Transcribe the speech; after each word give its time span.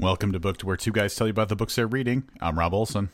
Welcome 0.00 0.32
to 0.32 0.40
Booked, 0.40 0.64
where 0.64 0.78
two 0.78 0.92
guys 0.92 1.14
tell 1.14 1.26
you 1.26 1.30
about 1.30 1.50
the 1.50 1.56
books 1.56 1.76
they're 1.76 1.86
reading. 1.86 2.22
I'm 2.40 2.58
Rob 2.58 2.72
Olson. 2.72 3.10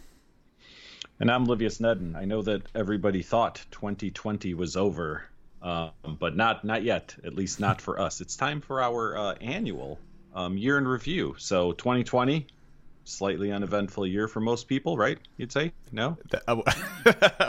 And 1.18 1.28
I'm 1.28 1.44
Livius 1.44 1.78
Nedden. 1.78 2.14
I 2.14 2.26
know 2.26 2.42
that 2.42 2.62
everybody 2.76 3.22
thought 3.22 3.60
2020 3.72 4.54
was 4.54 4.76
over, 4.76 5.24
um, 5.60 5.90
but 6.20 6.36
not 6.36 6.64
not 6.64 6.84
yet. 6.84 7.16
At 7.24 7.34
least 7.34 7.58
not 7.58 7.80
for 7.80 7.98
us. 7.98 8.20
It's 8.20 8.36
time 8.36 8.60
for 8.60 8.80
our 8.80 9.18
uh, 9.18 9.34
annual 9.40 9.98
um, 10.32 10.56
year 10.56 10.78
in 10.78 10.86
review. 10.86 11.34
So 11.38 11.72
2020, 11.72 12.46
slightly 13.08 13.52
uneventful 13.52 14.06
year 14.06 14.28
for 14.28 14.40
most 14.40 14.68
people, 14.68 14.96
right? 14.96 15.18
You'd 15.36 15.52
say 15.52 15.72
no. 15.92 16.18
Uh, 16.46 16.62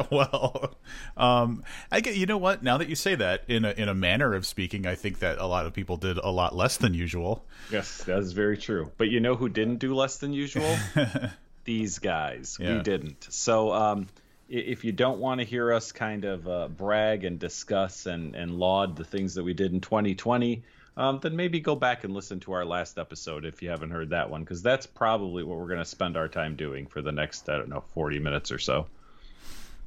well, 0.11 0.75
um, 1.15 1.63
I 1.91 2.01
get. 2.01 2.15
You 2.15 2.25
know 2.25 2.37
what? 2.37 2.63
Now 2.63 2.77
that 2.77 2.89
you 2.89 2.95
say 2.95 3.15
that, 3.15 3.43
in 3.47 3.65
a 3.65 3.71
in 3.71 3.89
a 3.89 3.93
manner 3.93 4.33
of 4.33 4.45
speaking, 4.45 4.85
I 4.85 4.95
think 4.95 5.19
that 5.19 5.37
a 5.37 5.45
lot 5.45 5.65
of 5.65 5.73
people 5.73 5.97
did 5.97 6.17
a 6.17 6.29
lot 6.29 6.55
less 6.55 6.77
than 6.77 6.93
usual. 6.93 7.45
Yes, 7.71 8.03
that 8.03 8.19
is 8.19 8.33
very 8.33 8.57
true. 8.57 8.91
But 8.97 9.09
you 9.09 9.19
know 9.19 9.35
who 9.35 9.49
didn't 9.49 9.77
do 9.77 9.93
less 9.93 10.17
than 10.17 10.33
usual? 10.33 10.77
These 11.65 11.99
guys. 11.99 12.57
Yeah. 12.59 12.77
We 12.77 12.83
didn't. 12.83 13.27
So. 13.29 13.73
Um, 13.73 14.07
if 14.49 14.85
you 14.85 14.93
don't 14.93 15.19
want 15.19 15.41
to 15.41 15.45
hear 15.45 15.73
us 15.73 15.91
kind 15.91 16.23
of 16.23 16.47
uh, 16.47 16.69
brag 16.69 17.25
and 17.25 17.37
discuss 17.37 18.05
and, 18.05 18.33
and 18.33 18.57
laud 18.57 18.95
the 18.95 19.03
things 19.03 19.35
that 19.35 19.43
we 19.43 19.53
did 19.53 19.73
in 19.73 19.81
2020, 19.81 20.63
um, 20.97 21.19
then 21.21 21.35
maybe 21.35 21.59
go 21.59 21.75
back 21.75 22.03
and 22.03 22.13
listen 22.13 22.39
to 22.41 22.53
our 22.53 22.65
last 22.65 22.97
episode 22.97 23.45
if 23.45 23.61
you 23.61 23.69
haven't 23.69 23.91
heard 23.91 24.09
that 24.09 24.29
one, 24.31 24.41
because 24.41 24.63
that's 24.63 24.87
probably 24.87 25.43
what 25.43 25.59
we're 25.59 25.67
going 25.67 25.77
to 25.77 25.85
spend 25.85 26.17
our 26.17 26.27
time 26.27 26.55
doing 26.55 26.87
for 26.87 27.03
the 27.03 27.11
next, 27.11 27.47
I 27.47 27.57
don't 27.57 27.69
know, 27.69 27.83
40 27.93 28.19
minutes 28.19 28.51
or 28.51 28.57
so. 28.57 28.87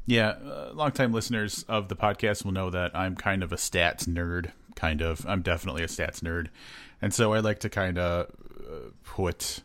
Yeah, 0.07 0.29
uh, 0.29 0.71
longtime 0.73 1.13
listeners 1.13 1.65
of 1.69 1.89
the 1.89 1.97
podcast 1.97 2.45
will 2.45 2.53
know 2.53 2.71
that 2.71 2.97
I'm 2.97 3.17
kind 3.17 3.43
of 3.43 3.53
a 3.53 3.57
stats 3.57 4.09
nerd, 4.09 4.53
kind 4.77 5.03
of. 5.03 5.27
I'm 5.27 5.43
definitely 5.43 5.83
a 5.83 5.89
stats 5.89 6.21
nerd. 6.21 6.47
And 7.03 7.13
so 7.13 7.33
I 7.33 7.41
like 7.41 7.59
to 7.61 7.69
kind 7.69 7.99
of 7.99 8.27
uh, 8.61 8.91
put 9.03 9.63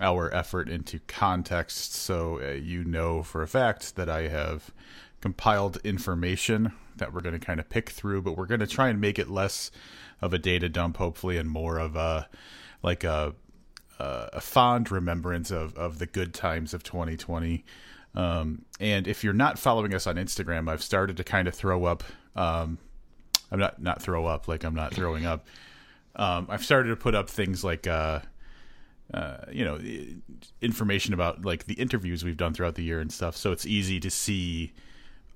our 0.00 0.32
effort 0.32 0.68
into 0.68 1.00
context 1.00 1.94
so 1.94 2.40
uh, 2.40 2.52
you 2.52 2.84
know 2.84 3.22
for 3.22 3.42
a 3.42 3.48
fact 3.48 3.96
that 3.96 4.08
I 4.08 4.28
have 4.28 4.70
compiled 5.20 5.78
information 5.84 6.72
that 6.96 7.12
we're 7.12 7.20
going 7.20 7.38
to 7.38 7.44
kind 7.44 7.58
of 7.60 7.68
pick 7.68 7.90
through, 7.90 8.22
but 8.22 8.36
we're 8.36 8.46
going 8.46 8.60
to 8.60 8.66
try 8.66 8.88
and 8.88 9.00
make 9.00 9.18
it 9.18 9.28
less 9.28 9.70
of 10.20 10.32
a 10.34 10.38
data 10.38 10.68
dump, 10.68 10.96
hopefully, 10.96 11.36
and 11.36 11.48
more 11.48 11.78
of 11.78 11.96
a 11.96 12.28
like 12.82 13.04
a 13.04 13.34
a 14.00 14.40
fond 14.40 14.90
remembrance 14.90 15.50
of 15.50 15.76
of 15.76 15.98
the 15.98 16.06
good 16.06 16.32
times 16.32 16.72
of 16.72 16.82
2020. 16.82 17.64
Um, 18.14 18.64
and 18.80 19.06
if 19.06 19.22
you're 19.22 19.32
not 19.32 19.58
following 19.58 19.94
us 19.94 20.06
on 20.06 20.16
Instagram, 20.16 20.68
I've 20.68 20.82
started 20.82 21.16
to 21.18 21.24
kind 21.24 21.46
of 21.46 21.54
throw 21.54 21.84
up. 21.84 22.02
Um, 22.34 22.78
I'm 23.50 23.58
not 23.58 23.80
not 23.80 24.02
throw 24.02 24.26
up 24.26 24.48
like 24.48 24.64
I'm 24.64 24.74
not 24.74 24.94
throwing 24.94 25.26
up. 25.26 25.46
Um, 26.16 26.46
I've 26.48 26.64
started 26.64 26.88
to 26.88 26.96
put 26.96 27.14
up 27.14 27.28
things 27.28 27.62
like 27.62 27.86
uh, 27.86 28.20
uh, 29.12 29.38
you 29.52 29.64
know 29.64 29.78
information 30.60 31.14
about 31.14 31.44
like 31.44 31.64
the 31.64 31.74
interviews 31.74 32.24
we've 32.24 32.36
done 32.36 32.54
throughout 32.54 32.74
the 32.74 32.84
year 32.84 33.00
and 33.00 33.12
stuff. 33.12 33.36
So 33.36 33.52
it's 33.52 33.66
easy 33.66 34.00
to 34.00 34.10
see. 34.10 34.72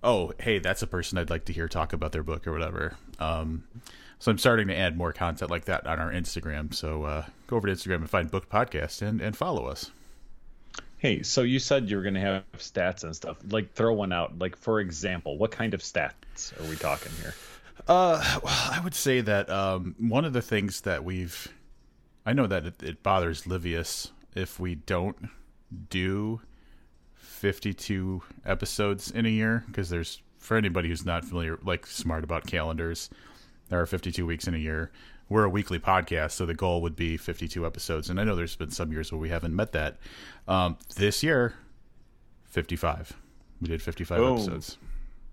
Oh, 0.03 0.33
hey, 0.39 0.59
that's 0.59 0.83
a 0.83 0.87
person 0.87 1.17
I'd 1.17 1.31
like 1.31 1.47
to 1.47 1.53
hear 1.53 1.67
talk 1.67 1.95
about 1.95 2.13
their 2.13 2.23
book 2.23 2.47
or 2.47 2.53
whatever. 2.53 2.97
Um, 3.19 3.65
so 4.19 4.31
I'm 4.31 4.39
starting 4.39 4.69
to 4.69 4.77
add 4.77 4.97
more 4.97 5.13
content 5.13 5.51
like 5.51 5.67
that 5.67 5.87
on 5.87 5.99
our 5.99 6.11
Instagram. 6.11 6.75
So 6.75 7.05
uh, 7.05 7.27
go 7.47 7.57
over 7.57 7.67
to 7.69 7.73
Instagram 7.73 7.97
and 7.97 8.11
find 8.11 8.31
Book 8.31 8.49
Podcast 8.49 9.03
and, 9.03 9.21
and 9.21 9.37
follow 9.37 9.67
us. 9.67 9.91
Hey, 10.99 11.23
so 11.23 11.43
you 11.43 11.59
said 11.59 11.91
you 11.91 11.97
were 11.97 12.03
going 12.03 12.15
to 12.15 12.21
have 12.21 12.45
stats 12.57 13.05
and 13.05 13.15
stuff. 13.15 13.37
Like, 13.51 13.75
throw 13.75 13.93
one 13.93 14.13
out. 14.13 14.39
Like, 14.39 14.57
for 14.57 14.81
example, 14.81 15.37
what 15.37 15.51
kind 15.51 15.75
of 15.75 15.83
stats 15.83 16.59
are 16.59 16.69
we 16.69 16.77
talking 16.77 17.13
here? 17.21 17.35
Uh, 17.87 18.39
well, 18.43 18.71
I 18.73 18.81
would 18.83 18.95
say 18.95 19.21
that 19.21 19.51
um, 19.51 19.95
one 19.99 20.25
of 20.25 20.33
the 20.33 20.41
things 20.41 20.81
that 20.83 21.05
we've, 21.05 21.49
I 22.25 22.33
know 22.33 22.47
that 22.47 22.65
it, 22.65 22.83
it 22.83 23.03
bothers 23.03 23.43
Livius 23.43 24.13
if 24.35 24.59
we 24.59 24.77
don't 24.77 25.29
do 25.91 26.41
52 27.17 28.23
episodes 28.47 29.11
in 29.11 29.27
a 29.27 29.29
year 29.29 29.65
because 29.67 29.91
there's 29.91 30.23
for 30.39 30.57
anybody 30.57 30.89
who's 30.89 31.05
not 31.05 31.25
familiar, 31.25 31.59
like 31.65 31.87
smart 31.87 32.25
about 32.25 32.47
calendars, 32.47 33.11
there 33.75 33.83
are 33.83 33.87
52 33.87 34.25
weeks 34.25 34.47
in 34.47 34.55
a 34.55 34.59
year. 34.59 34.93
We're 35.29 35.43
a 35.43 35.49
weekly 35.49 35.81
podcast, 35.81 36.31
so 36.31 36.47
the 36.47 36.55
goal 36.55 36.81
would 36.83 36.95
be 36.95 37.17
52 37.17 37.67
episodes. 37.67 38.09
And 38.09 38.21
I 38.21 38.25
know 38.25 38.37
there's 38.37 38.55
been 38.55 38.71
some 38.71 38.93
years 38.93 39.11
where 39.11 39.21
we 39.21 39.31
haven't 39.31 39.53
met 39.53 39.73
that. 39.73 39.97
Um, 40.47 40.79
this 40.95 41.25
year, 41.25 41.55
55. 42.45 43.15
We 43.61 43.67
did 43.67 43.83
55 43.83 44.21
oh, 44.21 44.35
episodes. 44.35 44.79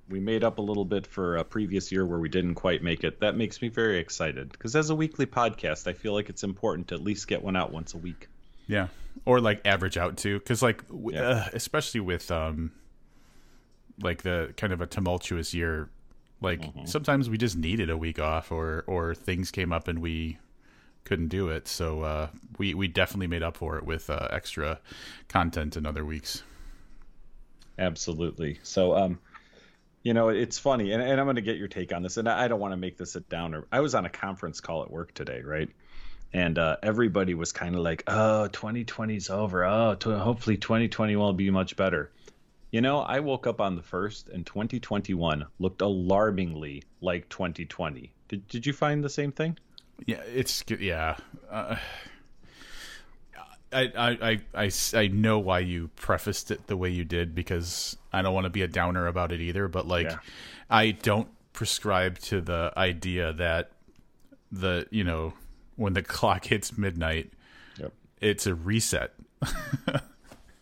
We 0.10 0.20
made 0.20 0.44
up 0.44 0.58
a 0.58 0.62
little 0.64 0.86
bit 0.86 1.06
for 1.06 1.38
a 1.38 1.44
previous 1.44 1.92
year 1.92 2.04
where 2.04 2.18
we 2.18 2.30
didn't 2.30 2.56
quite 2.56 2.82
make 2.82 3.04
it. 3.04 3.20
That 3.20 3.38
makes 3.38 3.62
me 3.62 3.68
very 3.68 4.00
excited 4.00 4.52
because 4.52 4.76
as 4.76 4.90
a 4.90 4.96
weekly 4.96 5.28
podcast, 5.28 5.86
I 5.86 5.94
feel 5.94 6.14
like 6.14 6.28
it's 6.28 6.44
important 6.44 6.88
to 6.88 6.96
at 6.96 7.04
least 7.04 7.28
get 7.28 7.44
one 7.44 7.56
out 7.56 7.72
once 7.72 7.94
a 7.94 7.98
week. 7.98 8.28
Yeah, 8.66 8.88
or 9.24 9.40
like 9.40 9.62
average 9.66 9.98
out 9.98 10.18
too, 10.18 10.40
because 10.40 10.64
like 10.64 10.84
yeah. 11.12 11.22
uh, 11.22 11.50
especially 11.54 12.00
with 12.00 12.32
um, 12.32 12.72
like 14.02 14.24
the 14.24 14.52
kind 14.58 14.74
of 14.74 14.82
a 14.82 14.88
tumultuous 14.88 15.54
year 15.54 15.92
like 16.42 16.62
mm-hmm. 16.62 16.86
sometimes 16.86 17.30
we 17.30 17.38
just 17.38 17.56
needed 17.56 17.90
a 17.90 17.98
week 17.98 18.20
off, 18.20 18.52
or 18.52 18.84
or 18.88 19.16
things 19.16 19.52
came 19.52 19.72
up 19.72 19.88
and 19.88 20.00
we 20.00 20.38
couldn't 21.04 21.30
do 21.30 21.50
it. 21.50 21.68
So 21.68 22.02
uh, 22.02 22.28
we 22.58 22.74
we 22.74 22.88
definitely 22.88 23.28
made 23.28 23.44
up 23.44 23.58
for 23.58 23.78
it 23.78 23.86
with 23.86 24.10
uh, 24.10 24.28
extra 24.32 24.80
content 25.28 25.78
in 25.78 25.86
other 25.86 26.04
weeks. 26.04 26.44
Absolutely. 27.78 28.60
So 28.64 28.96
um, 28.96 29.20
you 30.04 30.14
know, 30.14 30.30
it's 30.30 30.58
funny, 30.58 30.92
and, 30.94 31.02
and 31.02 31.20
I'm 31.20 31.26
going 31.26 31.36
to 31.36 31.42
get 31.44 31.58
your 31.58 31.68
take 31.68 31.94
on 31.94 32.02
this, 32.02 32.18
and 32.18 32.28
I 32.28 32.48
don't 32.48 32.60
want 32.60 32.72
to 32.72 32.78
make 32.78 32.98
this 32.98 33.16
a 33.16 33.20
downer. 33.20 33.66
I 33.72 33.82
was 33.82 33.94
on 33.94 34.06
a 34.06 34.10
conference 34.10 34.60
call 34.60 34.82
at 34.82 34.90
work 34.90 35.14
today, 35.14 35.42
right? 35.42 35.70
And 36.34 36.58
uh, 36.58 36.78
everybody 36.82 37.34
was 37.34 37.52
kind 37.52 37.76
of 37.76 37.82
like, 37.82 38.04
"Oh, 38.08 38.50
2020's 38.52 39.30
over. 39.30 39.64
Oh, 39.64 39.96
t- 39.96 40.10
hopefully 40.12 40.58
2020 40.58 41.16
will 41.18 41.34
be 41.34 41.52
much 41.52 41.76
better." 41.76 42.12
You 42.72 42.80
know, 42.80 43.00
I 43.00 43.20
woke 43.20 43.48
up 43.48 43.60
on 43.60 43.76
the 43.76 43.82
first, 43.82 44.30
and 44.30 44.46
2021 44.46 45.46
looked 45.60 45.82
alarmingly 45.82 46.84
like 47.02 47.28
2020. 47.30 48.14
Did 48.30 48.48
Did 48.48 48.66
you 48.66 48.74
find 48.74 49.04
the 49.04 49.10
same 49.10 49.32
thing? 49.32 49.58
Yeah, 50.06 50.22
it's 50.34 50.64
yeah. 50.80 51.18
Uh, 51.50 51.76
I, 53.74 53.92
I, 53.96 54.40
I, 54.66 54.72
I 54.94 55.08
know 55.08 55.40
why 55.40 55.60
you 55.60 55.90
prefaced 55.96 56.52
it 56.52 56.68
the 56.68 56.76
way 56.76 56.90
you 56.90 57.06
did 57.06 57.34
because 57.34 57.96
I 58.12 58.22
don't 58.22 58.34
want 58.34 58.46
to 58.46 58.50
be 58.50 58.64
a 58.64 58.68
downer 58.68 59.08
about 59.08 59.32
it 59.32 59.40
either. 59.40 59.68
But 59.68 59.88
like, 59.88 60.08
yeah. 60.08 60.18
I 60.70 60.92
don't 60.92 61.30
prescribe 61.54 62.20
to 62.20 62.42
the 62.42 62.74
idea 62.76 63.34
that 63.34 63.72
the 64.52 64.88
you 64.92 65.04
know 65.04 65.34
when 65.76 65.94
the 65.94 66.02
clock 66.02 66.46
hits 66.46 66.78
midnight, 66.78 67.32
yep. 67.78 67.94
it's 68.20 68.46
a 68.46 68.56
reset. 68.56 69.14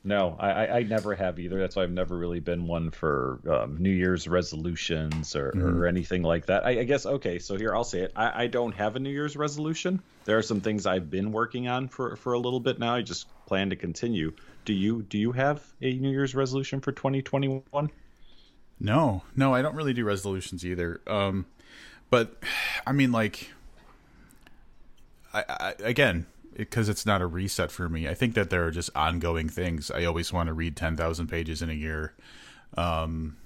No, 0.09 0.35
I, 0.39 0.79
I 0.79 0.81
never 0.81 1.13
have 1.13 1.37
either. 1.37 1.59
That's 1.59 1.75
why 1.75 1.83
I've 1.83 1.91
never 1.91 2.17
really 2.17 2.39
been 2.39 2.65
one 2.65 2.89
for 2.89 3.39
um, 3.47 3.77
New 3.77 3.91
Year's 3.91 4.27
resolutions 4.27 5.35
or, 5.35 5.51
mm-hmm. 5.51 5.61
or 5.61 5.85
anything 5.85 6.23
like 6.23 6.47
that. 6.47 6.65
I, 6.65 6.79
I, 6.79 6.83
guess 6.83 7.05
okay. 7.05 7.37
So 7.37 7.55
here 7.57 7.75
I'll 7.75 7.83
say 7.83 7.99
it. 7.99 8.13
I, 8.15 8.45
I 8.45 8.47
don't 8.47 8.71
have 8.71 8.95
a 8.95 8.99
New 8.99 9.11
Year's 9.11 9.37
resolution. 9.37 10.01
There 10.25 10.35
are 10.39 10.41
some 10.41 10.61
things 10.61 10.87
I've 10.87 11.11
been 11.11 11.31
working 11.31 11.67
on 11.67 11.89
for 11.89 12.15
for 12.15 12.33
a 12.33 12.39
little 12.39 12.59
bit 12.59 12.79
now. 12.79 12.95
I 12.95 13.03
just 13.03 13.27
plan 13.45 13.69
to 13.69 13.75
continue. 13.75 14.33
Do 14.65 14.73
you 14.73 15.03
do 15.03 15.19
you 15.19 15.31
have 15.33 15.63
a 15.79 15.93
New 15.93 16.09
Year's 16.09 16.33
resolution 16.33 16.81
for 16.81 16.91
2021? 16.91 17.91
No, 18.79 19.21
no, 19.35 19.53
I 19.53 19.61
don't 19.61 19.75
really 19.75 19.93
do 19.93 20.05
resolutions 20.05 20.65
either. 20.65 21.01
Um, 21.05 21.45
but 22.09 22.33
I 22.87 22.93
mean, 22.93 23.11
like, 23.11 23.51
I, 25.35 25.43
I 25.47 25.73
again, 25.83 26.25
because 26.55 26.89
it's 26.89 27.05
not 27.05 27.21
a 27.21 27.27
reset 27.27 27.71
for 27.71 27.89
me. 27.89 28.07
I 28.07 28.13
think 28.13 28.33
that 28.35 28.49
there 28.49 28.65
are 28.65 28.71
just 28.71 28.89
ongoing 28.95 29.49
things. 29.49 29.89
I 29.91 30.05
always 30.05 30.33
want 30.33 30.47
to 30.47 30.53
read 30.53 30.75
10,000 30.75 31.27
pages 31.27 31.61
in 31.61 31.69
a 31.69 31.73
year. 31.73 32.13
Um, 32.75 33.37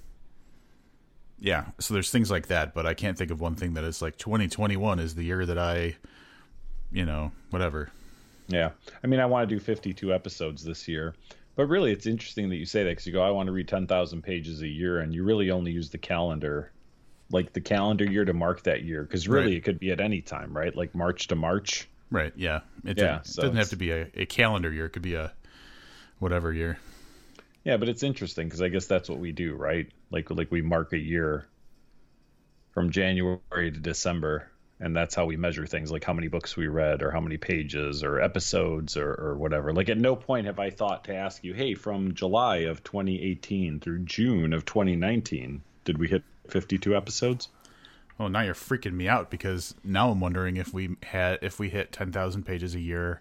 yeah, 1.38 1.66
so 1.78 1.94
there's 1.94 2.10
things 2.10 2.30
like 2.30 2.48
that, 2.48 2.74
but 2.74 2.86
I 2.86 2.94
can't 2.94 3.18
think 3.18 3.30
of 3.30 3.40
one 3.40 3.54
thing 3.54 3.74
that 3.74 3.84
is 3.84 4.00
like 4.00 4.16
2021 4.16 4.98
is 4.98 5.14
the 5.14 5.24
year 5.24 5.44
that 5.46 5.58
I, 5.58 5.96
you 6.90 7.04
know, 7.04 7.32
whatever. 7.50 7.90
Yeah. 8.48 8.70
I 9.02 9.06
mean, 9.06 9.20
I 9.20 9.26
want 9.26 9.48
to 9.48 9.54
do 9.54 9.60
52 9.60 10.12
episodes 10.12 10.64
this 10.64 10.86
year. 10.88 11.14
But 11.56 11.66
really, 11.66 11.92
it's 11.92 12.06
interesting 12.06 12.48
that 12.48 12.56
you 12.56 12.66
say 12.66 12.82
that 12.82 12.90
because 12.90 13.06
you 13.06 13.12
go, 13.12 13.22
I 13.22 13.30
want 13.30 13.46
to 13.46 13.52
read 13.52 13.68
10,000 13.68 14.22
pages 14.22 14.62
a 14.62 14.68
year, 14.68 14.98
and 14.98 15.14
you 15.14 15.22
really 15.22 15.50
only 15.50 15.70
use 15.70 15.88
the 15.88 15.98
calendar, 15.98 16.72
like 17.30 17.52
the 17.52 17.60
calendar 17.60 18.04
year 18.04 18.24
to 18.24 18.32
mark 18.32 18.64
that 18.64 18.82
year. 18.82 19.02
Because 19.02 19.28
really, 19.28 19.46
right. 19.48 19.56
it 19.56 19.64
could 19.64 19.78
be 19.78 19.92
at 19.92 20.00
any 20.00 20.20
time, 20.20 20.56
right? 20.56 20.74
Like 20.74 20.94
March 20.94 21.28
to 21.28 21.36
March. 21.36 21.88
Right. 22.10 22.32
Yeah. 22.36 22.60
It, 22.84 22.98
yeah, 22.98 23.22
so 23.22 23.42
it 23.42 23.46
doesn't 23.46 23.56
have 23.56 23.70
to 23.70 23.76
be 23.76 23.90
a, 23.90 24.08
a 24.14 24.26
calendar 24.26 24.72
year. 24.72 24.86
It 24.86 24.90
could 24.90 25.02
be 25.02 25.14
a 25.14 25.32
whatever 26.18 26.52
year. 26.52 26.78
Yeah, 27.64 27.78
but 27.78 27.88
it's 27.88 28.02
interesting 28.02 28.46
because 28.46 28.60
I 28.60 28.68
guess 28.68 28.86
that's 28.86 29.08
what 29.08 29.18
we 29.18 29.32
do, 29.32 29.54
right? 29.54 29.90
Like 30.10 30.30
like 30.30 30.50
we 30.50 30.62
mark 30.62 30.92
a 30.92 30.98
year 30.98 31.46
from 32.72 32.90
January 32.90 33.70
to 33.70 33.80
December, 33.80 34.50
and 34.80 34.94
that's 34.94 35.14
how 35.14 35.24
we 35.24 35.36
measure 35.36 35.66
things, 35.66 35.90
like 35.90 36.04
how 36.04 36.12
many 36.12 36.28
books 36.28 36.56
we 36.56 36.66
read, 36.66 37.02
or 37.02 37.10
how 37.10 37.20
many 37.20 37.38
pages, 37.38 38.04
or 38.04 38.20
episodes, 38.20 38.96
or, 38.96 39.10
or 39.10 39.36
whatever. 39.36 39.72
Like 39.72 39.88
at 39.88 39.96
no 39.96 40.14
point 40.14 40.46
have 40.46 40.58
I 40.58 40.70
thought 40.70 41.04
to 41.04 41.14
ask 41.14 41.42
you, 41.42 41.54
hey, 41.54 41.74
from 41.74 42.14
July 42.14 42.58
of 42.58 42.84
2018 42.84 43.80
through 43.80 44.00
June 44.00 44.52
of 44.52 44.66
2019, 44.66 45.62
did 45.84 45.98
we 45.98 46.08
hit 46.08 46.22
52 46.48 46.94
episodes? 46.94 47.48
Well, 48.18 48.28
now 48.28 48.42
you're 48.42 48.54
freaking 48.54 48.92
me 48.92 49.08
out 49.08 49.30
because 49.30 49.74
now 49.82 50.10
I'm 50.10 50.20
wondering 50.20 50.56
if 50.56 50.72
we 50.72 50.96
had 51.02 51.38
if 51.42 51.58
we 51.58 51.68
hit 51.68 51.92
ten 51.92 52.12
thousand 52.12 52.44
pages 52.44 52.74
a 52.74 52.80
year 52.80 53.20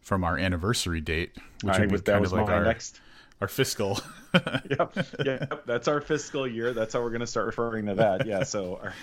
from 0.00 0.24
our 0.24 0.38
anniversary 0.38 1.00
date, 1.00 1.32
which 1.62 1.78
would 1.78 1.90
be 1.90 1.98
kind 2.00 2.24
of 2.24 2.32
like 2.32 2.48
our 2.48 2.64
next 2.64 3.00
our 3.40 3.48
fiscal. 3.48 4.00
yep, 4.34 4.96
yep, 5.24 5.66
that's 5.66 5.88
our 5.88 6.00
fiscal 6.00 6.46
year. 6.46 6.72
That's 6.72 6.94
how 6.94 7.02
we're 7.02 7.10
going 7.10 7.20
to 7.20 7.26
start 7.26 7.46
referring 7.46 7.86
to 7.86 7.94
that. 7.94 8.26
Yeah, 8.26 8.44
so. 8.44 8.76
Our... 8.82 8.94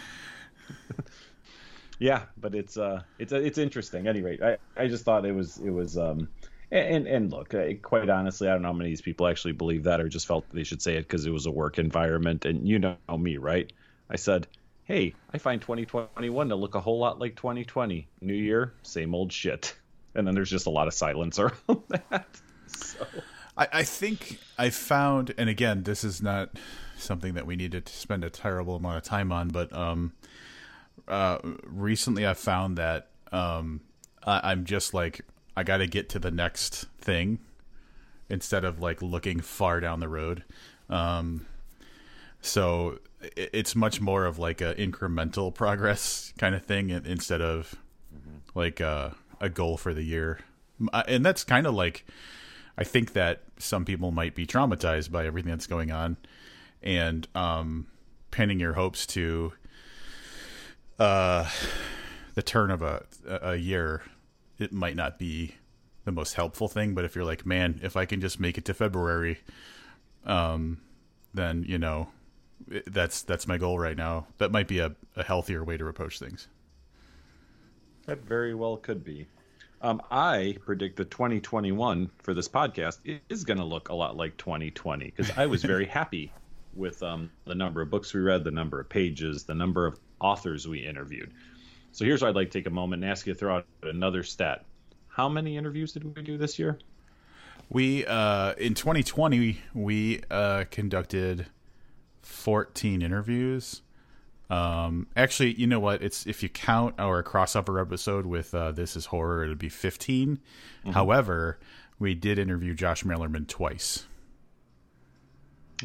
yeah, 2.00 2.24
but 2.38 2.56
it's 2.56 2.78
uh, 2.78 3.04
it's 3.20 3.32
it's 3.32 3.58
interesting. 3.58 4.08
Anyway, 4.08 4.40
I 4.42 4.58
I 4.82 4.88
just 4.88 5.06
thought 5.06 5.26
it 5.26 5.34
was 5.34 5.58
it 5.58 5.72
was 5.72 5.98
um. 5.98 6.30
And 6.74 7.06
and 7.06 7.30
look, 7.30 7.54
quite 7.82 8.10
honestly, 8.10 8.48
I 8.48 8.54
don't 8.54 8.62
know 8.62 8.70
how 8.70 8.74
many 8.74 8.90
of 8.90 8.92
these 8.92 9.02
people 9.02 9.28
actually 9.28 9.52
believe 9.52 9.84
that 9.84 10.00
or 10.00 10.08
just 10.08 10.26
felt 10.26 10.46
they 10.54 10.64
should 10.64 10.82
say 10.82 10.96
it 10.96 11.02
because 11.02 11.26
it 11.26 11.32
was 11.32 11.46
a 11.46 11.52
work 11.52 11.78
environment. 11.78 12.46
And 12.46 12.66
you 12.66 12.80
know 12.80 12.96
me, 13.18 13.36
right? 13.36 13.70
I 14.10 14.16
said, 14.16 14.48
hey, 14.92 15.14
I 15.34 15.38
find 15.38 15.62
2021 15.62 16.50
to 16.50 16.56
look 16.56 16.76
a 16.76 16.82
whole 16.82 17.00
lot 17.00 17.18
like 17.18 17.38
2020. 17.38 18.10
New 18.20 18.34
year, 18.34 18.74
same 18.84 19.16
old 19.16 19.32
shit. 19.32 19.76
And 20.14 20.28
then 20.28 20.36
there's 20.36 20.50
just 20.50 20.66
a 20.66 20.70
lot 20.70 20.90
of 20.90 20.94
silence 20.94 21.40
around 21.40 21.84
that. 21.88 22.26
So. 22.68 23.08
I, 23.58 23.68
I 23.72 23.84
think 23.84 24.40
I 24.58 24.70
found, 24.70 25.34
and 25.38 25.50
again, 25.50 25.84
this 25.84 26.04
is 26.04 26.22
not 26.22 26.50
something 26.98 27.36
that 27.36 27.48
we 27.48 27.56
needed 27.56 27.86
to 27.86 27.94
spend 27.94 28.26
a 28.26 28.30
terrible 28.30 28.76
amount 28.76 28.98
of 28.98 29.04
time 29.04 29.32
on, 29.32 29.48
but 29.48 29.72
um, 29.72 30.12
uh, 31.08 31.38
recently 31.64 32.28
I 32.28 32.34
found 32.34 32.78
that 32.78 33.08
um, 33.32 33.80
I, 34.22 34.52
I'm 34.52 34.66
just 34.66 34.94
like, 34.94 35.22
I 35.56 35.64
got 35.64 35.78
to 35.78 35.88
get 35.88 36.10
to 36.10 36.20
the 36.20 36.30
next 36.30 36.88
thing 37.00 37.40
instead 38.30 38.66
of 38.66 38.82
like 38.82 39.02
looking 39.02 39.40
far 39.40 39.80
down 39.80 40.02
the 40.02 40.10
road. 40.10 40.44
Um, 40.90 41.46
so 42.42 43.00
it's 43.36 43.76
much 43.76 44.02
more 44.02 44.26
of 44.26 44.40
like 44.40 44.62
a 44.62 44.74
incremental 44.76 45.54
progress 45.62 46.34
kind 46.38 46.56
of 46.56 46.66
thing 46.66 46.90
instead 46.90 47.42
of 47.42 47.76
mm-hmm. 48.16 48.38
like 48.56 48.80
a, 48.80 49.16
a 49.40 49.50
goal 49.50 49.78
for 49.78 49.94
the 49.94 50.04
year 50.04 50.40
and 51.08 51.26
that's 51.26 51.44
kind 51.44 51.68
of 51.68 51.74
like 51.74 52.06
i 52.78 52.84
think 52.84 53.14
that 53.14 53.44
some 53.58 53.86
people 53.86 54.12
might 54.12 54.36
be 54.36 54.46
traumatized 54.48 55.12
by 55.12 55.26
everything 55.26 55.52
that's 55.52 55.68
going 55.68 55.92
on 55.92 56.18
and 56.82 57.28
um 57.36 57.88
pinning 58.32 58.60
your 58.60 58.74
hopes 58.74 59.06
to 59.06 59.54
uh 61.00 61.48
the 62.34 62.42
turn 62.42 62.72
of 62.72 62.82
a 62.82 63.06
a 63.42 63.56
year 63.56 64.02
it 64.58 64.72
might 64.72 64.96
not 64.96 65.20
be 65.20 65.56
the 66.06 66.12
most 66.12 66.34
helpful 66.34 66.68
thing 66.68 66.96
but 66.96 67.06
if 67.06 67.16
you're 67.16 67.26
like 67.26 67.46
man 67.46 67.80
if 67.84 67.96
i 67.96 68.06
can 68.06 68.20
just 68.20 68.40
make 68.40 68.58
it 68.58 68.66
to 68.66 68.74
february 68.74 69.40
um 70.26 70.80
then 71.34 71.64
you 71.68 71.78
know 71.78 72.10
that's 72.88 73.22
that's 73.22 73.48
my 73.48 73.58
goal 73.58 73.80
right 73.80 73.98
now. 73.98 74.28
That 74.38 74.52
might 74.52 74.68
be 74.68 74.80
a, 74.80 74.96
a 75.16 75.24
healthier 75.24 75.64
way 75.64 75.78
to 75.78 75.88
approach 75.88 76.20
things. 76.20 76.48
That 78.06 78.24
very 78.26 78.56
well 78.56 78.78
could 78.78 79.04
be. 79.04 79.28
Um, 79.82 80.02
I 80.12 80.58
predict 80.64 80.98
that 80.98 81.10
2021 81.10 82.12
for 82.20 82.34
this 82.34 82.48
podcast 82.48 83.00
is 83.30 83.44
going 83.44 83.58
to 83.58 83.64
look 83.64 83.90
a 83.90 83.96
lot 83.96 84.16
like 84.16 84.38
2020 84.38 85.06
because 85.06 85.32
I 85.36 85.48
was 85.48 85.64
very 85.64 85.86
happy 85.88 86.32
with 86.76 87.02
um, 87.02 87.32
the 87.46 87.56
number 87.56 87.82
of 87.82 87.90
books 87.90 88.14
we 88.14 88.22
read, 88.22 88.44
the 88.44 88.52
number 88.52 88.80
of 88.80 88.90
pages, 88.90 89.44
the 89.44 89.56
number 89.56 89.88
of 89.88 90.00
authors 90.20 90.68
we 90.68 90.80
interviewed. 90.80 91.34
So 91.94 92.06
here's 92.06 92.22
where 92.22 92.30
I'd 92.30 92.36
like 92.36 92.52
to 92.52 92.60
take 92.60 92.68
a 92.68 92.72
moment 92.72 93.04
and 93.04 93.12
ask 93.12 93.26
you 93.26 93.34
to 93.34 93.40
throw 93.40 93.58
out 93.58 93.66
another 93.84 94.24
stat. 94.24 94.66
How 95.08 95.28
many 95.28 95.58
interviews 95.58 95.92
did 95.94 96.16
we 96.16 96.22
do 96.22 96.38
this 96.38 96.58
year? 96.58 96.80
We 97.70 98.06
uh, 98.06 98.54
in 98.54 98.76
2020 98.76 99.60
we 99.74 100.22
uh, 100.30 100.66
conducted 100.70 101.48
14 102.22 103.02
interviews. 103.02 103.82
Um, 104.50 105.08
actually, 105.16 105.54
you 105.54 105.66
know 105.66 105.80
what? 105.80 106.02
It's 106.02 106.28
if 106.28 106.44
you 106.44 106.50
count 106.50 106.96
our 107.00 107.24
crossover 107.24 107.82
episode 107.82 108.26
with 108.26 108.54
uh, 108.54 108.72
This 108.72 108.96
Is 108.96 109.06
Horror, 109.06 109.46
it'd 109.46 109.58
be 109.58 109.70
15. 109.70 110.38
Mm-hmm. 110.38 110.92
However, 110.92 111.58
we 112.00 112.16
did 112.16 112.38
interview 112.38 112.74
Josh 112.74 113.04
Malerman 113.04 113.48
twice. 113.48 114.06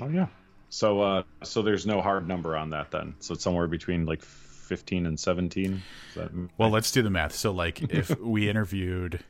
Oh 0.00 0.08
yeah. 0.08 0.26
So 0.68 1.00
uh, 1.00 1.22
so 1.44 1.62
there's 1.62 1.86
no 1.86 2.00
hard 2.00 2.26
number 2.26 2.56
on 2.56 2.70
that 2.70 2.90
then. 2.90 3.14
So 3.20 3.34
it's 3.34 3.44
somewhere 3.44 3.68
between 3.68 4.04
like 4.04 4.22
15 4.22 5.06
and 5.06 5.18
17. 5.18 5.82
That... 6.16 6.30
Well, 6.58 6.70
let's 6.70 6.90
do 6.90 7.02
the 7.02 7.10
math. 7.10 7.34
So 7.34 7.52
like 7.52 7.82
if 7.82 8.18
we 8.20 8.50
interviewed 8.50 9.20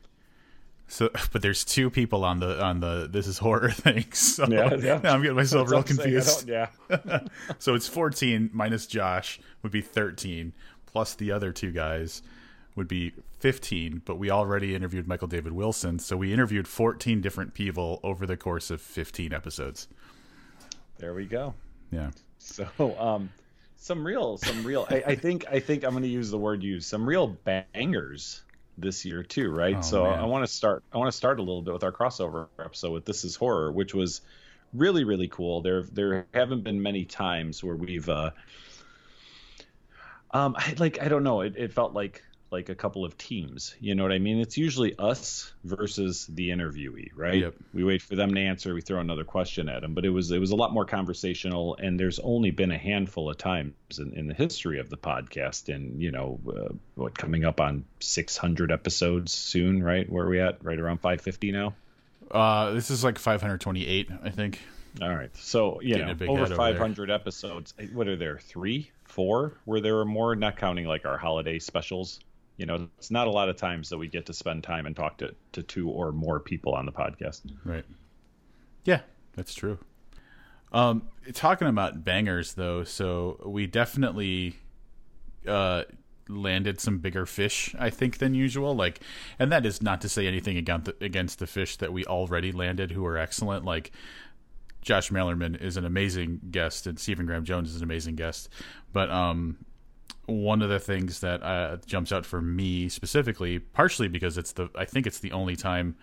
so, 0.87 1.09
but 1.31 1.41
there's 1.41 1.63
two 1.63 1.89
people 1.89 2.23
on 2.23 2.39
the 2.39 2.63
on 2.63 2.79
the 2.79 3.07
this 3.09 3.27
is 3.27 3.37
horror 3.37 3.69
thing. 3.71 4.11
So 4.13 4.45
yeah, 4.47 4.73
yeah. 4.75 5.01
I'm 5.03 5.21
getting 5.21 5.35
myself 5.35 5.69
real 5.69 5.83
confused. 5.83 6.47
Yeah. 6.47 6.69
so 7.59 7.75
it's 7.75 7.87
14 7.87 8.49
minus 8.53 8.87
Josh 8.87 9.39
would 9.63 9.71
be 9.71 9.81
13, 9.81 10.53
plus 10.85 11.15
the 11.15 11.31
other 11.31 11.51
two 11.51 11.71
guys 11.71 12.21
would 12.75 12.87
be 12.87 13.13
15. 13.39 14.01
But 14.05 14.17
we 14.17 14.31
already 14.31 14.75
interviewed 14.75 15.07
Michael 15.07 15.27
David 15.27 15.53
Wilson, 15.53 15.99
so 15.99 16.15
we 16.15 16.33
interviewed 16.33 16.67
14 16.67 17.21
different 17.21 17.53
people 17.53 17.99
over 18.03 18.25
the 18.25 18.37
course 18.37 18.71
of 18.71 18.81
15 18.81 19.33
episodes. 19.33 19.87
There 20.97 21.13
we 21.13 21.25
go. 21.25 21.53
Yeah. 21.91 22.11
So, 22.39 22.67
um, 22.99 23.29
some 23.75 24.05
real, 24.05 24.37
some 24.37 24.63
real. 24.63 24.87
I, 24.89 25.03
I 25.07 25.15
think, 25.15 25.45
I 25.49 25.59
think 25.59 25.83
I'm 25.83 25.91
going 25.91 26.03
to 26.03 26.09
use 26.09 26.31
the 26.31 26.37
word 26.37 26.63
use 26.63 26.85
some 26.87 27.07
real 27.07 27.27
bangers 27.27 28.43
this 28.77 29.05
year 29.05 29.23
too, 29.23 29.51
right? 29.51 29.77
Oh, 29.77 29.81
so 29.81 30.03
man. 30.03 30.19
I 30.19 30.25
want 30.25 30.45
to 30.45 30.51
start. 30.51 30.83
I 30.93 30.97
want 30.97 31.11
to 31.11 31.17
start 31.17 31.39
a 31.39 31.41
little 31.41 31.61
bit 31.61 31.73
with 31.73 31.83
our 31.83 31.91
crossover 31.91 32.47
episode 32.59 32.91
with 32.91 33.05
This 33.05 33.23
Is 33.23 33.35
Horror, 33.35 33.71
which 33.71 33.93
was 33.93 34.21
really 34.73 35.03
really 35.03 35.27
cool. 35.27 35.61
There 35.61 35.83
there 35.83 36.27
haven't 36.33 36.63
been 36.63 36.81
many 36.81 37.05
times 37.05 37.63
where 37.63 37.75
we've 37.75 38.07
uh, 38.07 38.31
um, 40.31 40.55
I, 40.57 40.75
like 40.77 41.01
I 41.01 41.07
don't 41.07 41.23
know. 41.23 41.41
It, 41.41 41.55
it 41.57 41.73
felt 41.73 41.93
like 41.93 42.23
like 42.49 42.69
a 42.69 42.75
couple 42.75 43.03
of 43.03 43.17
teams. 43.17 43.75
You 43.79 43.95
know 43.95 44.03
what 44.03 44.11
I 44.11 44.19
mean? 44.19 44.39
It's 44.39 44.57
usually 44.57 44.95
us 44.97 45.51
versus 45.63 46.27
the 46.27 46.49
interviewee, 46.49 47.09
right? 47.15 47.39
Yep. 47.39 47.55
We 47.73 47.83
wait 47.83 48.01
for 48.01 48.15
them 48.15 48.33
to 48.33 48.41
answer, 48.41 48.73
we 48.73 48.81
throw 48.81 48.99
another 48.99 49.23
question 49.23 49.69
at 49.69 49.81
them. 49.81 49.93
But 49.93 50.05
it 50.05 50.09
was 50.09 50.31
it 50.31 50.39
was 50.39 50.51
a 50.51 50.55
lot 50.55 50.73
more 50.73 50.85
conversational, 50.85 51.75
and 51.75 51.99
there's 51.99 52.19
only 52.19 52.51
been 52.51 52.71
a 52.71 52.77
handful 52.77 53.29
of 53.29 53.37
times 53.37 53.73
in, 53.99 54.13
in 54.13 54.27
the 54.27 54.33
history 54.33 54.79
of 54.79 54.89
the 54.89 54.97
podcast, 54.97 55.73
and 55.73 56.01
you 56.01 56.11
know 56.11 56.39
uh, 56.47 56.73
what 56.95 57.17
coming 57.17 57.45
up 57.45 57.59
on 57.59 57.85
600 57.99 58.71
episodes 58.71 59.33
soon, 59.33 59.83
right? 59.83 60.09
Where 60.09 60.25
are 60.25 60.29
we 60.29 60.39
at? 60.39 60.63
Right 60.63 60.79
around 60.79 60.97
550 60.97 61.51
now. 61.51 61.73
Uh, 62.29 62.71
this 62.71 62.91
is 62.91 63.03
like 63.03 63.17
528, 63.19 64.09
I 64.23 64.29
think. 64.29 64.59
All 65.01 65.15
right, 65.15 65.35
so 65.37 65.79
you 65.81 65.95
Getting 65.95 66.17
know 66.17 66.33
over 66.33 66.55
500 66.55 67.11
episodes. 67.11 67.73
What 67.93 68.07
are 68.07 68.15
there? 68.15 68.39
Three, 68.39 68.91
four? 69.03 69.53
Where 69.65 69.79
there 69.79 69.99
are 69.99 70.05
more, 70.05 70.35
not 70.35 70.57
counting 70.57 70.85
like 70.85 71.05
our 71.05 71.17
holiday 71.17 71.59
specials 71.59 72.19
you 72.57 72.65
know 72.65 72.89
it's 72.97 73.11
not 73.11 73.27
a 73.27 73.31
lot 73.31 73.49
of 73.49 73.55
times 73.55 73.89
that 73.89 73.97
we 73.97 74.07
get 74.07 74.25
to 74.25 74.33
spend 74.33 74.63
time 74.63 74.85
and 74.85 74.95
talk 74.95 75.17
to, 75.19 75.33
to 75.53 75.63
two 75.63 75.89
or 75.89 76.11
more 76.11 76.39
people 76.39 76.73
on 76.73 76.85
the 76.85 76.91
podcast. 76.91 77.41
Right. 77.63 77.85
Yeah 78.83 79.01
that's 79.35 79.53
true. 79.53 79.77
Um 80.73 81.03
talking 81.33 81.67
about 81.67 82.03
bangers 82.03 82.55
though 82.55 82.83
so 82.83 83.39
we 83.45 83.67
definitely 83.67 84.55
uh 85.47 85.83
landed 86.29 86.81
some 86.81 86.97
bigger 86.97 87.25
fish 87.25 87.73
i 87.79 87.89
think 87.89 88.17
than 88.17 88.33
usual. 88.33 88.75
Like 88.75 88.99
and 89.39 89.51
that 89.51 89.65
is 89.65 89.81
not 89.81 90.01
to 90.01 90.09
say 90.09 90.27
anything 90.27 90.57
against 90.57 90.85
the, 90.85 90.95
against 90.99 91.39
the 91.39 91.47
fish 91.47 91.77
that 91.77 91.93
we 91.93 92.03
already 92.05 92.51
landed 92.51 92.91
who 92.91 93.05
are 93.05 93.17
excellent. 93.17 93.63
Like 93.63 93.91
Josh 94.81 95.09
Malerman 95.09 95.61
is 95.61 95.77
an 95.77 95.85
amazing 95.85 96.39
guest 96.49 96.87
and 96.87 96.99
Stephen 96.99 97.25
Graham 97.25 97.45
Jones 97.45 97.69
is 97.69 97.77
an 97.77 97.83
amazing 97.83 98.15
guest. 98.15 98.49
But 98.91 99.09
um 99.09 99.57
one 100.27 100.61
of 100.61 100.69
the 100.69 100.79
things 100.79 101.21
that 101.21 101.41
uh, 101.41 101.77
jumps 101.85 102.11
out 102.11 102.25
for 102.25 102.41
me 102.41 102.89
specifically, 102.89 103.59
partially 103.59 104.07
because 104.07 104.37
it's 104.37 104.51
the 104.51 104.69
I 104.75 104.85
think 104.85 105.07
it's 105.07 105.19
the 105.19 105.31
only 105.31 105.55
time 105.55 105.95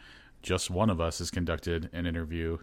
just 0.43 0.71
one 0.71 0.90
of 0.90 1.00
us 1.00 1.19
has 1.19 1.31
conducted 1.31 1.88
an 1.93 2.07
interview, 2.07 2.59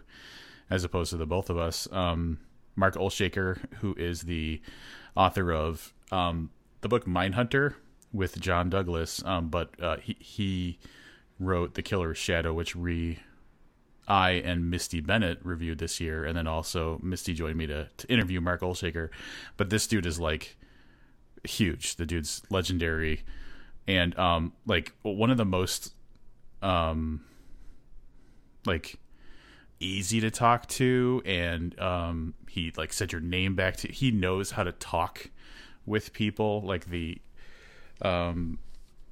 as 0.68 0.84
opposed 0.84 1.10
to 1.10 1.16
the 1.16 1.26
both 1.26 1.50
of 1.50 1.56
us. 1.56 1.88
Um, 1.90 2.38
Mark 2.76 2.94
Olshaker, 2.94 3.58
who 3.80 3.94
is 3.96 4.22
the 4.22 4.60
author 5.16 5.52
of 5.52 5.92
um, 6.10 6.50
the 6.80 6.88
book 6.88 7.06
Mindhunter 7.06 7.74
with 8.12 8.40
John 8.40 8.68
Douglas, 8.68 9.24
um, 9.24 9.48
but 9.48 9.70
uh, 9.80 9.96
he 9.98 10.16
he 10.18 10.78
wrote 11.38 11.74
The 11.74 11.82
Killer's 11.82 12.18
Shadow, 12.18 12.52
which 12.52 12.74
we 12.74 13.20
I 14.08 14.30
and 14.30 14.68
Misty 14.68 15.00
Bennett 15.00 15.38
reviewed 15.44 15.78
this 15.78 16.00
year, 16.00 16.24
and 16.24 16.36
then 16.36 16.46
also 16.46 16.98
Misty 17.02 17.34
joined 17.34 17.56
me 17.56 17.66
to, 17.68 17.88
to 17.96 18.12
interview 18.12 18.40
Mark 18.40 18.62
Olshaker. 18.62 19.10
But 19.56 19.70
this 19.70 19.86
dude 19.86 20.06
is 20.06 20.18
like 20.18 20.56
huge. 21.44 21.96
The 21.96 22.06
dude's 22.06 22.42
legendary, 22.50 23.22
and 23.86 24.18
um, 24.18 24.52
like 24.66 24.92
one 25.02 25.30
of 25.30 25.36
the 25.36 25.44
most 25.44 25.94
um, 26.62 27.22
like 28.66 28.98
easy 29.80 30.20
to 30.20 30.30
talk 30.30 30.66
to, 30.68 31.22
and 31.24 31.78
um, 31.80 32.34
he 32.48 32.72
like 32.76 32.92
said 32.92 33.12
your 33.12 33.20
name 33.20 33.54
back 33.54 33.76
to. 33.78 33.88
He 33.88 34.10
knows 34.10 34.52
how 34.52 34.62
to 34.62 34.72
talk 34.72 35.30
with 35.86 36.12
people. 36.12 36.62
Like 36.62 36.86
the 36.86 37.20
um, 38.00 38.58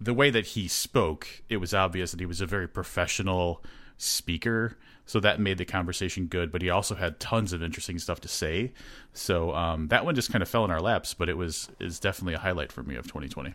the 0.00 0.14
way 0.14 0.30
that 0.30 0.46
he 0.46 0.68
spoke, 0.68 1.42
it 1.48 1.58
was 1.58 1.74
obvious 1.74 2.12
that 2.12 2.20
he 2.20 2.26
was 2.26 2.40
a 2.40 2.46
very 2.46 2.68
professional 2.68 3.62
speaker 4.00 4.76
so 5.06 5.18
that 5.18 5.40
made 5.40 5.58
the 5.58 5.64
conversation 5.64 6.26
good 6.26 6.50
but 6.52 6.62
he 6.62 6.70
also 6.70 6.94
had 6.94 7.18
tons 7.20 7.52
of 7.52 7.62
interesting 7.62 7.98
stuff 7.98 8.20
to 8.20 8.28
say 8.28 8.72
so 9.12 9.54
um, 9.54 9.88
that 9.88 10.04
one 10.04 10.14
just 10.14 10.30
kind 10.30 10.42
of 10.42 10.48
fell 10.48 10.64
in 10.64 10.70
our 10.70 10.80
laps 10.80 11.14
but 11.14 11.28
it 11.28 11.36
was 11.36 11.68
is 11.78 11.98
definitely 12.00 12.34
a 12.34 12.38
highlight 12.38 12.70
for 12.72 12.82
me 12.82 12.96
of 12.96 13.04
2020 13.04 13.54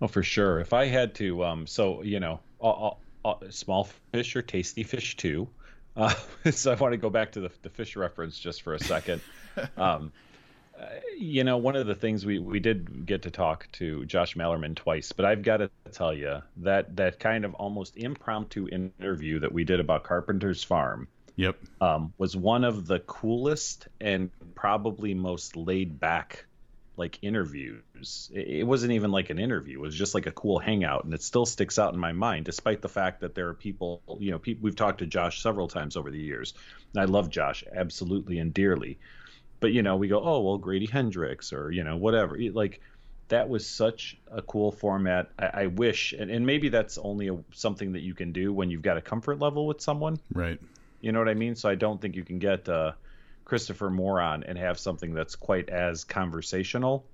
Oh, 0.00 0.06
for 0.06 0.22
sure. 0.22 0.60
If 0.60 0.72
I 0.72 0.86
had 0.86 1.14
to, 1.16 1.44
um, 1.44 1.66
so 1.66 2.02
you 2.02 2.20
know, 2.20 2.40
all, 2.60 3.00
all, 3.24 3.42
small 3.50 3.88
fish 4.12 4.36
or 4.36 4.42
tasty 4.42 4.82
fish 4.82 5.16
too. 5.16 5.48
Uh, 5.96 6.14
so 6.50 6.72
I 6.72 6.74
want 6.76 6.92
to 6.92 6.98
go 6.98 7.10
back 7.10 7.32
to 7.32 7.40
the, 7.40 7.50
the 7.62 7.70
fish 7.70 7.96
reference 7.96 8.38
just 8.38 8.62
for 8.62 8.74
a 8.74 8.78
second. 8.78 9.20
um, 9.76 10.12
you 11.16 11.44
know, 11.44 11.56
one 11.56 11.76
of 11.76 11.86
the 11.86 11.94
things 11.94 12.24
we, 12.24 12.38
we 12.38 12.60
did 12.60 13.06
get 13.06 13.22
to 13.22 13.30
talk 13.30 13.68
to 13.72 14.04
Josh 14.06 14.34
Malerman 14.34 14.76
twice, 14.76 15.12
but 15.12 15.24
I've 15.24 15.42
got 15.42 15.58
to 15.58 15.70
tell 15.92 16.14
you 16.14 16.42
that 16.58 16.96
that 16.96 17.18
kind 17.18 17.44
of 17.44 17.54
almost 17.54 17.96
impromptu 17.96 18.68
interview 18.68 19.40
that 19.40 19.52
we 19.52 19.64
did 19.64 19.80
about 19.80 20.04
Carpenter's 20.04 20.62
Farm. 20.62 21.08
Yep. 21.36 21.56
Um, 21.80 22.12
was 22.18 22.36
one 22.36 22.64
of 22.64 22.86
the 22.86 22.98
coolest 22.98 23.86
and 24.00 24.30
probably 24.56 25.14
most 25.14 25.56
laid 25.56 26.00
back 26.00 26.46
like 26.96 27.20
interviews. 27.22 28.28
It, 28.34 28.66
wasn't 28.66 28.92
even 28.92 29.12
like 29.12 29.30
an 29.30 29.38
interview; 29.38 29.78
it 29.78 29.82
was 29.82 29.94
just 29.94 30.16
like 30.16 30.26
a 30.26 30.32
cool 30.32 30.58
hangout, 30.58 31.04
and 31.04 31.14
it 31.14 31.22
still 31.22 31.46
sticks 31.46 31.78
out 31.78 31.94
in 31.94 32.00
my 32.00 32.10
mind, 32.12 32.44
despite 32.44 32.82
the 32.82 32.88
fact 32.88 33.20
that 33.20 33.36
there 33.36 33.48
are 33.48 33.54
people. 33.54 34.02
You 34.18 34.32
know, 34.32 34.40
people, 34.40 34.64
we've 34.64 34.74
talked 34.74 34.98
to 34.98 35.06
Josh 35.06 35.40
several 35.40 35.68
times 35.68 35.96
over 35.96 36.10
the 36.10 36.18
years, 36.18 36.54
and 36.92 37.00
I 37.00 37.04
love 37.04 37.30
Josh 37.30 37.62
absolutely 37.72 38.40
and 38.40 38.52
dearly. 38.52 38.98
But 39.60 39.72
you 39.72 39.82
know, 39.82 39.96
we 39.96 40.08
go, 40.08 40.20
oh 40.22 40.40
well, 40.40 40.58
Grady 40.58 40.86
Hendrix, 40.86 41.52
or 41.52 41.70
you 41.70 41.84
know, 41.84 41.96
whatever. 41.96 42.38
Like 42.52 42.80
that 43.28 43.48
was 43.48 43.66
such 43.66 44.16
a 44.30 44.42
cool 44.42 44.72
format. 44.72 45.30
I, 45.38 45.46
I 45.46 45.66
wish, 45.66 46.12
and, 46.12 46.30
and 46.30 46.46
maybe 46.46 46.68
that's 46.68 46.98
only 46.98 47.28
a, 47.28 47.38
something 47.52 47.92
that 47.92 48.00
you 48.00 48.14
can 48.14 48.32
do 48.32 48.52
when 48.52 48.70
you've 48.70 48.82
got 48.82 48.96
a 48.96 49.02
comfort 49.02 49.38
level 49.38 49.66
with 49.66 49.80
someone. 49.80 50.18
Right. 50.32 50.58
You 51.00 51.12
know 51.12 51.18
what 51.18 51.28
I 51.28 51.34
mean? 51.34 51.54
So 51.54 51.68
I 51.68 51.74
don't 51.74 52.00
think 52.00 52.16
you 52.16 52.24
can 52.24 52.38
get. 52.38 52.68
Uh, 52.68 52.92
Christopher 53.48 53.88
Moore 53.88 54.20
on 54.20 54.44
and 54.44 54.58
have 54.58 54.78
something 54.78 55.14
that's 55.14 55.34
quite 55.34 55.70
as 55.70 56.04
conversational 56.04 57.06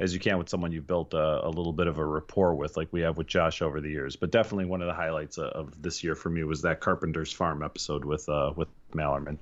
as 0.00 0.14
you 0.14 0.20
can 0.20 0.38
with 0.38 0.48
someone 0.48 0.70
you've 0.70 0.86
built 0.86 1.12
a, 1.14 1.46
a, 1.46 1.48
little 1.48 1.72
bit 1.72 1.88
of 1.88 1.98
a 1.98 2.04
rapport 2.04 2.54
with, 2.54 2.76
like 2.76 2.88
we 2.92 3.00
have 3.00 3.16
with 3.16 3.26
Josh 3.26 3.62
over 3.62 3.80
the 3.80 3.88
years. 3.88 4.14
But 4.14 4.30
definitely 4.30 4.66
one 4.66 4.80
of 4.80 4.86
the 4.86 4.94
highlights 4.94 5.38
of 5.38 5.82
this 5.82 6.04
year 6.04 6.14
for 6.14 6.30
me 6.30 6.44
was 6.44 6.62
that 6.62 6.80
Carpenter's 6.80 7.32
Farm 7.32 7.62
episode 7.62 8.04
with 8.04 8.28
uh, 8.28 8.52
with 8.54 8.68
Malerman. 8.92 9.38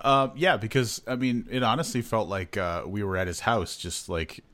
Uh, 0.00 0.28
yeah, 0.36 0.56
because 0.56 1.02
I 1.06 1.16
mean, 1.16 1.46
it 1.50 1.62
honestly 1.62 2.02
felt 2.02 2.28
like 2.28 2.56
uh, 2.56 2.84
we 2.86 3.02
were 3.02 3.16
at 3.16 3.26
his 3.26 3.40
house, 3.40 3.76
just 3.76 4.08
like 4.08 4.44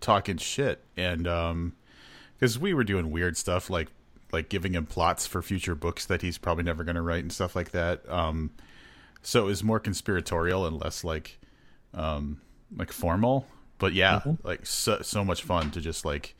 talking 0.00 0.36
shit, 0.36 0.84
and 0.96 1.24
because 1.24 2.56
um, 2.56 2.62
we 2.62 2.72
were 2.74 2.84
doing 2.84 3.10
weird 3.10 3.36
stuff, 3.36 3.68
like 3.68 3.88
like 4.32 4.48
giving 4.48 4.74
him 4.74 4.86
plots 4.86 5.26
for 5.26 5.42
future 5.42 5.74
books 5.74 6.06
that 6.06 6.22
he's 6.22 6.38
probably 6.38 6.64
never 6.64 6.84
going 6.84 6.96
to 6.96 7.02
write 7.02 7.22
and 7.22 7.32
stuff 7.32 7.54
like 7.54 7.72
that. 7.72 8.08
Um, 8.08 8.50
so 9.22 9.42
it 9.42 9.46
was 9.46 9.64
more 9.64 9.80
conspiratorial 9.80 10.66
and 10.66 10.80
less 10.82 11.04
like 11.04 11.38
um 11.94 12.40
like 12.76 12.92
formal 12.92 13.46
but 13.78 13.92
yeah 13.92 14.20
mm-hmm. 14.20 14.46
like 14.46 14.66
so, 14.66 15.00
so 15.02 15.24
much 15.24 15.42
fun 15.42 15.70
to 15.70 15.80
just 15.80 16.04
like 16.04 16.36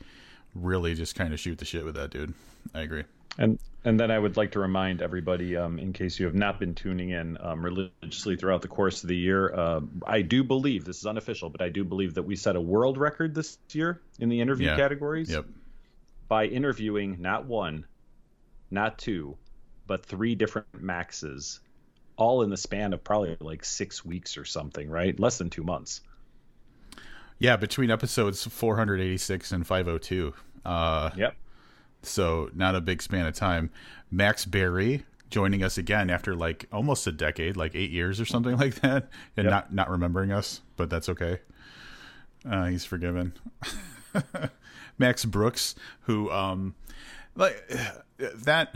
really 0.53 0.93
just 0.93 1.15
kind 1.15 1.33
of 1.33 1.39
shoot 1.39 1.57
the 1.57 1.65
shit 1.65 1.85
with 1.85 1.95
that 1.95 2.11
dude 2.11 2.33
i 2.73 2.81
agree 2.81 3.03
and 3.37 3.59
and 3.85 3.99
then 3.99 4.11
I 4.11 4.17
would 4.17 4.37
like 4.37 4.51
to 4.53 4.59
remind 4.59 5.01
everybody, 5.01 5.57
um, 5.57 5.77
in 5.77 5.91
case 5.91 6.17
you 6.17 6.25
have 6.25 6.35
not 6.35 6.57
been 6.57 6.73
tuning 6.73 7.09
in 7.09 7.37
um, 7.41 7.63
religiously 7.63 8.37
throughout 8.37 8.61
the 8.61 8.69
course 8.69 9.03
of 9.03 9.09
the 9.09 9.15
year, 9.15 9.53
uh, 9.53 9.81
I 10.07 10.21
do 10.21 10.41
believe 10.43 10.85
this 10.85 10.99
is 10.99 11.05
unofficial, 11.05 11.49
but 11.49 11.61
I 11.61 11.67
do 11.67 11.83
believe 11.83 12.13
that 12.13 12.23
we 12.23 12.37
set 12.37 12.55
a 12.55 12.61
world 12.61 12.97
record 12.97 13.35
this 13.35 13.57
year 13.71 13.99
in 14.19 14.29
the 14.29 14.39
interview 14.39 14.67
yeah. 14.67 14.77
categories 14.77 15.31
yep. 15.31 15.45
by 16.29 16.45
interviewing 16.45 17.17
not 17.19 17.45
one, 17.45 17.85
not 18.71 18.97
two, 18.97 19.37
but 19.85 20.05
three 20.05 20.35
different 20.35 20.81
Maxes 20.81 21.59
all 22.15 22.43
in 22.43 22.49
the 22.49 22.57
span 22.57 22.93
of 22.93 23.03
probably 23.03 23.35
like 23.39 23.65
six 23.65 24.05
weeks 24.05 24.37
or 24.37 24.45
something, 24.45 24.89
right? 24.89 25.19
Less 25.19 25.37
than 25.37 25.49
two 25.49 25.63
months. 25.63 26.01
Yeah, 27.39 27.57
between 27.57 27.91
episodes 27.91 28.45
486 28.45 29.51
and 29.51 29.67
502. 29.67 30.33
Uh, 30.63 31.09
yep. 31.17 31.35
So 32.03 32.49
not 32.53 32.75
a 32.75 32.81
big 32.81 33.01
span 33.01 33.25
of 33.25 33.33
time. 33.33 33.71
Max 34.11 34.45
Barry 34.45 35.03
joining 35.33 35.63
us 35.63 35.79
again 35.79 36.11
after 36.11 36.35
like 36.35 36.67
almost 36.71 37.07
a 37.07 37.11
decade, 37.11 37.57
like 37.57 37.73
eight 37.73 37.89
years 37.89 38.21
or 38.21 38.25
something 38.25 38.55
like 38.57 38.75
that, 38.75 39.09
and 39.35 39.45
yep. 39.45 39.51
not 39.51 39.73
not 39.73 39.89
remembering 39.89 40.31
us, 40.31 40.61
but 40.77 40.89
that's 40.89 41.09
okay. 41.09 41.39
Uh, 42.49 42.65
he's 42.65 42.85
forgiven. 42.85 43.33
Max 44.97 45.25
Brooks, 45.25 45.75
who 46.01 46.29
um, 46.29 46.75
like 47.35 47.67
that 48.19 48.75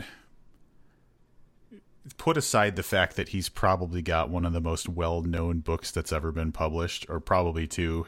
put 2.16 2.36
aside 2.36 2.74
the 2.74 2.82
fact 2.82 3.16
that 3.16 3.28
he's 3.28 3.48
probably 3.48 4.02
got 4.02 4.30
one 4.30 4.46
of 4.46 4.52
the 4.52 4.60
most 4.60 4.88
well-known 4.88 5.60
books 5.60 5.90
that's 5.90 6.12
ever 6.12 6.32
been 6.32 6.50
published, 6.50 7.06
or 7.08 7.20
probably 7.20 7.66
two, 7.66 8.06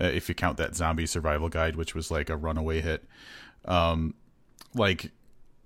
uh, 0.00 0.04
if 0.04 0.28
you 0.28 0.34
count 0.34 0.58
that 0.58 0.76
zombie 0.76 1.06
survival 1.06 1.48
guide, 1.48 1.74
which 1.74 1.94
was 1.94 2.10
like 2.10 2.28
a 2.28 2.36
runaway 2.36 2.80
hit. 2.80 3.04
Um, 3.64 4.14
like 4.74 5.10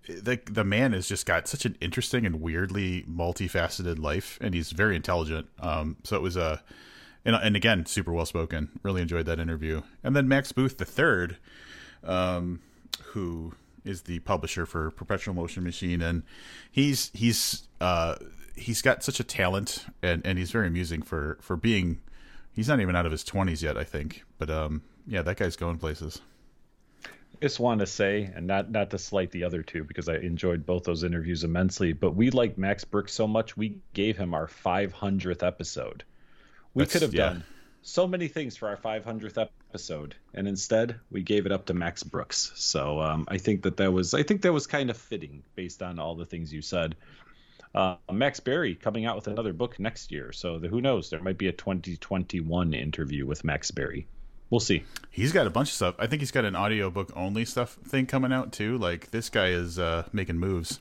the 0.06 0.40
the 0.50 0.64
man 0.64 0.92
has 0.92 1.08
just 1.08 1.26
got 1.26 1.48
such 1.48 1.64
an 1.64 1.76
interesting 1.80 2.26
and 2.26 2.40
weirdly 2.40 3.04
multifaceted 3.08 3.98
life, 3.98 4.38
and 4.40 4.54
he's 4.54 4.72
very 4.72 4.96
intelligent. 4.96 5.48
Um, 5.60 5.96
so 6.04 6.16
it 6.16 6.22
was 6.22 6.36
a, 6.36 6.62
and, 7.24 7.36
and 7.36 7.56
again, 7.56 7.86
super 7.86 8.12
well 8.12 8.26
spoken. 8.26 8.68
Really 8.82 9.02
enjoyed 9.02 9.26
that 9.26 9.38
interview. 9.38 9.82
And 10.02 10.14
then 10.14 10.28
Max 10.28 10.52
Booth 10.52 10.78
the 10.78 10.84
third, 10.84 11.38
um, 12.02 12.60
who 13.02 13.54
is 13.84 14.02
the 14.02 14.18
publisher 14.20 14.66
for 14.66 14.90
Perpetual 14.90 15.34
Motion 15.34 15.64
Machine, 15.64 16.02
and 16.02 16.22
he's 16.70 17.10
he's 17.14 17.68
uh, 17.80 18.16
he's 18.56 18.82
got 18.82 19.02
such 19.02 19.20
a 19.20 19.24
talent, 19.24 19.86
and, 20.02 20.24
and 20.24 20.38
he's 20.38 20.50
very 20.50 20.66
amusing 20.66 21.02
for 21.02 21.38
for 21.40 21.56
being. 21.56 22.00
He's 22.52 22.68
not 22.68 22.80
even 22.80 22.94
out 22.94 23.04
of 23.06 23.12
his 23.12 23.24
twenties 23.24 23.62
yet, 23.62 23.76
I 23.76 23.84
think. 23.84 24.24
But 24.38 24.50
um, 24.50 24.82
yeah, 25.06 25.22
that 25.22 25.36
guy's 25.36 25.56
going 25.56 25.78
places. 25.78 26.20
I 27.44 27.46
just 27.46 27.60
want 27.60 27.80
to 27.80 27.86
say, 27.86 28.32
and 28.34 28.46
not 28.46 28.70
not 28.70 28.88
to 28.92 28.98
slight 28.98 29.30
the 29.30 29.44
other 29.44 29.62
two 29.62 29.84
because 29.84 30.08
I 30.08 30.14
enjoyed 30.14 30.64
both 30.64 30.84
those 30.84 31.04
interviews 31.04 31.44
immensely, 31.44 31.92
but 31.92 32.12
we 32.12 32.30
like 32.30 32.56
Max 32.56 32.84
Brooks 32.84 33.12
so 33.12 33.26
much 33.26 33.54
we 33.54 33.76
gave 33.92 34.16
him 34.16 34.32
our 34.32 34.46
500th 34.46 35.46
episode. 35.46 36.04
We 36.72 36.84
That's, 36.84 36.94
could 36.94 37.02
have 37.02 37.12
yeah. 37.12 37.28
done 37.28 37.44
so 37.82 38.08
many 38.08 38.28
things 38.28 38.56
for 38.56 38.68
our 38.68 38.78
500th 38.78 39.46
episode, 39.70 40.14
and 40.32 40.48
instead 40.48 40.98
we 41.10 41.22
gave 41.22 41.44
it 41.44 41.52
up 41.52 41.66
to 41.66 41.74
Max 41.74 42.02
Brooks. 42.02 42.50
So 42.54 42.98
um, 43.02 43.26
I 43.28 43.36
think 43.36 43.64
that 43.64 43.76
that 43.76 43.92
was 43.92 44.14
I 44.14 44.22
think 44.22 44.40
that 44.40 44.52
was 44.54 44.66
kind 44.66 44.88
of 44.88 44.96
fitting 44.96 45.42
based 45.54 45.82
on 45.82 45.98
all 45.98 46.14
the 46.14 46.24
things 46.24 46.50
you 46.50 46.62
said. 46.62 46.96
Uh, 47.74 47.96
Max 48.10 48.40
Barry 48.40 48.74
coming 48.74 49.04
out 49.04 49.16
with 49.16 49.26
another 49.26 49.52
book 49.52 49.78
next 49.78 50.10
year, 50.10 50.32
so 50.32 50.58
the, 50.58 50.68
who 50.68 50.80
knows? 50.80 51.10
There 51.10 51.20
might 51.20 51.36
be 51.36 51.48
a 51.48 51.52
2021 51.52 52.72
interview 52.72 53.26
with 53.26 53.44
Max 53.44 53.70
Barry. 53.70 54.06
We'll 54.54 54.60
see. 54.60 54.84
He's 55.10 55.32
got 55.32 55.48
a 55.48 55.50
bunch 55.50 55.70
of 55.70 55.74
stuff. 55.74 55.96
I 55.98 56.06
think 56.06 56.22
he's 56.22 56.30
got 56.30 56.44
an 56.44 56.54
audiobook 56.54 57.10
only 57.16 57.44
stuff 57.44 57.72
thing 57.88 58.06
coming 58.06 58.32
out 58.32 58.52
too. 58.52 58.78
Like 58.78 59.10
this 59.10 59.28
guy 59.28 59.48
is 59.48 59.80
uh, 59.80 60.04
making 60.12 60.38
moves. 60.38 60.78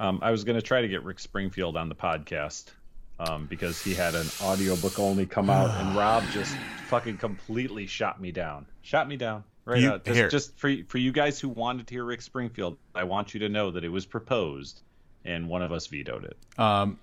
Um, 0.00 0.20
I 0.22 0.30
was 0.30 0.42
going 0.42 0.56
to 0.56 0.62
try 0.62 0.80
to 0.80 0.88
get 0.88 1.02
Rick 1.02 1.18
Springfield 1.18 1.76
on 1.76 1.90
the 1.90 1.94
podcast 1.94 2.70
um, 3.18 3.44
because 3.44 3.82
he 3.82 3.92
had 3.92 4.14
an 4.14 4.26
audiobook 4.40 4.98
only 4.98 5.26
come 5.26 5.50
out, 5.50 5.68
and 5.78 5.94
Rob 5.98 6.24
just 6.32 6.56
fucking 6.86 7.18
completely 7.18 7.86
shot 7.86 8.18
me 8.18 8.32
down. 8.32 8.64
Shot 8.80 9.06
me 9.08 9.18
down. 9.18 9.44
Right 9.66 9.82
you, 9.82 10.00
Just, 10.02 10.30
just 10.30 10.58
for 10.58 10.74
for 10.88 10.96
you 10.96 11.12
guys 11.12 11.38
who 11.38 11.50
wanted 11.50 11.86
to 11.86 11.94
hear 11.96 12.04
Rick 12.06 12.22
Springfield, 12.22 12.78
I 12.94 13.04
want 13.04 13.34
you 13.34 13.40
to 13.40 13.50
know 13.50 13.72
that 13.72 13.84
it 13.84 13.90
was 13.90 14.06
proposed, 14.06 14.80
and 15.26 15.50
one 15.50 15.60
of 15.60 15.70
us 15.70 15.86
vetoed 15.88 16.24
it. 16.24 16.58
Um, 16.58 16.98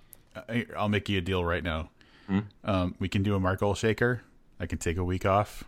I'll 0.75 0.89
make 0.89 1.08
you 1.08 1.20
a 1.20 1.22
deal 1.22 1.46
right 1.46 1.63
now. 1.63 1.91
Hmm? 2.25 2.39
Um, 2.63 2.96
we 2.98 3.10
can 3.10 3.22
do 3.22 3.36
a 3.36 3.39
Mark 3.39 3.62
Shaker. 3.75 4.24
I 4.63 4.65
can 4.65 4.77
take 4.77 4.96
a 4.96 5.03
week 5.03 5.25
off. 5.25 5.65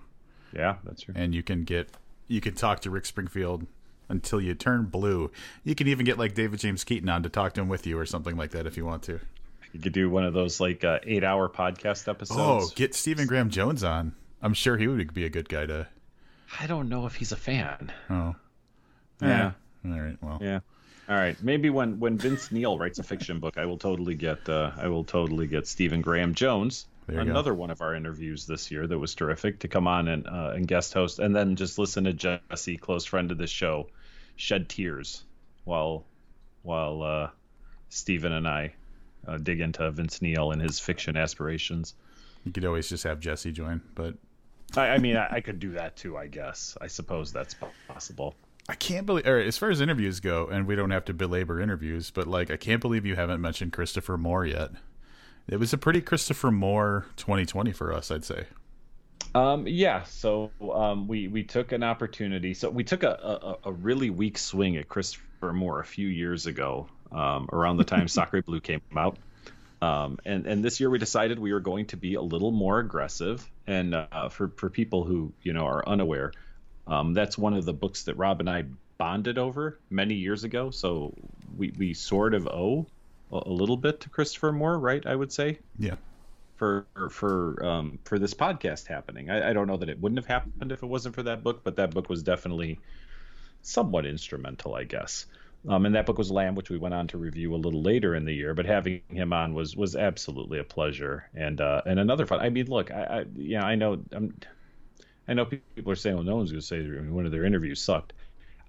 Yeah, 0.55 0.75
that's 0.85 1.01
true. 1.01 1.13
And 1.17 1.35
you 1.35 1.43
can 1.43 1.65
get 1.65 1.89
you 2.29 2.39
can 2.39 2.55
talk 2.55 2.79
to 2.81 2.89
Rick 2.89 3.05
Springfield 3.05 3.67
until 4.07 4.39
you 4.39 4.53
turn 4.53 4.85
blue. 4.85 5.31
You 5.65 5.75
can 5.75 5.89
even 5.89 6.05
get 6.05 6.17
like 6.17 6.33
David 6.33 6.61
James 6.61 6.85
Keaton 6.85 7.09
on 7.09 7.21
to 7.23 7.29
talk 7.29 7.53
to 7.55 7.61
him 7.61 7.67
with 7.67 7.85
you 7.85 7.99
or 7.99 8.05
something 8.05 8.37
like 8.37 8.51
that 8.51 8.65
if 8.65 8.77
you 8.77 8.85
want 8.85 9.03
to. 9.03 9.19
You 9.73 9.81
could 9.81 9.91
do 9.91 10.09
one 10.09 10.23
of 10.23 10.33
those 10.33 10.61
like 10.61 10.85
uh, 10.85 10.99
eight 11.03 11.25
hour 11.25 11.49
podcast 11.49 12.07
episodes. 12.07 12.39
Oh, 12.39 12.71
get 12.73 12.95
Stephen 12.95 13.27
Graham 13.27 13.49
Jones 13.49 13.83
on. 13.83 14.15
I'm 14.41 14.53
sure 14.53 14.77
he 14.77 14.87
would 14.87 15.13
be 15.13 15.25
a 15.25 15.29
good 15.29 15.49
guy 15.49 15.65
to. 15.65 15.87
I 16.57 16.67
don't 16.67 16.87
know 16.87 17.05
if 17.05 17.15
he's 17.15 17.33
a 17.33 17.35
fan. 17.35 17.91
Oh. 18.09 18.33
Yeah. 19.21 19.51
yeah. 19.83 19.93
All 19.93 19.99
right. 19.99 20.17
Well. 20.21 20.39
Yeah. 20.41 20.61
All 21.09 21.15
right. 21.15 21.35
Maybe 21.43 21.69
when 21.69 21.99
when 21.99 22.17
Vince 22.17 22.49
Neil 22.49 22.79
writes 22.79 22.99
a 22.99 23.03
fiction 23.03 23.39
book, 23.39 23.57
I 23.57 23.65
will 23.65 23.77
totally 23.77 24.15
get 24.15 24.47
uh, 24.47 24.71
I 24.77 24.87
will 24.87 25.03
totally 25.03 25.47
get 25.47 25.67
Stephen 25.67 25.99
Graham 25.99 26.33
Jones. 26.33 26.87
Another 27.07 27.51
go. 27.51 27.59
one 27.59 27.69
of 27.69 27.81
our 27.81 27.93
interviews 27.93 28.45
this 28.45 28.71
year 28.71 28.87
that 28.87 28.97
was 28.97 29.13
terrific 29.13 29.59
to 29.59 29.67
come 29.67 29.87
on 29.87 30.07
and 30.07 30.27
uh, 30.27 30.53
and 30.55 30.67
guest 30.67 30.93
host, 30.93 31.19
and 31.19 31.35
then 31.35 31.55
just 31.55 31.77
listen 31.77 32.05
to 32.05 32.13
Jesse, 32.13 32.77
close 32.77 33.05
friend 33.05 33.31
of 33.31 33.37
the 33.37 33.47
show, 33.47 33.87
shed 34.35 34.69
tears 34.69 35.23
while 35.65 36.03
while 36.63 37.03
uh, 37.03 37.29
Stephen 37.89 38.33
and 38.33 38.47
I 38.47 38.73
uh, 39.27 39.37
dig 39.37 39.59
into 39.59 39.89
Vince 39.91 40.21
Neil 40.21 40.51
and 40.51 40.61
his 40.61 40.79
fiction 40.79 41.15
aspirations. 41.15 41.93
You 42.43 42.51
could 42.51 42.65
always 42.65 42.89
just 42.89 43.03
have 43.03 43.19
Jesse 43.19 43.51
join, 43.51 43.81
but 43.93 44.15
I, 44.75 44.89
I 44.89 44.97
mean, 44.97 45.17
I, 45.17 45.27
I, 45.31 45.41
could 45.41 45.59
do 45.59 45.71
that 45.71 45.95
too. 45.95 46.17
I 46.17 46.27
guess. 46.27 46.77
I 46.81 46.87
suppose 46.87 47.31
that's 47.31 47.55
possible. 47.87 48.35
I 48.67 48.73
can't 48.73 49.05
believe, 49.05 49.27
or 49.27 49.39
as 49.39 49.57
far 49.57 49.69
as 49.69 49.79
interviews 49.79 50.19
go, 50.19 50.47
and 50.47 50.65
we 50.65 50.75
don't 50.75 50.89
have 50.89 51.05
to 51.05 51.13
belabor 51.13 51.61
interviews, 51.61 52.09
but 52.09 52.25
like, 52.25 52.49
I 52.49 52.57
can't 52.57 52.81
believe 52.81 53.05
you 53.05 53.15
haven't 53.15 53.39
mentioned 53.39 53.73
Christopher 53.73 54.17
Moore 54.17 54.45
yet. 54.45 54.71
It 55.47 55.57
was 55.57 55.73
a 55.73 55.77
pretty 55.77 56.01
Christopher 56.01 56.51
Moore 56.51 57.05
2020 57.17 57.71
for 57.71 57.93
us, 57.93 58.09
I'd 58.09 58.25
say. 58.25 58.45
Um, 59.35 59.67
yeah, 59.67 60.03
so 60.03 60.49
um, 60.73 61.07
we 61.07 61.27
we 61.27 61.43
took 61.43 61.71
an 61.71 61.83
opportunity. 61.83 62.53
So 62.53 62.69
we 62.69 62.83
took 62.83 63.03
a, 63.03 63.57
a, 63.63 63.69
a 63.69 63.71
really 63.71 64.09
weak 64.09 64.37
swing 64.37 64.77
at 64.77 64.87
Christopher 64.87 65.51
Moore 65.51 65.81
a 65.81 65.85
few 65.85 66.07
years 66.07 66.45
ago, 66.45 66.87
um, 67.11 67.49
around 67.51 67.77
the 67.77 67.83
time 67.83 68.05
Sacré 68.05 68.43
Bleu 68.43 68.61
came 68.61 68.81
out. 68.95 69.17
Um, 69.81 70.19
and 70.25 70.47
and 70.47 70.63
this 70.63 70.79
year 70.79 70.89
we 70.89 70.99
decided 70.99 71.37
we 71.37 71.53
were 71.53 71.59
going 71.59 71.87
to 71.87 71.97
be 71.97 72.15
a 72.15 72.21
little 72.21 72.51
more 72.51 72.79
aggressive. 72.79 73.47
And 73.67 73.93
uh, 73.93 74.29
for 74.29 74.47
for 74.55 74.69
people 74.69 75.03
who 75.03 75.33
you 75.43 75.53
know 75.53 75.65
are 75.65 75.87
unaware, 75.87 76.31
um, 76.87 77.13
that's 77.13 77.37
one 77.37 77.53
of 77.53 77.65
the 77.65 77.73
books 77.73 78.03
that 78.03 78.15
Rob 78.15 78.39
and 78.39 78.49
I 78.49 78.63
bonded 78.97 79.37
over 79.37 79.77
many 79.89 80.15
years 80.15 80.45
ago. 80.45 80.71
So 80.71 81.13
we 81.57 81.73
we 81.77 81.93
sort 81.93 82.33
of 82.33 82.47
owe 82.47 82.87
a, 83.31 83.49
little 83.49 83.77
bit 83.77 84.01
to 84.01 84.09
Christopher 84.09 84.51
Moore, 84.51 84.77
right? 84.77 85.05
I 85.05 85.15
would 85.15 85.31
say. 85.31 85.59
Yeah 85.77 85.95
for 86.55 86.85
for 87.09 87.65
um, 87.65 87.99
for 88.05 88.17
this 88.17 88.33
podcast 88.33 88.87
happening. 88.87 89.29
I, 89.29 89.49
I, 89.49 89.53
don't 89.53 89.67
know 89.67 89.77
that 89.77 89.89
it 89.89 89.99
wouldn't 89.99 90.19
have 90.19 90.25
happened 90.25 90.71
if 90.71 90.83
it 90.83 90.85
wasn't 90.85 91.15
for 91.15 91.23
that 91.23 91.43
book, 91.43 91.61
but 91.63 91.75
that 91.77 91.91
book 91.91 92.09
was 92.09 92.23
definitely 92.23 92.79
somewhat 93.61 94.05
instrumental, 94.05 94.75
I 94.75 94.83
guess. 94.83 95.25
Um, 95.67 95.85
and 95.85 95.95
that 95.95 96.05
book 96.05 96.17
was 96.17 96.29
Lamb, 96.31 96.53
which 96.53 96.69
we 96.69 96.77
went 96.77 96.93
on 96.93 97.07
to 97.07 97.17
review 97.17 97.55
a 97.55 97.57
little 97.57 97.81
later 97.81 98.13
in 98.13 98.23
the 98.23 98.33
year. 98.33 98.53
But 98.53 98.67
having 98.67 99.01
him 99.09 99.33
on 99.33 99.53
was 99.53 99.75
was 99.75 99.95
absolutely 99.95 100.59
a 100.59 100.63
pleasure 100.63 101.27
and 101.33 101.59
uh, 101.59 101.81
and 101.85 101.99
another 101.99 102.25
fun. 102.25 102.39
I 102.39 102.49
mean, 102.49 102.67
look, 102.67 102.91
I, 102.91 103.03
I 103.03 103.25
yeah, 103.35 103.65
I 103.65 103.75
know 103.75 104.01
I'm, 104.11 104.35
I 105.27 105.33
know 105.33 105.45
people 105.45 105.91
are 105.91 105.95
saying, 105.95 106.15
well, 106.15 106.23
no 106.23 106.35
one's 106.35 106.51
going 106.51 106.61
to 106.61 106.65
say 106.65 106.81
one 107.09 107.25
of 107.25 107.31
their 107.31 107.45
interviews 107.45 107.81
sucked. 107.81 108.13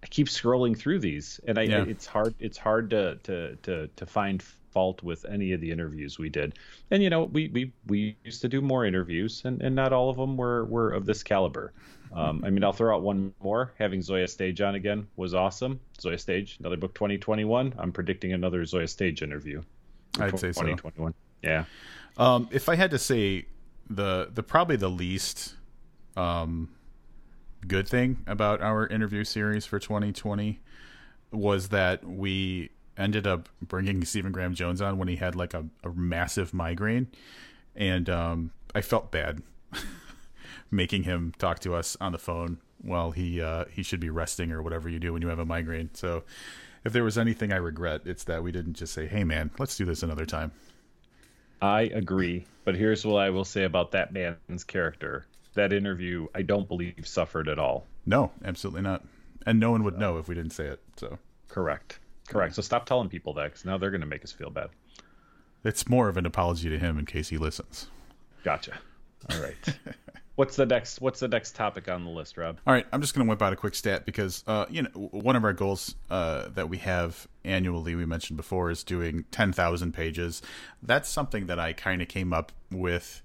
I 0.07 0.09
keep 0.09 0.29
scrolling 0.29 0.79
through 0.79 1.01
these, 1.01 1.41
and 1.49 1.59
I, 1.59 1.63
yeah. 1.63 1.85
it's 1.85 2.07
hard 2.07 2.33
it's 2.39 2.57
hard 2.57 2.91
to 2.91 3.17
to 3.25 3.57
to 3.57 3.89
to 3.89 4.07
find 4.07 4.41
fault 4.71 5.03
with 5.03 5.25
any 5.25 5.51
of 5.51 5.61
the 5.61 5.73
interviews 5.73 6.17
we 6.17 6.29
did. 6.29 6.61
And 6.93 7.03
you 7.03 7.11
know, 7.11 7.25
we 7.25 7.49
we, 7.49 7.73
we 7.89 8.17
used 8.23 8.41
to 8.43 8.49
do 8.49 8.61
more 8.61 8.85
interviews, 8.85 9.43
and, 9.45 9.61
and 9.61 9.75
not 9.75 9.93
all 9.93 10.09
of 10.09 10.17
them 10.17 10.37
were 10.37 10.65
were 10.67 10.91
of 10.91 11.07
this 11.07 11.25
caliber. 11.25 11.73
Um, 12.13 12.45
I 12.45 12.51
mean, 12.51 12.63
I'll 12.63 12.73
throw 12.73 12.95
out 12.95 13.03
one 13.03 13.35
more. 13.43 13.73
Having 13.81 14.01
Zoje 14.01 14.29
Stage 14.31 14.61
on 14.61 14.77
again 14.77 15.09
was 15.17 15.35
awesome. 15.35 15.81
Zoje 15.99 16.21
Stage, 16.21 16.59
another 16.61 16.77
book 16.77 16.95
2021. 16.95 17.75
I'm 17.77 17.91
predicting 17.91 18.33
another 18.33 18.63
Zoje 18.63 18.89
Stage 18.89 19.23
interview. 19.23 19.61
I'd 20.21 20.39
say 20.39 20.49
2021. 20.49 21.13
So. 21.13 21.17
Yeah. 21.43 21.65
Um, 22.17 22.49
if 22.53 22.69
I 22.69 22.77
had 22.77 22.93
to 22.93 22.99
say 22.99 23.47
the 23.91 24.31
the 24.33 24.45
probably 24.45 24.77
the 24.77 24.89
least 24.89 25.57
um, 26.17 26.76
good 27.67 27.89
thing 27.89 28.23
about 28.27 28.61
our 28.61 28.87
interview 28.87 29.25
series 29.25 29.67
for 29.67 29.79
2020 29.79 30.61
was 31.33 31.69
that 31.69 32.05
we 32.05 32.71
ended 32.97 33.27
up 33.27 33.49
bringing 33.61 34.05
Stephen 34.05 34.33
Graham 34.33 34.55
Jones 34.55 34.81
on 34.81 34.99
when 34.99 35.09
he 35.09 35.17
had 35.17 35.35
like 35.35 35.55
a, 35.55 35.67
a 35.85 35.91
massive 35.91 36.55
migraine, 36.55 37.09
and 37.75 38.09
um, 38.09 38.53
I 38.75 38.81
felt 38.81 39.11
bad 39.11 39.43
making 40.71 41.03
him 41.03 41.33
talk 41.39 41.59
to 41.61 41.75
us 41.75 41.97
on 42.01 42.13
the 42.13 42.19
phone 42.19 42.59
while 42.81 43.11
he 43.11 43.41
uh, 43.41 43.65
he 43.71 43.83
should 43.83 44.01
be 44.01 44.11
resting 44.11 44.53
or 44.53 44.63
whatever 44.63 44.89
you 44.89 44.99
do 44.99 45.13
when 45.13 45.23
you 45.23 45.29
have 45.29 45.39
a 45.39 45.45
migraine. 45.45 45.91
So, 45.95 46.25
if 46.85 46.93
there 46.93 47.05
was 47.05 47.19
anything 47.19 47.53
I 47.53 47.57
regret, 47.57 48.03
it's 48.05 48.25
that 48.25 48.43
we 48.43 48.53
didn't 48.53 48.75
just 48.75 48.93
say, 48.93 49.07
"Hey, 49.07 49.25
man, 49.25 49.51
let's 49.59 49.77
do 49.77 49.85
this 49.85 50.03
another 50.03 50.27
time." 50.27 50.53
I 51.61 51.83
agree, 51.83 52.47
but 52.65 52.77
here's 52.77 53.05
what 53.05 53.17
I 53.17 53.31
will 53.31 53.45
say 53.45 53.65
about 53.65 53.93
that 53.93 54.13
man's 54.13 54.65
character. 54.65 55.27
That 55.57 55.73
interview, 55.73 56.29
I 56.35 56.43
don't 56.43 56.69
believe 56.69 57.07
suffered 57.07 57.49
at 57.49 57.59
all. 57.59 57.87
No, 58.07 58.31
absolutely 58.45 58.83
not, 58.83 59.05
and 59.45 59.59
no 59.59 59.71
one 59.73 59.83
would 59.85 59.99
know 59.99 60.19
if 60.19 60.29
we 60.29 60.35
didn't 60.35 60.53
say 60.53 60.67
it. 60.67 60.81
So 60.97 61.19
correct. 61.49 61.99
Correct. 62.29 62.55
So 62.55 62.63
stop 62.63 62.87
telling 62.87 63.09
people 63.09 63.35
that 63.35 63.45
because 63.45 63.65
now 63.65 63.79
they're 63.79 63.91
going 63.91 64.01
to 64.01 64.07
make 64.07 64.25
us 64.25 64.33
feel 64.33 64.51
bad. 64.51 64.71
It's 65.65 65.89
more 65.89 66.09
of 66.09 66.17
an 66.17 66.27
apology 66.27 66.69
to 66.69 66.79
him 66.79 66.99
in 66.99 67.07
case 67.07 67.29
he 67.29 67.39
listens. 67.39 67.89
Gotcha. 68.45 68.79
All 69.31 69.41
right. 69.41 69.57
what's 70.37 70.57
the 70.57 70.67
next? 70.67 71.01
What's 71.01 71.21
the 71.21 71.29
next 71.29 71.57
topic 71.57 71.89
on 71.89 72.05
the 72.05 72.11
list, 72.11 72.37
Rob? 72.37 72.59
All 72.67 72.73
right. 72.73 72.87
I'm 72.93 73.01
just 73.01 73.15
going 73.15 73.27
to 73.27 73.31
whip 73.31 73.43
out 73.43 73.53
a 73.53 73.57
quick 73.57 73.75
stat 73.75 74.07
because 74.07 74.45
uh, 74.47 74.67
you 74.71 74.83
know 74.83 74.91
one 74.91 75.35
of 75.37 75.45
our 75.45 75.53
goals 75.53 75.97
uh, 76.11 76.49
that 76.51 76.69
we 76.69 76.79
have 76.79 77.27
annually, 77.45 77.95
we 77.95 78.07
mentioned 78.07 78.37
before, 78.37 78.71
is 78.71 78.85
doing 78.85 79.25
10,000 79.33 79.93
pages. 79.93 80.43
That's 80.83 81.09
something 81.09 81.47
that 81.47 81.59
I 81.59 81.73
kind 81.73 82.01
of 82.03 82.09
came 82.09 82.33
up 82.33 82.53
with 82.71 83.23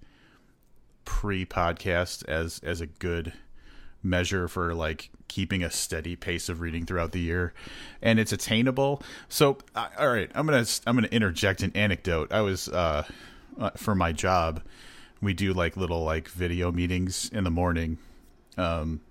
pre-podcast 1.06 2.28
as 2.28 2.60
as 2.64 2.82
a 2.82 2.86
good 2.86 3.34
measure 4.04 4.48
for 4.48 4.74
like 4.74 5.12
keeping 5.28 5.64
a 5.64 5.72
steady 5.72 6.16
pace 6.16 6.50
of 6.50 6.60
reading 6.60 6.86
throughout 6.86 7.12
the 7.12 7.20
year 7.20 7.54
and 8.02 8.20
it's 8.20 8.32
attainable. 8.32 9.02
So 9.30 9.58
all 9.76 10.10
right 10.10 10.30
i'm 10.36 10.46
gonna 10.46 10.66
i'm 10.86 10.96
gonna 10.96 11.08
interject 11.08 11.64
an 11.64 11.72
anecdote. 11.76 12.32
I 12.32 12.42
was 12.42 12.68
uh, 12.70 13.04
uh, 13.60 13.70
for 13.72 13.96
my 13.96 14.12
job 14.12 14.62
we 15.22 15.34
do 15.34 15.54
like 15.54 15.78
little 15.78 16.04
like 16.04 16.28
video 16.30 16.72
meetings 16.72 17.30
in 17.32 17.44
the 17.44 17.52
morning. 17.52 17.98
Um 18.58 19.02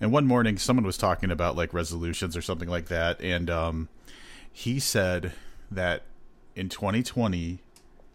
and 0.00 0.12
one 0.12 0.26
morning 0.26 0.58
someone 0.58 0.84
was 0.84 0.98
talking 0.98 1.30
about 1.30 1.56
like 1.56 1.72
resolutions 1.72 2.36
or 2.36 2.42
something 2.42 2.68
like 2.68 2.86
that 2.88 3.20
and 3.20 3.48
um 3.48 3.88
he 4.52 4.80
said 4.80 5.32
that 5.70 6.02
in 6.54 6.68
2020 6.68 7.60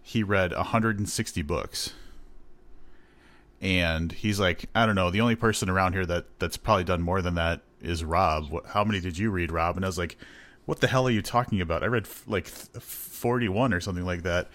he 0.02 0.22
read 0.22 0.52
160 0.54 1.42
books 1.44 1.94
and 3.64 4.12
he's 4.12 4.42
like, 4.42 4.66
I 4.76 4.86
don't 4.86 4.96
know, 4.96 5.10
the 5.10 5.22
only 5.22 5.38
person 5.38 5.70
around 5.70 5.94
here 5.94 6.06
that 6.06 6.26
that's 6.38 6.58
probably 6.58 6.84
done 6.84 7.02
more 7.02 7.22
than 7.22 7.36
that 7.36 7.62
is 7.82 8.04
Rob. 8.04 8.68
How 8.68 8.84
many 8.84 9.00
did 9.00 9.18
you 9.18 9.32
read, 9.32 9.54
Rob? 9.54 9.78
And 9.78 9.86
I 9.86 9.88
was 9.88 9.98
like, 9.98 10.18
what 10.66 10.82
the 10.82 10.88
hell 10.88 11.08
are 11.08 11.12
you 11.12 11.22
talking 11.22 11.62
about? 11.62 11.82
I 11.82 11.86
read 11.86 12.06
like 12.28 12.46
41 12.48 13.74
or 13.74 13.80
something 13.80 14.06
like 14.06 14.24
that. 14.24 14.50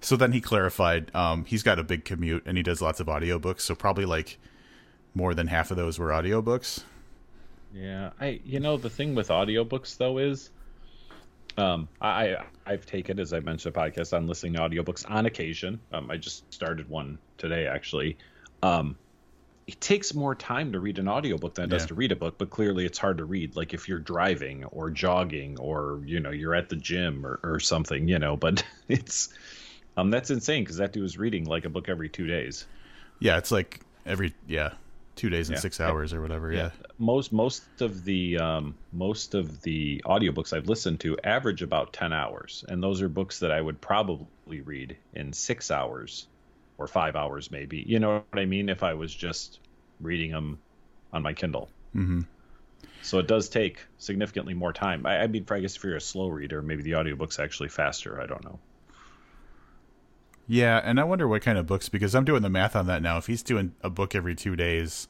So 0.00 0.16
then 0.16 0.32
he 0.32 0.40
clarified, 0.40 1.14
um, 1.14 1.44
he's 1.44 1.62
got 1.62 1.78
a 1.78 1.84
big 1.84 2.04
commute 2.04 2.42
and 2.46 2.56
he 2.56 2.64
does 2.64 2.82
lots 2.82 2.98
of 2.98 3.06
audiobooks, 3.06 3.60
so 3.60 3.76
probably 3.76 4.04
like 4.04 4.38
more 5.14 5.34
than 5.34 5.46
half 5.46 5.70
of 5.70 5.76
those 5.76 5.96
were 6.00 6.08
audiobooks. 6.08 6.82
Yeah, 7.72 8.10
I 8.20 8.40
you 8.44 8.58
know 8.58 8.76
the 8.76 8.90
thing 8.90 9.14
with 9.14 9.28
audiobooks 9.28 9.96
though 9.98 10.18
is 10.18 10.50
um, 11.56 11.88
I 12.00 12.36
I've 12.66 12.86
taken 12.86 13.20
as 13.20 13.32
I 13.32 13.40
mentioned 13.40 13.76
a 13.76 13.78
podcast 13.78 14.16
on 14.16 14.26
listening 14.26 14.54
to 14.54 14.60
audiobooks 14.60 15.08
on 15.08 15.26
occasion. 15.26 15.78
Um, 15.92 16.10
I 16.10 16.16
just 16.16 16.52
started 16.52 16.88
one 16.88 17.18
today 17.36 17.66
actually 17.66 18.16
um, 18.62 18.96
it 19.68 19.82
takes 19.82 20.14
more 20.14 20.34
time 20.34 20.72
to 20.72 20.80
read 20.80 20.98
an 20.98 21.08
audiobook 21.08 21.54
than 21.54 21.66
it 21.66 21.68
does 21.68 21.86
to 21.86 21.94
read 21.94 22.10
a 22.10 22.16
book 22.16 22.36
but 22.38 22.48
clearly 22.48 22.86
it's 22.86 22.98
hard 22.98 23.18
to 23.18 23.24
read 23.24 23.54
like 23.54 23.74
if 23.74 23.86
you're 23.86 23.98
driving 23.98 24.64
or 24.64 24.90
jogging 24.90 25.58
or 25.58 26.00
you 26.06 26.18
know 26.20 26.30
you're 26.30 26.54
at 26.54 26.70
the 26.70 26.76
gym 26.76 27.24
or, 27.24 27.38
or 27.42 27.60
something 27.60 28.08
you 28.08 28.18
know 28.18 28.36
but 28.36 28.64
it's 28.88 29.28
um 29.96 30.10
that's 30.10 30.30
insane 30.30 30.64
because 30.64 30.78
that 30.78 30.92
dude 30.92 31.02
was 31.02 31.18
reading 31.18 31.44
like 31.44 31.66
a 31.66 31.68
book 31.68 31.88
every 31.88 32.08
two 32.08 32.26
days 32.26 32.66
yeah 33.20 33.36
it's 33.36 33.52
like 33.52 33.80
every 34.06 34.34
yeah 34.46 34.72
two 35.16 35.28
days 35.28 35.48
and 35.48 35.56
yeah. 35.56 35.60
six 35.60 35.80
hours 35.80 36.14
or 36.14 36.22
whatever 36.22 36.50
yeah. 36.50 36.58
yeah. 36.58 36.70
most 36.98 37.32
most 37.32 37.62
of 37.80 38.04
the 38.04 38.38
um 38.38 38.74
most 38.92 39.34
of 39.34 39.60
the 39.62 40.00
audiobooks 40.06 40.56
i've 40.56 40.68
listened 40.68 40.98
to 40.98 41.18
average 41.24 41.60
about 41.60 41.92
10 41.92 42.12
hours 42.12 42.64
and 42.68 42.82
those 42.82 43.02
are 43.02 43.08
books 43.08 43.40
that 43.40 43.52
i 43.52 43.60
would 43.60 43.80
probably 43.80 44.62
read 44.62 44.96
in 45.12 45.32
six 45.32 45.70
hours 45.70 46.26
or 46.78 46.86
five 46.86 47.16
hours 47.16 47.50
maybe. 47.50 47.84
You 47.86 47.98
know 47.98 48.24
what 48.30 48.40
I 48.40 48.46
mean? 48.46 48.68
If 48.68 48.82
I 48.82 48.94
was 48.94 49.14
just 49.14 49.60
reading 50.00 50.30
them 50.30 50.58
on 51.12 51.22
my 51.22 51.32
Kindle. 51.32 51.68
Mm-hmm. 51.94 52.20
So 53.02 53.18
it 53.18 53.26
does 53.26 53.48
take 53.48 53.84
significantly 53.98 54.54
more 54.54 54.72
time. 54.72 55.06
I, 55.06 55.22
I 55.22 55.26
mean, 55.26 55.46
I 55.50 55.60
guess 55.60 55.76
if 55.76 55.84
you're 55.84 55.96
a 55.96 56.00
slow 56.00 56.28
reader, 56.28 56.62
maybe 56.62 56.82
the 56.82 56.96
audiobook's 56.96 57.38
actually 57.38 57.68
faster. 57.68 58.20
I 58.20 58.26
don't 58.26 58.44
know. 58.44 58.58
Yeah, 60.46 60.80
and 60.82 60.98
I 60.98 61.04
wonder 61.04 61.28
what 61.28 61.42
kind 61.42 61.58
of 61.58 61.66
books 61.66 61.88
because 61.88 62.14
I'm 62.14 62.24
doing 62.24 62.42
the 62.42 62.48
math 62.48 62.74
on 62.74 62.86
that 62.86 63.02
now. 63.02 63.18
If 63.18 63.26
he's 63.26 63.42
doing 63.42 63.74
a 63.82 63.90
book 63.90 64.14
every 64.14 64.34
two 64.34 64.56
days, 64.56 65.08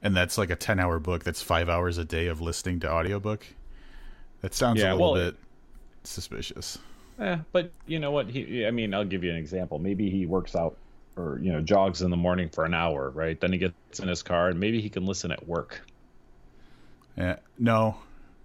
and 0.00 0.16
that's 0.16 0.38
like 0.38 0.50
a 0.50 0.56
ten 0.56 0.78
hour 0.78 1.00
book, 1.00 1.24
that's 1.24 1.42
five 1.42 1.68
hours 1.68 1.98
a 1.98 2.04
day 2.04 2.28
of 2.28 2.40
listening 2.40 2.78
to 2.80 2.90
audiobook. 2.90 3.44
That 4.40 4.54
sounds 4.54 4.80
yeah, 4.80 4.92
a 4.92 4.94
little 4.94 5.12
well, 5.12 5.24
bit 5.24 5.36
suspicious. 6.04 6.78
Yeah, 7.22 7.38
but 7.52 7.70
you 7.86 8.00
know 8.00 8.10
what? 8.10 8.28
He, 8.28 8.66
I 8.66 8.72
mean, 8.72 8.92
I'll 8.92 9.04
give 9.04 9.22
you 9.22 9.30
an 9.30 9.36
example. 9.36 9.78
Maybe 9.78 10.10
he 10.10 10.26
works 10.26 10.56
out 10.56 10.76
or 11.16 11.38
you 11.40 11.52
know 11.52 11.60
jogs 11.60 12.02
in 12.02 12.10
the 12.10 12.16
morning 12.16 12.48
for 12.48 12.64
an 12.64 12.74
hour, 12.74 13.10
right? 13.10 13.40
Then 13.40 13.52
he 13.52 13.58
gets 13.58 14.00
in 14.00 14.08
his 14.08 14.22
car 14.22 14.48
and 14.48 14.58
maybe 14.58 14.80
he 14.80 14.88
can 14.88 15.06
listen 15.06 15.30
at 15.30 15.46
work. 15.46 15.82
Yeah, 17.16 17.36
no, 17.60 17.96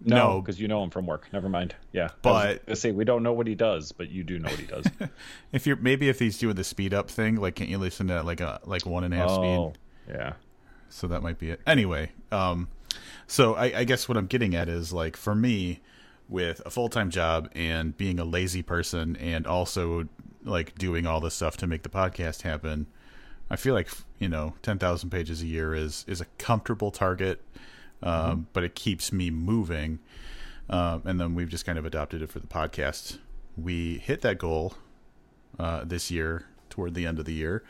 no, 0.06 0.42
because 0.42 0.60
no, 0.60 0.62
you 0.62 0.68
know 0.68 0.84
him 0.84 0.92
from 0.92 1.08
work. 1.08 1.28
Never 1.34 1.50
mind. 1.50 1.74
Yeah, 1.92 2.10
but 2.22 2.62
I 2.68 2.76
say 2.76 2.92
we 2.92 3.04
don't 3.04 3.24
know 3.24 3.34
what 3.34 3.48
he 3.48 3.56
does, 3.56 3.92
but 3.92 4.12
you 4.12 4.24
do 4.24 4.38
know 4.38 4.50
what 4.50 4.60
he 4.60 4.68
does. 4.68 4.86
if 5.52 5.66
you're 5.66 5.78
maybe 5.78 6.08
if 6.08 6.20
he's 6.20 6.38
doing 6.38 6.56
the 6.56 6.64
speed 6.64 6.94
up 6.94 7.10
thing, 7.10 7.38
like 7.38 7.56
can't 7.56 7.72
you 7.72 7.80
listen 7.80 8.08
to 8.10 8.22
like 8.22 8.42
a 8.42 8.60
like 8.66 8.86
one 8.86 9.04
and 9.04 9.14
a 9.14 9.18
half 9.18 9.32
oh, 9.32 9.72
speed? 9.72 9.80
Yeah. 10.16 10.34
So 10.90 11.08
that 11.08 11.24
might 11.24 11.40
be 11.40 11.50
it. 11.50 11.62
Anyway, 11.66 12.12
um, 12.32 12.68
so 13.26 13.56
I, 13.56 13.80
I 13.80 13.84
guess 13.86 14.08
what 14.08 14.18
I'm 14.18 14.28
getting 14.28 14.56
at 14.56 14.70
is 14.70 14.94
like 14.94 15.18
for 15.18 15.34
me, 15.34 15.82
with 16.30 16.62
a 16.66 16.70
full 16.70 16.90
time 16.90 17.10
job 17.10 17.50
and 17.56 17.96
being 17.98 18.20
a 18.20 18.26
lazy 18.26 18.62
person 18.62 19.16
and 19.18 19.48
also 19.48 20.08
like 20.44 20.78
doing 20.78 21.06
all 21.06 21.20
this 21.20 21.34
stuff 21.34 21.58
to 21.58 21.68
make 21.68 21.84
the 21.84 21.90
podcast 21.90 22.42
happen, 22.42 22.88
I 23.50 23.56
feel 23.56 23.74
like 23.74 23.90
you 24.20 24.30
know 24.30 24.54
ten 24.62 24.78
thousand 24.78 25.10
pages 25.10 25.42
a 25.42 25.48
year 25.48 25.74
is 25.74 26.06
is 26.08 26.22
a 26.22 26.26
comfortable 26.38 26.92
target, 26.92 27.42
um, 28.04 28.14
mm-hmm. 28.14 28.42
but 28.54 28.64
it 28.64 28.76
keeps 28.76 29.12
me 29.12 29.30
moving. 29.30 30.00
Um, 30.70 31.04
and 31.06 31.20
then 31.20 31.34
we've 31.34 31.50
just 31.50 31.66
kind 31.66 31.80
of 31.80 31.86
adopted 31.86 32.22
it 32.22 32.30
for 32.30 32.40
the 32.40 32.48
podcast. 32.48 33.20
We 33.56 34.00
hit 34.00 34.22
that 34.22 34.38
goal 34.38 34.74
uh, 35.58 35.84
this 35.86 36.12
year 36.12 36.46
toward 36.70 36.94
the 36.94 37.06
end 37.06 37.20
of 37.20 37.26
the 37.26 37.34
year, 37.34 37.64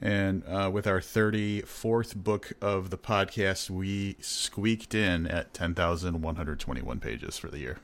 And 0.00 0.42
uh, 0.46 0.70
with 0.72 0.86
our 0.86 1.00
34th 1.00 2.16
book 2.16 2.52
of 2.60 2.90
the 2.90 2.98
podcast, 2.98 3.70
we 3.70 4.16
squeaked 4.20 4.94
in 4.94 5.26
at 5.26 5.54
10,121 5.54 7.00
pages 7.00 7.38
for 7.38 7.48
the 7.48 7.58
year. 7.58 7.78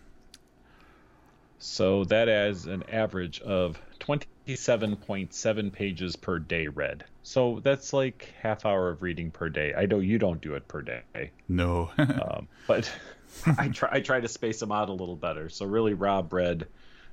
So 1.63 2.05
that 2.05 2.29
is 2.29 2.65
an 2.65 2.85
average 2.91 3.41
of 3.43 3.79
27.7 4.01 5.73
pages 5.73 6.17
per 6.17 6.39
day 6.39 6.67
read. 6.69 7.05
So 7.23 7.61
that's 7.63 7.93
like 7.93 8.33
half 8.41 8.65
hour 8.65 8.89
of 8.89 9.03
reading 9.03 9.31
per 9.31 9.51
day. 9.51 9.75
I 9.77 9.85
know 9.85 9.99
you 9.99 10.19
don't 10.19 10.41
do 10.41 10.55
it 10.55 10.67
per 10.67 10.81
day. 10.81 11.31
No. 11.49 11.91
um, 11.99 12.49
but 12.67 12.91
I 13.59 13.69
try 13.69 13.89
I 13.93 14.01
try 14.01 14.21
to 14.21 14.29
space 14.29 14.59
them 14.59 14.73
out 14.73 14.89
a 14.89 14.95
little 14.95 15.17
better. 15.17 15.51
So 15.51 15.67
really 15.67 15.93
Rob 15.93 16.33
read 16.33 16.67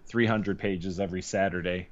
300 0.06 0.58
pages 0.58 0.98
every 0.98 1.22
Saturday 1.22 1.90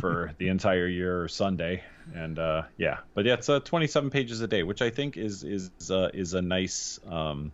for 0.00 0.32
the 0.38 0.48
entire 0.48 0.88
year 0.88 1.22
or 1.22 1.28
Sunday. 1.28 1.84
And 2.14 2.38
uh, 2.38 2.62
yeah, 2.78 3.00
but 3.12 3.26
yeah, 3.26 3.34
it's 3.34 3.50
uh, 3.50 3.60
27 3.60 4.08
pages 4.08 4.40
a 4.40 4.48
day, 4.48 4.62
which 4.62 4.80
I 4.80 4.88
think 4.88 5.18
is 5.18 5.44
is 5.44 5.70
uh, 5.90 6.08
is 6.14 6.32
a 6.32 6.40
nice 6.40 6.98
um, 7.06 7.52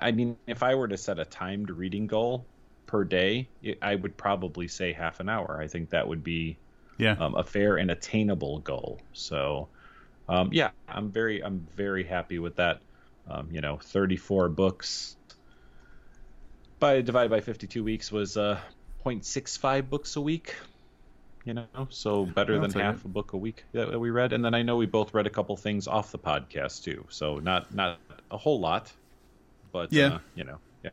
I 0.00 0.12
mean, 0.12 0.36
if 0.46 0.62
I 0.62 0.74
were 0.74 0.88
to 0.88 0.96
set 0.96 1.18
a 1.18 1.24
timed 1.24 1.70
reading 1.70 2.06
goal, 2.06 2.46
per 2.92 3.04
day, 3.04 3.48
I 3.80 3.94
would 3.94 4.18
probably 4.18 4.68
say 4.68 4.92
half 4.92 5.18
an 5.20 5.30
hour. 5.30 5.58
I 5.58 5.66
think 5.66 5.90
that 5.90 6.06
would 6.06 6.22
be 6.22 6.58
yeah 6.98 7.16
um, 7.18 7.34
a 7.34 7.42
fair 7.42 7.76
and 7.78 7.90
attainable 7.90 8.58
goal. 8.58 9.00
So 9.14 9.68
um, 10.28 10.50
yeah, 10.52 10.70
I'm 10.86 11.10
very 11.10 11.42
I'm 11.42 11.66
very 11.74 12.04
happy 12.04 12.38
with 12.38 12.56
that. 12.56 12.82
Um, 13.28 13.48
you 13.50 13.62
know, 13.62 13.78
34 13.78 14.50
books 14.50 15.16
by 16.80 17.00
divided 17.00 17.30
by 17.30 17.40
52 17.40 17.82
weeks 17.82 18.12
was 18.12 18.36
uh 18.36 18.58
0.65 19.06 19.88
books 19.88 20.16
a 20.16 20.20
week. 20.20 20.54
You 21.44 21.54
know, 21.54 21.66
so 21.88 22.26
better 22.26 22.60
than 22.60 22.72
half 22.72 22.96
it. 22.96 23.04
a 23.06 23.08
book 23.08 23.32
a 23.32 23.38
week 23.38 23.64
that 23.72 23.98
we 23.98 24.10
read. 24.10 24.32
And 24.34 24.44
then 24.44 24.54
I 24.54 24.62
know 24.62 24.76
we 24.76 24.86
both 24.86 25.14
read 25.14 25.26
a 25.26 25.30
couple 25.30 25.56
things 25.56 25.88
off 25.88 26.12
the 26.12 26.18
podcast 26.18 26.84
too. 26.84 27.06
So 27.08 27.38
not 27.38 27.74
not 27.74 27.98
a 28.30 28.36
whole 28.36 28.60
lot, 28.60 28.92
but 29.72 29.92
yeah, 29.92 30.06
uh, 30.06 30.18
you 30.34 30.44
know, 30.44 30.58
yeah. 30.84 30.90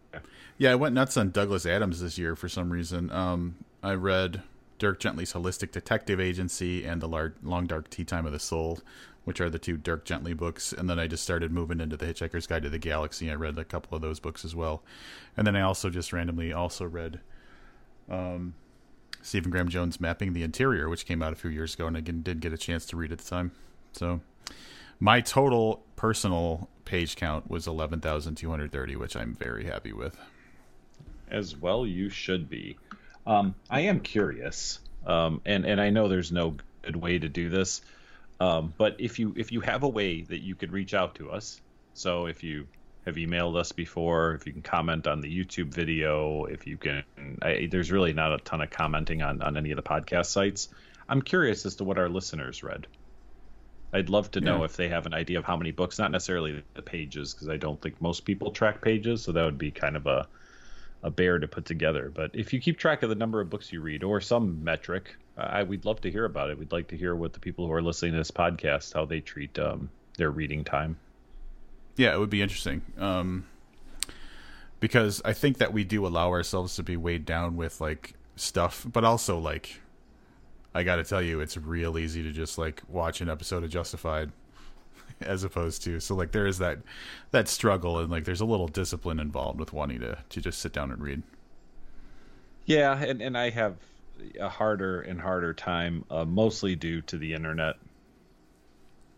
Yeah, 0.60 0.74
I 0.74 0.76
went 0.76 0.94
nuts 0.94 1.16
on 1.16 1.32
Douglas 1.32 1.66
Adams 1.66 2.02
this 2.02 2.18
year 2.18 2.36
for 2.36 2.50
some 2.50 2.70
reason. 2.70 3.10
Um, 3.14 3.56
I 3.82 3.94
read 3.94 4.44
Dirk 4.78 5.00
Gently's 5.00 5.32
Holistic 5.32 5.72
Detective 5.72 6.20
Agency 6.20 6.84
and 6.84 7.02
The 7.02 7.32
Long 7.42 7.66
Dark 7.66 7.90
Tea 7.90 8.04
Time 8.04 8.26
of 8.26 8.34
the 8.34 8.40
Soul, 8.40 8.80
which 9.24 9.40
are 9.40 9.50
the 9.50 9.58
two 9.58 9.78
Dirk 9.78 10.04
Gently 10.04 10.34
books. 10.34 10.74
And 10.74 10.90
then 10.90 11.00
I 11.00 11.08
just 11.08 11.24
started 11.24 11.54
moving 11.54 11.80
into 11.80 11.96
The 11.96 12.08
Hitchhiker's 12.08 12.46
Guide 12.46 12.64
to 12.64 12.70
the 12.70 12.78
Galaxy. 12.78 13.32
I 13.32 13.36
read 13.36 13.58
a 13.58 13.64
couple 13.64 13.96
of 13.96 14.02
those 14.02 14.20
books 14.20 14.44
as 14.44 14.54
well. 14.54 14.84
And 15.38 15.48
then 15.48 15.56
I 15.56 15.62
also 15.62 15.90
just 15.90 16.12
randomly 16.12 16.52
also 16.52 16.84
read 16.84 17.22
um, 18.10 18.54
Stephen 19.22 19.52
Graham 19.52 19.70
Jones' 19.70 20.02
Mapping 20.02 20.34
the 20.34 20.44
Interior, 20.44 20.90
which 20.90 21.06
came 21.06 21.24
out 21.24 21.32
a 21.32 21.38
few 21.38 21.52
years 21.52 21.74
ago, 21.74 21.88
and 21.88 21.96
I 21.96 22.02
did 22.02 22.42
get 22.42 22.52
a 22.52 22.58
chance 22.58 22.86
to 22.88 22.98
read 22.98 23.14
at 23.14 23.20
the 23.20 23.30
time. 23.30 23.54
So 23.94 24.20
my 25.00 25.22
total 25.22 25.86
personal 25.96 26.68
page 26.84 27.16
count 27.16 27.50
was 27.50 27.66
11,230, 27.66 28.98
which 28.98 29.16
I'm 29.16 29.36
very 29.36 29.64
happy 29.64 29.94
with 29.94 30.18
as 31.32 31.56
well 31.56 31.86
you 31.86 32.10
should 32.10 32.50
be. 32.50 32.78
Um, 33.26 33.56
I 33.70 33.82
am 33.82 34.00
curious, 34.00 34.80
um, 35.06 35.42
and 35.46 35.66
and 35.66 35.80
I 35.80 35.90
know 35.90 36.08
there's 36.08 36.32
no 36.32 36.56
good 36.82 36.96
way 36.96 37.20
to 37.20 37.30
do 37.30 37.50
this, 37.50 37.82
um, 38.40 38.74
but 38.78 38.96
if 39.00 39.20
you 39.20 39.34
if 39.38 39.52
you 39.52 39.62
have 39.62 39.84
a 39.84 39.90
way 39.90 40.22
that 40.22 40.40
you 40.40 40.56
could 40.56 40.72
reach 40.72 40.94
out 40.94 41.16
to 41.16 41.32
us, 41.32 41.62
so 41.94 42.26
if 42.26 42.44
you 42.44 42.68
have 43.06 43.16
emailed 43.16 43.56
us 43.56 43.72
before, 43.72 44.34
if 44.34 44.46
you 44.46 44.54
can 44.54 44.62
comment 44.62 45.08
on 45.08 45.22
the 45.22 45.30
YouTube 45.30 45.74
video, 45.74 46.46
if 46.46 46.68
you 46.68 46.78
can, 46.78 47.04
I, 47.42 47.68
there's 47.70 47.92
really 47.92 48.14
not 48.14 48.34
a 48.34 48.38
ton 48.38 48.62
of 48.62 48.70
commenting 48.70 49.22
on 49.22 49.42
on 49.42 49.58
any 49.58 49.72
of 49.72 49.76
the 49.76 49.84
podcast 49.84 50.28
sites. 50.28 50.70
I'm 51.08 51.22
curious 51.22 51.66
as 51.66 51.76
to 51.76 51.84
what 51.84 51.98
our 51.98 52.10
listeners 52.10 52.64
read. 52.64 52.88
I'd 53.92 54.10
love 54.10 54.30
to 54.32 54.42
know 54.42 54.60
yeah. 54.60 54.66
if 54.66 54.76
they 54.76 54.90
have 54.90 55.08
an 55.08 55.16
idea 55.16 55.40
of 55.40 55.46
how 55.46 55.58
many 55.58 55.72
books, 55.72 55.98
not 55.98 56.12
necessarily 56.12 56.64
the 56.76 56.82
pages, 56.84 57.34
because 57.34 57.50
I 57.50 57.58
don't 57.58 57.82
think 57.82 58.00
most 58.00 58.24
people 58.24 58.52
track 58.52 58.82
pages, 58.82 59.24
so 59.24 59.32
that 59.32 59.44
would 59.44 59.58
be 59.58 59.72
kind 59.72 59.96
of 59.96 60.06
a 60.06 60.28
a 61.04 61.10
bear 61.10 61.40
to 61.40 61.48
put 61.48 61.66
together. 61.66 62.12
But 62.14 62.32
if 62.34 62.54
you 62.54 62.60
keep 62.60 62.78
track 62.78 63.04
of 63.04 63.10
the 63.10 63.16
number 63.16 63.40
of 63.42 63.50
books 63.50 63.72
you 63.72 63.82
read 63.82 64.04
or 64.04 64.20
some 64.22 64.64
metric, 64.64 65.16
I 65.38 65.64
we'd 65.64 65.86
love 65.86 66.02
to 66.02 66.12
hear 66.12 66.26
about 66.26 66.50
it. 66.50 66.60
We'd 66.60 66.72
like 66.72 66.90
to 66.90 66.98
hear 66.98 67.16
what 67.16 67.34
the 67.34 67.40
people 67.40 67.66
who 67.66 67.74
are 67.74 67.82
listening 67.82 68.12
to 68.14 68.18
this 68.18 68.32
podcast 68.32 68.94
how 68.94 69.06
they 69.06 69.22
treat 69.22 69.58
um, 69.60 69.90
their 70.18 70.32
reading 70.32 70.64
time. 70.64 70.98
Yeah, 71.96 72.14
it 72.14 72.20
would 72.20 72.30
be 72.30 72.42
interesting. 72.42 72.82
Um, 72.98 73.46
because 74.80 75.22
I 75.26 75.34
think 75.34 75.58
that 75.58 75.74
we 75.74 75.84
do 75.84 76.06
allow 76.06 76.30
ourselves 76.30 76.76
to 76.76 76.84
be 76.84 76.98
weighed 76.98 77.26
down 77.26 77.58
with 77.58 77.82
like 77.82 78.14
stuff, 78.36 78.86
but 78.90 79.04
also 79.04 79.38
like 79.38 79.82
I 80.74 80.84
got 80.84 80.98
to 80.98 81.04
tell 81.04 81.22
you, 81.22 81.40
it's 81.40 81.58
real 81.58 81.98
easy 81.98 82.24
to 82.24 82.32
just 82.32 82.58
like 82.58 82.82
watch 82.88 83.22
an 83.22 83.30
episode 83.30 83.64
of 83.64 83.70
Justified 83.70 84.32
as 85.22 85.44
opposed 85.44 85.84
to 85.84 86.00
so 86.00 86.16
like 86.16 86.32
there 86.32 86.48
is 86.48 86.58
that 86.60 86.80
that 87.32 87.48
struggle 87.48 88.00
and 88.00 88.10
like 88.10 88.26
there's 88.26 88.42
a 88.42 88.46
little 88.46 88.68
discipline 88.68 89.20
involved 89.20 89.60
with 89.60 89.74
wanting 89.74 90.00
to 90.00 90.18
to 90.30 90.42
just 90.42 90.60
sit 90.60 90.74
down 90.74 90.92
and 90.92 91.02
read. 91.02 91.24
Yeah 92.66 93.02
and 93.02 93.22
and 93.22 93.38
i 93.38 93.50
have 93.50 93.76
a 94.40 94.50
harder 94.50 95.02
and 95.02 95.20
harder 95.20 95.54
time 95.54 96.04
uh, 96.12 96.26
mostly 96.26 96.76
due 96.76 97.02
to 97.04 97.18
the 97.18 97.34
internet. 97.34 97.76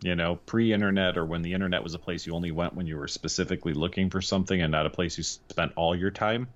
You 0.00 0.16
know 0.16 0.36
pre-internet 0.46 1.16
or 1.16 1.24
when 1.24 1.42
the 1.42 1.52
internet 1.52 1.82
was 1.84 1.94
a 1.94 1.98
place 1.98 2.26
you 2.26 2.34
only 2.34 2.50
went 2.50 2.74
when 2.74 2.86
you 2.88 2.96
were 2.96 3.06
specifically 3.08 3.72
looking 3.72 4.10
for 4.10 4.20
something 4.20 4.60
and 4.60 4.72
not 4.72 4.84
a 4.86 4.90
place 4.90 5.16
you 5.16 5.22
spent 5.22 5.72
all 5.76 5.94
your 5.94 6.10
time. 6.10 6.48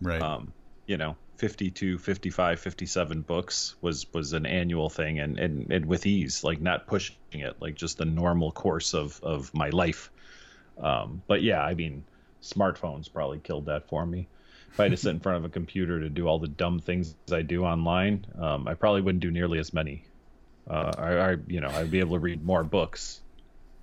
Right. 0.00 0.20
Um 0.20 0.52
you 0.86 0.96
know 0.96 1.16
52 1.36 1.98
55 1.98 2.60
57 2.60 3.22
books 3.22 3.74
was 3.80 4.06
was 4.12 4.32
an 4.32 4.46
annual 4.46 4.88
thing 4.88 5.18
and, 5.18 5.38
and 5.38 5.70
and 5.72 5.86
with 5.86 6.06
ease 6.06 6.44
like 6.44 6.60
not 6.60 6.86
pushing 6.86 7.16
it 7.32 7.56
like 7.60 7.74
just 7.74 7.98
the 7.98 8.04
normal 8.04 8.52
course 8.52 8.94
of 8.94 9.20
of 9.22 9.52
my 9.54 9.70
life. 9.70 10.10
Um 10.78 11.22
but 11.26 11.42
yeah 11.42 11.62
i 11.62 11.74
mean 11.74 12.04
smartphones 12.42 13.12
probably 13.12 13.38
killed 13.38 13.66
that 13.66 13.88
for 13.88 14.04
me. 14.04 14.28
If 14.72 14.80
i 14.80 14.84
had 14.84 14.92
to 14.92 14.96
sit 14.96 15.10
in 15.10 15.20
front 15.20 15.38
of 15.38 15.44
a 15.44 15.48
computer 15.48 16.00
to 16.00 16.08
do 16.08 16.26
all 16.26 16.38
the 16.38 16.48
dumb 16.48 16.80
things 16.80 17.14
i 17.30 17.42
do 17.42 17.64
online 17.64 18.26
um 18.38 18.66
i 18.68 18.74
probably 18.74 19.00
wouldn't 19.02 19.22
do 19.22 19.30
nearly 19.30 19.58
as 19.58 19.72
many. 19.72 20.04
Uh 20.68 20.92
I, 20.96 21.18
I 21.18 21.36
you 21.46 21.60
know 21.60 21.68
i'd 21.68 21.90
be 21.90 22.00
able 22.00 22.16
to 22.16 22.20
read 22.20 22.44
more 22.44 22.64
books 22.64 23.20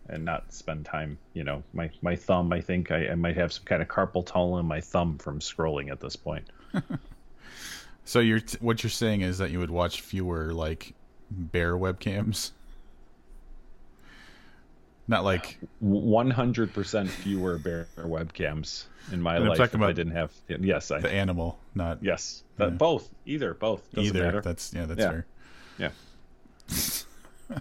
and 0.09 0.25
not 0.25 0.53
spend 0.53 0.85
time 0.85 1.17
you 1.33 1.43
know 1.43 1.63
my 1.73 1.89
my 2.01 2.15
thumb 2.15 2.51
i 2.51 2.61
think 2.61 2.91
i, 2.91 3.09
I 3.09 3.15
might 3.15 3.37
have 3.37 3.53
some 3.53 3.63
kind 3.63 3.81
of 3.81 3.87
carpal 3.87 4.25
tunnel 4.25 4.57
in 4.59 4.65
my 4.65 4.81
thumb 4.81 5.17
from 5.17 5.39
scrolling 5.39 5.91
at 5.91 5.99
this 5.99 6.15
point 6.15 6.49
So 8.05 8.19
you're 8.19 8.39
t- 8.39 8.57
what 8.61 8.83
you're 8.83 8.89
saying 8.89 9.21
is 9.21 9.37
that 9.37 9.51
you 9.51 9.59
would 9.59 9.71
watch 9.71 10.01
fewer 10.01 10.53
like 10.53 10.93
bear 11.29 11.75
webcams. 11.75 12.51
Not 15.07 15.23
like 15.23 15.57
100% 15.83 17.09
fewer 17.09 17.57
bear 17.57 17.87
webcams 17.97 18.85
in 19.11 19.21
my 19.21 19.37
life. 19.39 19.59
If 19.59 19.81
I 19.81 19.91
didn't 19.91 20.13
have 20.13 20.31
yes, 20.47 20.91
I, 20.91 20.99
the 20.99 21.11
animal, 21.11 21.59
not 21.75 22.01
yes, 22.01 22.43
yeah. 22.57 22.67
both, 22.67 23.09
either, 23.25 23.53
both. 23.53 23.89
Doesn't 23.91 24.15
either. 24.15 24.25
Matter. 24.25 24.41
That's 24.41 24.73
yeah, 24.73 24.85
that's 24.85 24.99
yeah. 24.99 25.09
fair. 25.09 25.91
Yeah. 27.49 27.59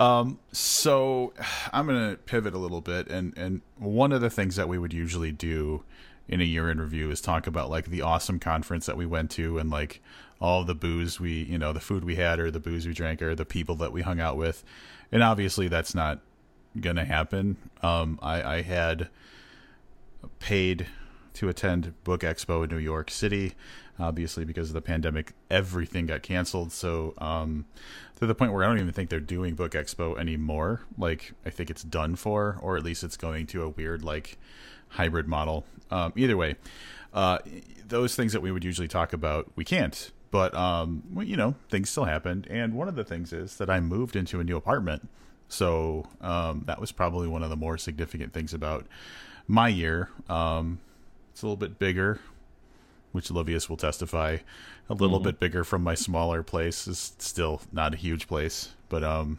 um. 0.00 0.38
So 0.52 1.34
I'm 1.72 1.86
gonna 1.86 2.16
pivot 2.24 2.54
a 2.54 2.58
little 2.58 2.80
bit, 2.80 3.08
and 3.08 3.36
and 3.36 3.60
one 3.76 4.12
of 4.12 4.20
the 4.20 4.30
things 4.30 4.56
that 4.56 4.68
we 4.68 4.78
would 4.78 4.94
usually 4.94 5.32
do 5.32 5.84
in 6.32 6.40
a 6.40 6.44
year 6.44 6.70
in 6.70 6.80
review 6.80 7.10
is 7.10 7.20
talk 7.20 7.46
about 7.46 7.68
like 7.68 7.90
the 7.90 8.00
awesome 8.00 8.40
conference 8.40 8.86
that 8.86 8.96
we 8.96 9.04
went 9.04 9.30
to 9.30 9.58
and 9.58 9.68
like 9.68 10.00
all 10.40 10.64
the 10.64 10.74
booze 10.74 11.20
we 11.20 11.42
you 11.42 11.58
know 11.58 11.74
the 11.74 11.78
food 11.78 12.04
we 12.04 12.16
had 12.16 12.40
or 12.40 12.50
the 12.50 12.58
booze 12.58 12.86
we 12.86 12.94
drank 12.94 13.20
or 13.20 13.34
the 13.34 13.44
people 13.44 13.76
that 13.76 13.92
we 13.92 14.00
hung 14.00 14.18
out 14.18 14.38
with. 14.38 14.64
And 15.12 15.22
obviously 15.22 15.68
that's 15.68 15.94
not 15.94 16.20
gonna 16.80 17.04
happen. 17.04 17.58
Um 17.82 18.18
i 18.22 18.42
i 18.42 18.62
had 18.62 19.10
paid 20.38 20.86
to 21.34 21.50
attend 21.50 21.92
book 22.02 22.22
expo 22.22 22.64
in 22.64 22.70
new 22.70 22.78
york 22.78 23.10
city 23.10 23.54
obviously 23.98 24.44
because 24.44 24.68
of 24.68 24.74
the 24.74 24.82
pandemic 24.82 25.32
everything 25.50 26.06
got 26.06 26.22
canceled. 26.22 26.72
So 26.72 27.12
um 27.18 27.66
to 28.16 28.26
the 28.26 28.34
point 28.34 28.54
where 28.54 28.64
i 28.64 28.68
don't 28.68 28.78
even 28.78 28.92
think 28.94 29.10
they're 29.10 29.20
doing 29.20 29.54
book 29.54 29.72
expo 29.72 30.18
anymore. 30.18 30.80
Like 30.96 31.34
i 31.44 31.50
think 31.50 31.68
it's 31.68 31.82
done 31.82 32.16
for 32.16 32.58
or 32.62 32.78
at 32.78 32.84
least 32.84 33.04
it's 33.04 33.18
going 33.18 33.46
to 33.48 33.62
a 33.64 33.68
weird 33.68 34.02
like 34.02 34.38
hybrid 34.92 35.28
model. 35.28 35.64
Um, 35.90 36.12
either 36.16 36.36
way, 36.36 36.56
uh, 37.12 37.38
those 37.86 38.14
things 38.14 38.32
that 38.32 38.40
we 38.40 38.50
would 38.50 38.64
usually 38.64 38.88
talk 38.88 39.12
about, 39.12 39.50
we 39.56 39.64
can't. 39.64 40.10
But 40.30 40.54
um, 40.54 41.02
well, 41.12 41.26
you 41.26 41.36
know, 41.36 41.54
things 41.68 41.90
still 41.90 42.04
happened, 42.04 42.46
and 42.48 42.74
one 42.74 42.88
of 42.88 42.94
the 42.94 43.04
things 43.04 43.32
is 43.32 43.56
that 43.56 43.68
I 43.68 43.80
moved 43.80 44.16
into 44.16 44.40
a 44.40 44.44
new 44.44 44.56
apartment. 44.56 45.08
So 45.48 46.06
um, 46.22 46.62
that 46.66 46.80
was 46.80 46.90
probably 46.90 47.28
one 47.28 47.42
of 47.42 47.50
the 47.50 47.56
more 47.56 47.76
significant 47.76 48.32
things 48.32 48.54
about 48.54 48.86
my 49.46 49.68
year. 49.68 50.08
Um, 50.30 50.80
it's 51.30 51.42
a 51.42 51.46
little 51.46 51.58
bit 51.58 51.78
bigger, 51.78 52.20
which 53.12 53.30
Livius 53.30 53.68
will 53.68 53.76
testify. 53.76 54.38
A 54.88 54.94
little 54.94 55.18
mm-hmm. 55.18 55.24
bit 55.24 55.38
bigger 55.38 55.64
from 55.64 55.82
my 55.82 55.94
smaller 55.94 56.42
place 56.42 56.88
is 56.88 57.12
still 57.18 57.60
not 57.70 57.92
a 57.92 57.98
huge 57.98 58.26
place, 58.26 58.70
but 58.88 59.04
um, 59.04 59.38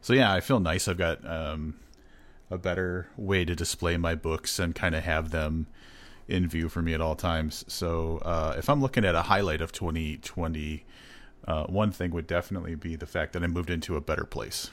so 0.00 0.14
yeah, 0.14 0.32
I 0.32 0.40
feel 0.40 0.60
nice. 0.60 0.88
I've 0.88 0.98
got 0.98 1.26
um, 1.26 1.74
a 2.50 2.58
better 2.58 3.08
way 3.16 3.44
to 3.44 3.54
display 3.54 3.96
my 3.96 4.14
books 4.14 4.58
and 4.58 4.74
kind 4.74 4.94
of 4.94 5.04
have 5.04 5.30
them 5.30 5.66
in 6.28 6.48
view 6.48 6.68
for 6.68 6.82
me 6.82 6.94
at 6.94 7.00
all 7.00 7.14
times. 7.16 7.64
So 7.68 8.18
uh, 8.18 8.54
if 8.56 8.68
I'm 8.70 8.80
looking 8.80 9.04
at 9.04 9.14
a 9.14 9.22
highlight 9.22 9.60
of 9.60 9.72
2020, 9.72 10.84
Uh, 11.46 11.64
one 11.64 11.92
thing 11.92 12.10
would 12.10 12.26
definitely 12.26 12.74
be 12.74 12.96
the 12.96 13.04
fact 13.06 13.34
that 13.34 13.42
I 13.42 13.46
moved 13.48 13.68
into 13.68 13.96
a 13.96 14.00
better 14.00 14.24
place. 14.24 14.70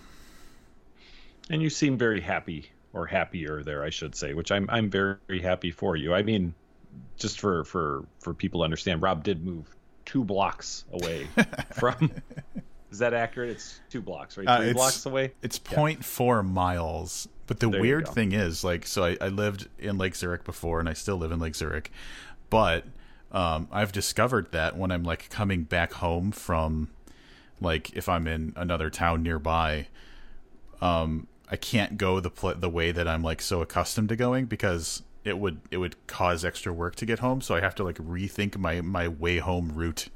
And 1.49 1.61
you 1.61 1.69
seem 1.69 1.97
very 1.97 2.21
happy 2.21 2.71
or 2.93 3.05
happier 3.07 3.61
there, 3.61 3.83
I 3.83 3.89
should 3.89 4.15
say, 4.15 4.33
which 4.33 4.51
I'm 4.53 4.69
I'm 4.69 4.89
very 4.89 5.41
happy 5.41 5.71
for 5.71 5.97
you. 5.97 6.13
I 6.13 6.23
mean, 6.23 6.53
just 7.17 7.41
for 7.41 7.65
for 7.65 8.05
for 8.19 8.33
people 8.33 8.61
to 8.61 8.63
understand, 8.63 9.01
Rob 9.01 9.21
did 9.21 9.43
move 9.43 9.65
two 10.05 10.23
blocks 10.23 10.85
away 10.93 11.27
from. 11.73 12.09
Is 12.89 12.99
that 12.99 13.13
accurate? 13.13 13.49
It's 13.49 13.79
two 13.89 14.01
blocks, 14.01 14.37
right? 14.37 14.47
Uh, 14.47 14.59
Three 14.59 14.69
uh, 14.69 14.73
blocks 14.73 15.05
away. 15.05 15.33
It's 15.41 15.59
yeah. 15.71 15.77
0.4 15.77 16.45
miles. 16.49 17.27
But 17.51 17.59
the 17.59 17.69
there 17.69 17.81
weird 17.81 18.07
thing 18.07 18.31
is, 18.31 18.63
like, 18.63 18.87
so 18.87 19.03
I, 19.03 19.17
I, 19.19 19.27
lived 19.27 19.67
in 19.77 19.97
Lake 19.97 20.15
Zurich 20.15 20.45
before, 20.45 20.79
and 20.79 20.87
I 20.87 20.93
still 20.93 21.17
live 21.17 21.33
in 21.33 21.39
Lake 21.39 21.53
Zurich, 21.53 21.91
but 22.49 22.85
um, 23.33 23.67
I've 23.73 23.91
discovered 23.91 24.53
that 24.53 24.77
when 24.77 24.89
I'm 24.89 25.03
like 25.03 25.29
coming 25.29 25.63
back 25.63 25.91
home 25.91 26.31
from, 26.31 26.91
like, 27.59 27.91
if 27.91 28.07
I'm 28.07 28.25
in 28.25 28.53
another 28.55 28.89
town 28.89 29.21
nearby, 29.21 29.87
um, 30.79 31.27
I 31.49 31.57
can't 31.57 31.97
go 31.97 32.21
the 32.21 32.29
pl- 32.29 32.55
the 32.55 32.69
way 32.69 32.93
that 32.93 33.05
I'm 33.05 33.21
like 33.21 33.41
so 33.41 33.61
accustomed 33.61 34.07
to 34.07 34.15
going 34.15 34.45
because 34.45 35.03
it 35.25 35.37
would 35.37 35.59
it 35.71 35.77
would 35.79 36.07
cause 36.07 36.45
extra 36.45 36.71
work 36.71 36.95
to 36.95 37.05
get 37.05 37.19
home. 37.19 37.41
So 37.41 37.53
I 37.53 37.59
have 37.59 37.75
to 37.75 37.83
like 37.83 37.97
rethink 37.97 38.57
my 38.57 38.79
my 38.79 39.09
way 39.09 39.39
home 39.39 39.73
route. 39.75 40.07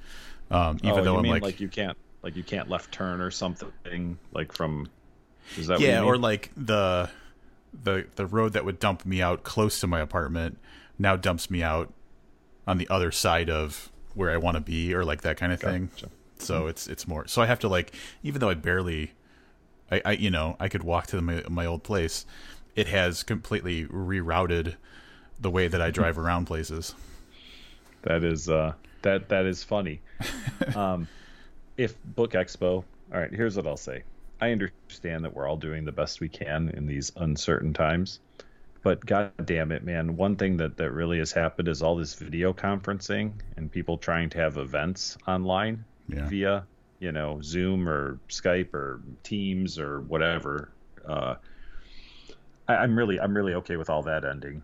Um, 0.49 0.77
even 0.83 0.99
oh, 0.99 1.03
though 1.03 1.17
I'm 1.17 1.25
like 1.25 1.41
like 1.43 1.59
you 1.59 1.67
can't 1.67 1.97
like 2.23 2.37
you 2.37 2.43
can't 2.43 2.69
left 2.69 2.93
turn 2.93 3.19
or 3.19 3.29
something 3.29 4.17
like 4.31 4.53
from. 4.53 4.87
Is 5.57 5.67
that 5.67 5.81
yeah, 5.81 6.01
or 6.01 6.17
like 6.17 6.49
the 6.55 7.09
the 7.83 8.07
the 8.15 8.25
road 8.25 8.53
that 8.53 8.65
would 8.65 8.79
dump 8.79 9.05
me 9.05 9.21
out 9.21 9.43
close 9.43 9.79
to 9.79 9.87
my 9.87 9.99
apartment 9.99 10.57
now 10.97 11.15
dumps 11.15 11.49
me 11.49 11.61
out 11.61 11.93
on 12.67 12.77
the 12.77 12.87
other 12.89 13.11
side 13.11 13.49
of 13.49 13.91
where 14.13 14.31
I 14.31 14.37
want 14.37 14.55
to 14.55 14.61
be 14.61 14.93
or 14.93 15.03
like 15.03 15.21
that 15.21 15.37
kind 15.37 15.51
of 15.51 15.59
thing. 15.59 15.89
Gotcha. 15.93 16.09
So 16.39 16.61
mm-hmm. 16.61 16.69
it's 16.69 16.87
it's 16.87 17.07
more. 17.07 17.27
So 17.27 17.41
I 17.41 17.45
have 17.45 17.59
to 17.59 17.67
like 17.67 17.93
even 18.23 18.39
though 18.39 18.49
I 18.49 18.53
barely 18.53 19.13
I, 19.91 20.01
I 20.05 20.11
you 20.13 20.31
know, 20.31 20.55
I 20.59 20.69
could 20.69 20.83
walk 20.83 21.07
to 21.07 21.21
my 21.21 21.43
my 21.49 21.65
old 21.65 21.83
place. 21.83 22.25
It 22.75 22.87
has 22.87 23.23
completely 23.23 23.85
rerouted 23.85 24.75
the 25.39 25.49
way 25.49 25.67
that 25.67 25.81
I 25.81 25.91
drive 25.91 26.17
around 26.17 26.45
places. 26.45 26.95
That 28.03 28.23
is 28.23 28.49
uh 28.49 28.73
that 29.01 29.29
that 29.29 29.45
is 29.45 29.63
funny. 29.63 30.01
um 30.75 31.07
if 31.77 31.95
Book 32.03 32.31
Expo, 32.31 32.83
all 33.13 33.19
right, 33.19 33.31
here's 33.31 33.57
what 33.57 33.67
I'll 33.67 33.77
say. 33.77 34.03
I 34.39 34.51
understand 34.51 35.23
that 35.23 35.33
we're 35.33 35.47
all 35.47 35.57
doing 35.57 35.85
the 35.85 35.91
best 35.91 36.19
we 36.19 36.29
can 36.29 36.69
in 36.69 36.85
these 36.85 37.11
uncertain 37.15 37.73
times. 37.73 38.19
But 38.83 39.03
god 39.03 39.31
damn 39.43 39.71
it, 39.71 39.83
man, 39.83 40.15
one 40.15 40.35
thing 40.35 40.57
that, 40.57 40.77
that 40.77 40.91
really 40.91 41.17
has 41.17 41.31
happened 41.31 41.67
is 41.67 41.81
all 41.81 41.95
this 41.95 42.13
video 42.13 42.53
conferencing 42.53 43.31
and 43.57 43.71
people 43.71 43.97
trying 43.97 44.29
to 44.29 44.37
have 44.37 44.57
events 44.57 45.17
online 45.27 45.85
yeah. 46.07 46.27
via, 46.27 46.67
you 46.99 47.11
know, 47.11 47.39
Zoom 47.41 47.89
or 47.89 48.19
Skype 48.29 48.73
or 48.73 49.01
Teams 49.23 49.79
or 49.79 50.01
whatever. 50.01 50.69
Uh, 51.07 51.35
I, 52.67 52.75
I'm 52.75 52.95
really 52.95 53.19
I'm 53.19 53.35
really 53.35 53.55
okay 53.55 53.77
with 53.77 53.89
all 53.89 54.03
that 54.03 54.23
ending. 54.23 54.61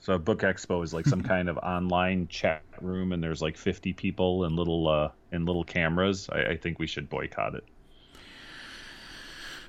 So 0.00 0.18
Book 0.18 0.40
Expo 0.40 0.82
is 0.82 0.92
like 0.92 1.06
some 1.06 1.22
kind 1.34 1.48
of 1.48 1.58
online 1.58 2.26
chat 2.28 2.62
room, 2.80 3.12
and 3.12 3.22
there's 3.22 3.42
like 3.42 3.56
50 3.56 3.92
people 3.92 4.44
and 4.44 4.56
little 4.56 4.88
uh, 4.88 5.10
and 5.30 5.46
little 5.46 5.64
cameras. 5.64 6.28
I, 6.32 6.42
I 6.46 6.56
think 6.56 6.78
we 6.78 6.86
should 6.86 7.08
boycott 7.08 7.54
it. 7.54 7.64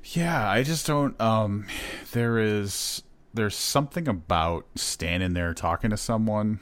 Yeah, 0.04 0.50
I 0.50 0.64
just 0.64 0.86
don't. 0.88 1.20
Um, 1.22 1.68
there 2.12 2.40
is 2.40 3.04
there's 3.34 3.56
something 3.56 4.08
about 4.08 4.66
standing 4.76 5.34
there 5.34 5.54
talking 5.54 5.92
to 5.92 5.98
someone 5.98 6.60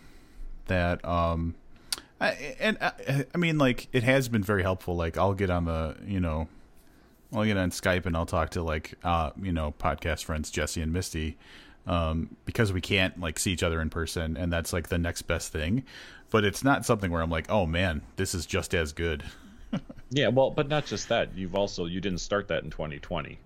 that 0.67 1.03
um, 1.03 1.55
I, 2.21 2.55
and 2.59 2.77
I, 2.81 3.25
I 3.33 3.37
mean 3.37 3.57
like 3.57 3.87
it 3.91 4.03
has 4.03 4.27
been 4.29 4.43
very 4.43 4.61
helpful. 4.61 4.95
Like 4.95 5.17
I'll 5.17 5.33
get 5.33 5.49
on 5.49 5.65
the 5.65 5.95
you 6.05 6.19
know, 6.19 6.47
I'll 7.33 7.45
get 7.45 7.57
on 7.57 7.71
Skype 7.71 8.05
and 8.05 8.15
I'll 8.15 8.25
talk 8.25 8.51
to 8.51 8.61
like 8.61 8.95
uh 9.03 9.31
you 9.41 9.51
know 9.51 9.73
podcast 9.79 10.25
friends 10.25 10.51
Jesse 10.51 10.81
and 10.81 10.91
Misty 10.93 11.37
um, 11.87 12.35
because 12.45 12.71
we 12.71 12.81
can't 12.81 13.19
like 13.19 13.39
see 13.39 13.51
each 13.51 13.63
other 13.63 13.81
in 13.81 13.89
person, 13.89 14.37
and 14.37 14.53
that's 14.53 14.71
like 14.71 14.89
the 14.89 14.97
next 14.97 15.23
best 15.23 15.51
thing. 15.51 15.83
But 16.29 16.43
it's 16.45 16.63
not 16.63 16.85
something 16.85 17.11
where 17.11 17.21
I'm 17.23 17.31
like, 17.31 17.49
oh 17.49 17.65
man, 17.65 18.01
this 18.15 18.35
is 18.35 18.45
just 18.45 18.75
as 18.75 18.93
good. 18.93 19.23
yeah, 20.09 20.27
well, 20.29 20.51
but 20.51 20.67
not 20.67 20.85
just 20.85 21.09
that. 21.09 21.37
You've 21.37 21.55
also 21.55 21.85
you 21.85 22.01
didn't 22.01 22.19
start 22.19 22.47
that 22.49 22.63
in 22.63 22.69
2020. 22.69 23.39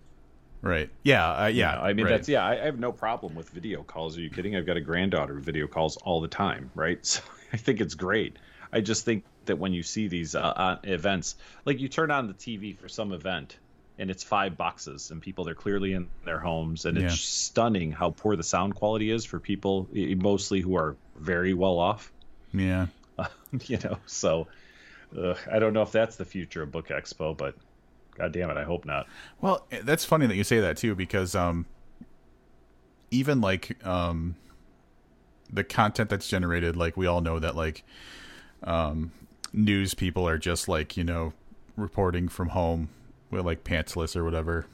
Right. 0.61 0.89
Yeah. 1.03 1.29
Uh, 1.29 1.47
yeah. 1.47 1.79
I 1.79 1.93
mean, 1.93 2.05
right. 2.05 2.11
that's 2.11 2.29
yeah. 2.29 2.45
I, 2.45 2.53
I, 2.53 2.65
have 2.65 2.79
no 2.79 2.93
problem 2.93 3.35
with 3.35 3.49
video 3.49 3.83
calls. 3.83 4.17
Are 4.17 4.21
you 4.21 4.29
kidding? 4.29 4.55
I've 4.55 4.65
got 4.65 4.77
a 4.77 4.81
granddaughter 4.81 5.33
who 5.33 5.41
video 5.41 5.67
calls 5.67 5.97
all 5.97 6.21
the 6.21 6.27
time. 6.29 6.71
Right. 6.73 6.99
So 7.03 7.21
I 7.51 7.57
think 7.57 7.81
it's 7.81 7.93
great. 7.93 8.37
I 8.71 8.81
just 8.81 9.05
think 9.05 9.25
that 9.45 9.59
when 9.59 9.73
you 9.73 9.83
see 9.83 10.07
these 10.07 10.33
uh, 10.33 10.39
uh, 10.39 10.77
events, 10.83 11.35
like 11.65 11.79
you 11.79 11.87
turn 11.87 12.09
on 12.09 12.27
the 12.27 12.33
TV 12.33 12.75
for 12.75 12.89
some 12.89 13.11
event, 13.13 13.57
and 13.97 14.09
it's 14.09 14.23
five 14.23 14.57
boxes 14.57 15.11
and 15.11 15.21
people 15.21 15.43
they're 15.43 15.55
clearly 15.55 15.93
in 15.93 16.09
their 16.25 16.39
homes 16.39 16.85
and 16.85 16.97
yeah. 16.97 17.05
it's 17.05 17.19
stunning 17.19 17.91
how 17.91 18.09
poor 18.09 18.35
the 18.35 18.43
sound 18.43 18.75
quality 18.75 19.11
is 19.11 19.25
for 19.25 19.39
people 19.39 19.87
mostly 20.17 20.61
who 20.61 20.75
are 20.75 20.95
very 21.15 21.53
well 21.53 21.77
off 21.79 22.11
yeah 22.53 22.87
uh, 23.17 23.27
you 23.65 23.77
know 23.83 23.97
so 24.05 24.47
uh, 25.17 25.35
i 25.51 25.59
don't 25.59 25.73
know 25.73 25.81
if 25.81 25.91
that's 25.91 26.15
the 26.15 26.25
future 26.25 26.63
of 26.63 26.71
book 26.71 26.89
expo 26.89 27.35
but 27.35 27.55
god 28.17 28.31
damn 28.31 28.49
it 28.49 28.57
i 28.57 28.63
hope 28.63 28.85
not 28.85 29.07
well 29.41 29.65
eh, 29.71 29.79
that's 29.83 30.05
funny 30.05 30.25
that 30.27 30.35
you 30.35 30.43
say 30.43 30.59
that 30.59 30.77
too 30.77 30.95
because 30.95 31.35
um 31.35 31.65
even 33.11 33.41
like 33.41 33.83
um 33.85 34.35
the 35.51 35.63
content 35.63 36.09
that's 36.09 36.27
generated 36.27 36.75
like 36.75 36.97
we 36.97 37.05
all 37.05 37.21
know 37.21 37.39
that 37.39 37.55
like 37.55 37.83
um 38.63 39.11
news 39.51 39.93
people 39.93 40.27
are 40.27 40.37
just 40.37 40.67
like 40.67 40.97
you 40.97 41.03
know 41.03 41.33
reporting 41.75 42.27
from 42.27 42.49
home 42.49 42.89
with 43.31 43.45
like 43.45 43.63
pantsless 43.63 44.15
or 44.15 44.23
whatever, 44.23 44.65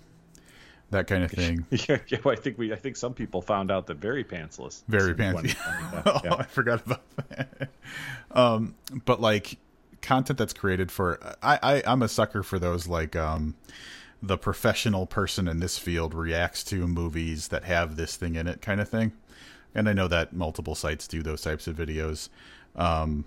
that 0.92 1.08
kind 1.08 1.24
of 1.24 1.32
thing. 1.32 1.66
yeah, 1.72 1.98
yeah 2.08 2.20
well, 2.24 2.34
I 2.34 2.40
think 2.40 2.58
we, 2.58 2.72
I 2.72 2.76
think 2.76 2.98
some 2.98 3.14
people 3.14 3.42
found 3.42 3.72
out 3.72 3.88
that 3.88 3.98
very 3.98 4.24
pantsless, 4.24 4.84
very 4.88 5.14
pantsy. 5.14 5.56
oh, 6.06 6.22
yeah. 6.24 6.36
I 6.36 6.44
forgot 6.44 6.86
about 6.86 7.02
that. 7.30 7.70
um, 8.32 8.76
but 9.06 9.22
like 9.22 9.58
content 10.02 10.40
that's 10.40 10.54
created 10.54 10.92
for, 10.92 11.20
I, 11.42 11.60
I, 11.62 11.84
I'm 11.86 12.02
a 12.02 12.08
sucker 12.08 12.44
for 12.44 12.60
those 12.60 12.88
like, 12.88 13.16
um, 13.16 13.56
the 14.22 14.38
professional 14.38 15.06
person 15.06 15.48
in 15.48 15.60
this 15.60 15.78
field 15.78 16.14
reacts 16.14 16.64
to 16.66 16.88
movies 16.88 17.48
that 17.50 17.64
have 17.64 17.96
this 17.96 18.16
thing 18.16 18.36
in 18.36 18.48
it, 18.48 18.62
kind 18.62 18.82
of 18.82 18.90
thing. 18.90 19.14
And 19.74 19.88
I 19.88 19.94
know 19.94 20.08
that 20.08 20.34
multiple 20.34 20.76
sites 20.76 21.08
do 21.08 21.24
those 21.24 21.42
types 21.42 21.68
of 21.68 21.78
videos. 21.78 22.30
Um, 22.76 23.24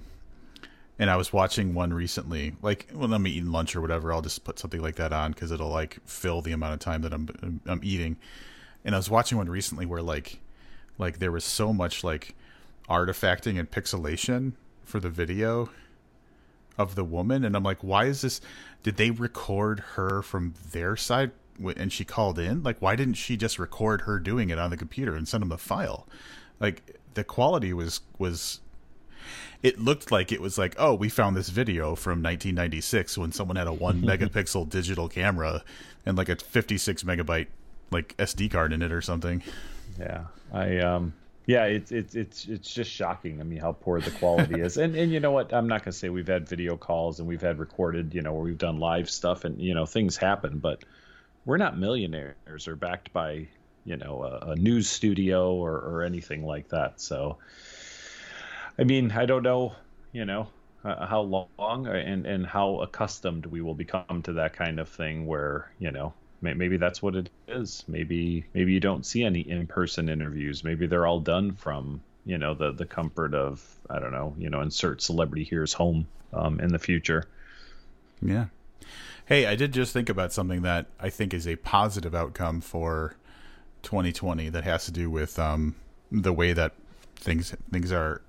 and 0.98 1.10
I 1.10 1.16
was 1.16 1.32
watching 1.32 1.74
one 1.74 1.92
recently. 1.92 2.54
Like 2.62 2.90
when 2.92 3.12
I'm 3.12 3.26
eating 3.26 3.50
lunch 3.50 3.74
or 3.74 3.80
whatever, 3.80 4.12
I'll 4.12 4.22
just 4.22 4.44
put 4.44 4.58
something 4.58 4.80
like 4.80 4.96
that 4.96 5.12
on 5.12 5.32
because 5.32 5.50
it'll 5.50 5.70
like 5.70 5.98
fill 6.04 6.42
the 6.42 6.52
amount 6.52 6.74
of 6.74 6.80
time 6.80 7.02
that 7.02 7.12
I'm 7.12 7.60
I'm 7.66 7.80
eating. 7.82 8.16
And 8.84 8.94
I 8.94 8.98
was 8.98 9.10
watching 9.10 9.38
one 9.38 9.48
recently 9.48 9.86
where 9.86 10.02
like 10.02 10.40
like 10.98 11.18
there 11.18 11.32
was 11.32 11.44
so 11.44 11.72
much 11.72 12.04
like 12.04 12.34
artifacting 12.88 13.58
and 13.58 13.70
pixelation 13.70 14.52
for 14.84 15.00
the 15.00 15.08
video 15.08 15.70
of 16.78 16.94
the 16.94 17.04
woman, 17.04 17.44
and 17.44 17.56
I'm 17.56 17.62
like, 17.62 17.82
why 17.82 18.06
is 18.06 18.22
this? 18.22 18.40
Did 18.82 18.96
they 18.96 19.10
record 19.10 19.80
her 19.94 20.22
from 20.22 20.54
their 20.72 20.96
side? 20.96 21.32
And 21.76 21.92
she 21.92 22.04
called 22.04 22.38
in. 22.38 22.62
Like, 22.62 22.80
why 22.80 22.96
didn't 22.96 23.14
she 23.14 23.36
just 23.36 23.58
record 23.58 24.02
her 24.02 24.18
doing 24.18 24.50
it 24.50 24.58
on 24.58 24.70
the 24.70 24.76
computer 24.76 25.14
and 25.14 25.28
send 25.28 25.42
them 25.42 25.50
the 25.50 25.58
file? 25.58 26.08
Like, 26.58 26.96
the 27.14 27.24
quality 27.24 27.72
was 27.72 28.00
was 28.18 28.60
it 29.62 29.78
looked 29.78 30.10
like 30.10 30.32
it 30.32 30.40
was 30.40 30.58
like, 30.58 30.74
oh, 30.78 30.94
we 30.94 31.08
found 31.08 31.36
this 31.36 31.48
video 31.48 31.94
from 31.94 32.22
1996 32.22 33.16
when 33.18 33.32
someone 33.32 33.56
had 33.56 33.66
a 33.68 33.72
one 33.72 34.02
megapixel 34.02 34.68
digital 34.68 35.08
camera 35.08 35.62
and 36.04 36.16
like 36.16 36.28
a 36.28 36.36
56 36.36 37.02
megabyte 37.04 37.46
like 37.90 38.16
SD 38.16 38.50
card 38.50 38.72
in 38.72 38.82
it 38.82 38.90
or 38.90 39.02
something. 39.02 39.42
Yeah, 39.98 40.24
I 40.52 40.78
um, 40.78 41.12
yeah, 41.52 41.64
it's 41.64 41.92
it's 41.92 42.14
it's 42.14 42.46
it's 42.46 42.72
just 42.72 42.90
shocking. 42.90 43.38
I 43.38 43.44
mean, 43.44 43.58
how 43.58 43.72
poor 43.72 44.00
the 44.00 44.10
quality 44.10 44.58
is. 44.58 44.78
And 44.78 44.96
and 44.96 45.12
you 45.12 45.20
know 45.20 45.32
what? 45.32 45.52
I'm 45.52 45.68
not 45.68 45.84
gonna 45.84 45.92
say 45.92 46.08
we've 46.08 46.26
had 46.26 46.48
video 46.48 46.78
calls 46.78 47.18
and 47.20 47.28
we've 47.28 47.42
had 47.42 47.58
recorded, 47.58 48.14
you 48.14 48.22
know, 48.22 48.32
where 48.32 48.42
we've 48.42 48.56
done 48.56 48.78
live 48.78 49.10
stuff 49.10 49.44
and 49.44 49.60
you 49.60 49.74
know 49.74 49.84
things 49.84 50.16
happen, 50.16 50.60
but 50.60 50.82
we're 51.44 51.58
not 51.58 51.78
millionaires 51.78 52.66
or 52.66 52.74
backed 52.74 53.12
by 53.12 53.48
you 53.84 53.98
know 53.98 54.22
a, 54.22 54.52
a 54.52 54.56
news 54.56 54.88
studio 54.88 55.54
or 55.54 55.74
or 55.74 56.02
anything 56.04 56.42
like 56.46 56.68
that. 56.68 57.02
So 57.02 57.36
I 58.78 58.84
mean, 58.84 59.10
I 59.10 59.26
don't 59.26 59.42
know, 59.42 59.74
you 60.12 60.24
know, 60.24 60.48
uh, 60.86 61.06
how 61.06 61.20
long 61.20 61.86
and 61.86 62.24
and 62.24 62.46
how 62.46 62.80
accustomed 62.80 63.44
we 63.44 63.60
will 63.60 63.74
become 63.74 64.22
to 64.22 64.32
that 64.34 64.54
kind 64.54 64.80
of 64.80 64.88
thing 64.88 65.26
where 65.26 65.70
you 65.78 65.90
know 65.90 66.14
maybe 66.42 66.76
that's 66.76 67.00
what 67.00 67.14
it 67.14 67.30
is. 67.48 67.84
Maybe 67.86 68.44
maybe 68.54 68.72
you 68.72 68.80
don't 68.80 69.06
see 69.06 69.24
any 69.24 69.40
in-person 69.40 70.08
interviews. 70.08 70.64
Maybe 70.64 70.86
they're 70.86 71.06
all 71.06 71.20
done 71.20 71.52
from 71.52 72.02
you 72.24 72.38
know 72.38 72.54
the 72.54 72.72
the 72.72 72.86
comfort 72.86 73.34
of 73.34 73.64
i 73.90 73.98
don't 73.98 74.12
know 74.12 74.32
you 74.38 74.48
know 74.48 74.60
insert 74.60 75.02
celebrity 75.02 75.42
here's 75.44 75.72
home 75.72 76.06
um, 76.32 76.60
in 76.60 76.68
the 76.68 76.78
future. 76.78 77.24
Yeah. 78.20 78.46
Hey 79.26 79.46
i 79.46 79.54
did 79.54 79.72
just 79.72 79.92
think 79.92 80.08
about 80.08 80.32
something 80.32 80.62
that 80.62 80.86
i 81.00 81.08
think 81.10 81.32
is 81.32 81.46
a 81.46 81.56
positive 81.56 82.14
outcome 82.14 82.60
for 82.60 83.16
2020 83.82 84.48
that 84.50 84.64
has 84.64 84.84
to 84.84 84.92
do 84.92 85.10
with 85.10 85.38
um, 85.38 85.74
the 86.10 86.32
way 86.32 86.52
that 86.52 86.72
things 87.16 87.54
things 87.70 87.92
are 87.92 88.22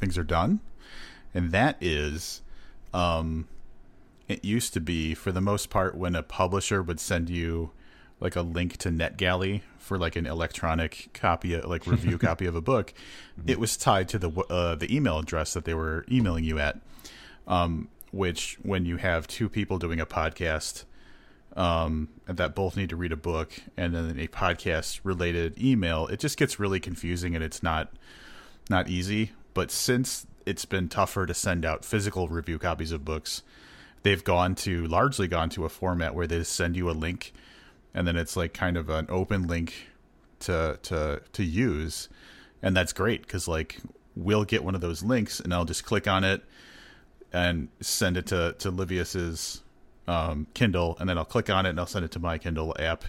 things 0.00 0.18
are 0.18 0.24
done, 0.24 0.60
and 1.34 1.52
that 1.52 1.76
is 1.80 2.42
um, 2.92 3.46
it 4.32 4.44
used 4.44 4.72
to 4.74 4.80
be 4.80 5.14
for 5.14 5.30
the 5.30 5.40
most 5.40 5.70
part 5.70 5.94
when 5.94 6.16
a 6.16 6.22
publisher 6.22 6.82
would 6.82 6.98
send 6.98 7.30
you 7.30 7.70
like 8.20 8.36
a 8.36 8.42
link 8.42 8.76
to 8.78 8.88
NetGalley 8.88 9.62
for 9.78 9.98
like 9.98 10.14
an 10.14 10.26
electronic 10.26 11.10
copy, 11.12 11.56
like 11.60 11.86
review 11.86 12.18
copy 12.28 12.46
of 12.46 12.54
a 12.54 12.60
book, 12.60 12.94
mm-hmm. 13.38 13.50
it 13.50 13.58
was 13.58 13.76
tied 13.76 14.08
to 14.10 14.18
the 14.18 14.30
uh, 14.30 14.74
the 14.76 14.94
email 14.94 15.18
address 15.18 15.54
that 15.54 15.64
they 15.64 15.74
were 15.74 16.04
emailing 16.10 16.44
you 16.44 16.58
at. 16.58 16.80
Um, 17.46 17.88
which, 18.12 18.58
when 18.62 18.84
you 18.84 18.98
have 18.98 19.26
two 19.26 19.48
people 19.48 19.78
doing 19.78 19.98
a 19.98 20.06
podcast, 20.06 20.84
um, 21.56 22.08
that 22.26 22.54
both 22.54 22.76
need 22.76 22.90
to 22.90 22.96
read 22.96 23.10
a 23.10 23.16
book 23.16 23.52
and 23.76 23.94
then 23.94 24.18
a 24.18 24.28
podcast 24.28 25.00
related 25.02 25.60
email, 25.62 26.06
it 26.06 26.20
just 26.20 26.38
gets 26.38 26.60
really 26.60 26.78
confusing 26.78 27.34
and 27.34 27.42
it's 27.42 27.62
not 27.62 27.92
not 28.70 28.88
easy. 28.88 29.32
But 29.54 29.70
since 29.70 30.26
it's 30.46 30.64
been 30.64 30.88
tougher 30.88 31.26
to 31.26 31.34
send 31.34 31.64
out 31.64 31.84
physical 31.84 32.28
review 32.28 32.58
copies 32.58 32.92
of 32.92 33.04
books, 33.04 33.42
they've 34.02 34.24
gone 34.24 34.54
to 34.54 34.86
largely 34.86 35.28
gone 35.28 35.48
to 35.50 35.64
a 35.64 35.68
format 35.68 36.14
where 36.14 36.26
they 36.26 36.42
send 36.42 36.76
you 36.76 36.90
a 36.90 36.92
link 36.92 37.32
and 37.94 38.06
then 38.06 38.16
it's 38.16 38.36
like 38.36 38.54
kind 38.54 38.76
of 38.76 38.88
an 38.88 39.06
open 39.08 39.46
link 39.46 39.88
to 40.40 40.78
to 40.82 41.22
to 41.32 41.44
use. 41.44 42.08
And 42.62 42.76
that's 42.76 42.92
great 42.92 43.22
because 43.22 43.48
like 43.48 43.78
we'll 44.14 44.44
get 44.44 44.62
one 44.64 44.74
of 44.74 44.80
those 44.80 45.02
links 45.02 45.40
and 45.40 45.54
i'll 45.54 45.64
just 45.64 45.86
click 45.86 46.06
on 46.06 46.22
it 46.22 46.44
and 47.32 47.68
send 47.80 48.16
it 48.18 48.26
to 48.26 48.54
to 48.58 48.70
livius's 48.70 49.62
um, 50.06 50.46
kindle 50.52 50.96
and 51.00 51.08
then 51.08 51.16
i'll 51.16 51.24
click 51.24 51.48
on 51.48 51.64
it 51.64 51.70
and 51.70 51.80
i'll 51.80 51.86
send 51.86 52.04
it 52.04 52.10
to 52.10 52.18
my 52.18 52.38
kindle 52.38 52.74
app. 52.78 53.04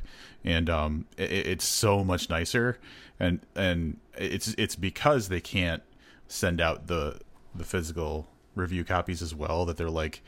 And 0.46 0.70
um, 0.70 1.06
it, 1.18 1.32
it's 1.32 1.66
so 1.66 2.04
much 2.04 2.30
nicer. 2.30 2.78
And 3.20 3.40
and 3.56 3.98
it's 4.18 4.54
it's 4.58 4.76
because 4.76 5.30
they 5.30 5.42
can't 5.42 5.84
send 6.28 6.62
out 6.62 6.88
the 6.88 7.20
the 7.56 7.64
physical 7.64 8.28
review 8.56 8.84
copies 8.84 9.22
as 9.22 9.34
well 9.34 9.66
that 9.66 9.78
they're 9.78 9.90
like 9.90 10.22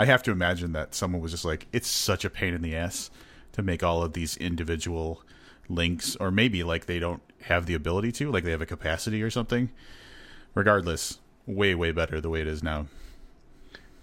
i 0.00 0.06
have 0.06 0.22
to 0.22 0.30
imagine 0.30 0.72
that 0.72 0.94
someone 0.94 1.20
was 1.20 1.30
just 1.30 1.44
like 1.44 1.66
it's 1.72 1.88
such 1.88 2.24
a 2.24 2.30
pain 2.30 2.54
in 2.54 2.62
the 2.62 2.74
ass 2.74 3.10
to 3.52 3.62
make 3.62 3.82
all 3.82 4.02
of 4.02 4.14
these 4.14 4.36
individual 4.38 5.22
links 5.68 6.16
or 6.16 6.30
maybe 6.30 6.62
like 6.62 6.86
they 6.86 6.98
don't 6.98 7.22
have 7.42 7.66
the 7.66 7.74
ability 7.74 8.10
to 8.10 8.30
like 8.30 8.42
they 8.42 8.50
have 8.50 8.62
a 8.62 8.66
capacity 8.66 9.22
or 9.22 9.30
something 9.30 9.70
regardless 10.54 11.18
way 11.46 11.74
way 11.74 11.92
better 11.92 12.20
the 12.20 12.30
way 12.30 12.40
it 12.40 12.46
is 12.46 12.62
now 12.62 12.86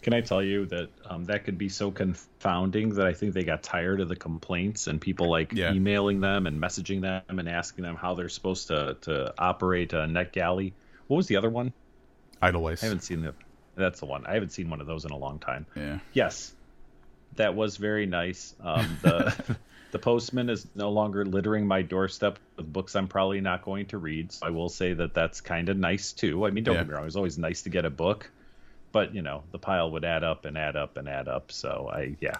can 0.03 0.13
i 0.13 0.21
tell 0.21 0.43
you 0.43 0.67
that 0.67 0.89
um, 1.05 1.25
that 1.25 1.43
could 1.43 1.57
be 1.57 1.67
so 1.67 1.89
confounding 1.89 2.89
that 2.93 3.07
i 3.07 3.13
think 3.13 3.33
they 3.33 3.43
got 3.43 3.63
tired 3.63 3.99
of 3.99 4.07
the 4.07 4.15
complaints 4.15 4.85
and 4.85 5.01
people 5.01 5.29
like 5.29 5.51
yeah. 5.51 5.73
emailing 5.73 6.19
them 6.19 6.45
and 6.45 6.61
messaging 6.61 7.01
them 7.01 7.39
and 7.39 7.49
asking 7.49 7.83
them 7.83 7.95
how 7.95 8.13
they're 8.13 8.29
supposed 8.29 8.67
to 8.67 8.95
to 9.01 9.33
operate 9.39 9.93
a 9.93 10.05
netgalley 10.05 10.73
what 11.07 11.17
was 11.17 11.27
the 11.27 11.35
other 11.35 11.49
one 11.49 11.73
Edelweiss. 12.41 12.83
i 12.83 12.85
haven't 12.85 13.01
seen 13.01 13.21
the 13.21 13.33
that's 13.77 13.99
the 13.99 14.05
one 14.05 14.25
i 14.25 14.33
haven't 14.33 14.51
seen 14.51 14.69
one 14.69 14.81
of 14.81 14.87
those 14.87 15.05
in 15.05 15.11
a 15.11 15.17
long 15.17 15.39
time 15.39 15.65
yeah 15.75 15.99
yes 16.13 16.53
that 17.37 17.55
was 17.55 17.77
very 17.77 18.05
nice. 18.05 18.53
Um, 18.61 18.97
the 19.01 19.57
the 19.91 19.99
postman 19.99 20.49
is 20.49 20.67
no 20.75 20.91
longer 20.91 21.25
littering 21.25 21.65
my 21.65 21.81
doorstep 21.81 22.37
with 22.57 22.71
books 22.71 22.95
I'm 22.95 23.07
probably 23.07 23.41
not 23.41 23.63
going 23.63 23.87
to 23.87 23.97
read. 23.97 24.31
So 24.33 24.45
I 24.45 24.49
will 24.49 24.69
say 24.69 24.93
that 24.93 25.13
that's 25.13 25.41
kind 25.41 25.69
of 25.69 25.77
nice 25.77 26.11
too. 26.11 26.45
I 26.45 26.51
mean, 26.51 26.63
don't 26.63 26.75
yeah. 26.75 26.81
get 26.81 26.89
me 26.89 26.95
wrong; 26.95 27.05
it's 27.05 27.15
always 27.15 27.37
nice 27.37 27.63
to 27.63 27.69
get 27.69 27.85
a 27.85 27.89
book, 27.89 28.29
but 28.91 29.15
you 29.15 29.21
know, 29.21 29.43
the 29.51 29.59
pile 29.59 29.91
would 29.91 30.03
add 30.03 30.23
up 30.23 30.45
and 30.45 30.57
add 30.57 30.75
up 30.75 30.97
and 30.97 31.07
add 31.07 31.27
up. 31.27 31.51
So 31.51 31.89
I, 31.91 32.15
yeah, 32.19 32.37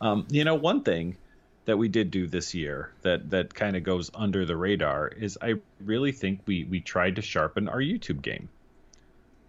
um, 0.00 0.26
you 0.30 0.44
know, 0.44 0.54
one 0.54 0.82
thing 0.82 1.16
that 1.64 1.76
we 1.76 1.88
did 1.88 2.12
do 2.12 2.28
this 2.28 2.54
year 2.54 2.92
that 3.02 3.30
that 3.30 3.52
kind 3.52 3.76
of 3.76 3.82
goes 3.82 4.10
under 4.14 4.44
the 4.44 4.56
radar 4.56 5.08
is 5.08 5.36
I 5.42 5.54
really 5.80 6.12
think 6.12 6.40
we 6.46 6.64
we 6.64 6.80
tried 6.80 7.16
to 7.16 7.22
sharpen 7.22 7.68
our 7.68 7.80
YouTube 7.80 8.22
game. 8.22 8.48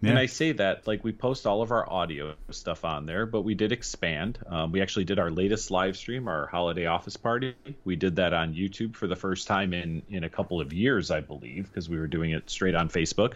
Yeah. 0.01 0.11
And 0.11 0.19
I 0.19 0.27
say 0.27 0.51
that 0.51 0.85
like 0.85 1.03
we 1.03 1.11
post 1.11 1.47
all 1.47 1.63
of 1.63 1.71
our 1.71 1.91
audio 1.91 2.35
stuff 2.51 2.85
on 2.85 3.07
there, 3.07 3.25
but 3.25 3.41
we 3.41 3.55
did 3.55 3.71
expand. 3.71 4.37
Um, 4.47 4.71
we 4.71 4.81
actually 4.81 5.05
did 5.05 5.17
our 5.17 5.31
latest 5.31 5.71
live 5.71 5.97
stream, 5.97 6.27
our 6.27 6.45
holiday 6.45 6.85
office 6.85 7.17
party. 7.17 7.55
We 7.83 7.95
did 7.95 8.17
that 8.17 8.33
on 8.33 8.53
YouTube 8.53 8.95
for 8.95 9.07
the 9.07 9.15
first 9.15 9.47
time 9.47 9.73
in 9.73 10.03
in 10.09 10.23
a 10.23 10.29
couple 10.29 10.61
of 10.61 10.71
years, 10.71 11.09
I 11.09 11.21
believe, 11.21 11.67
because 11.67 11.89
we 11.89 11.97
were 11.97 12.07
doing 12.07 12.31
it 12.31 12.49
straight 12.49 12.75
on 12.75 12.89
Facebook. 12.89 13.33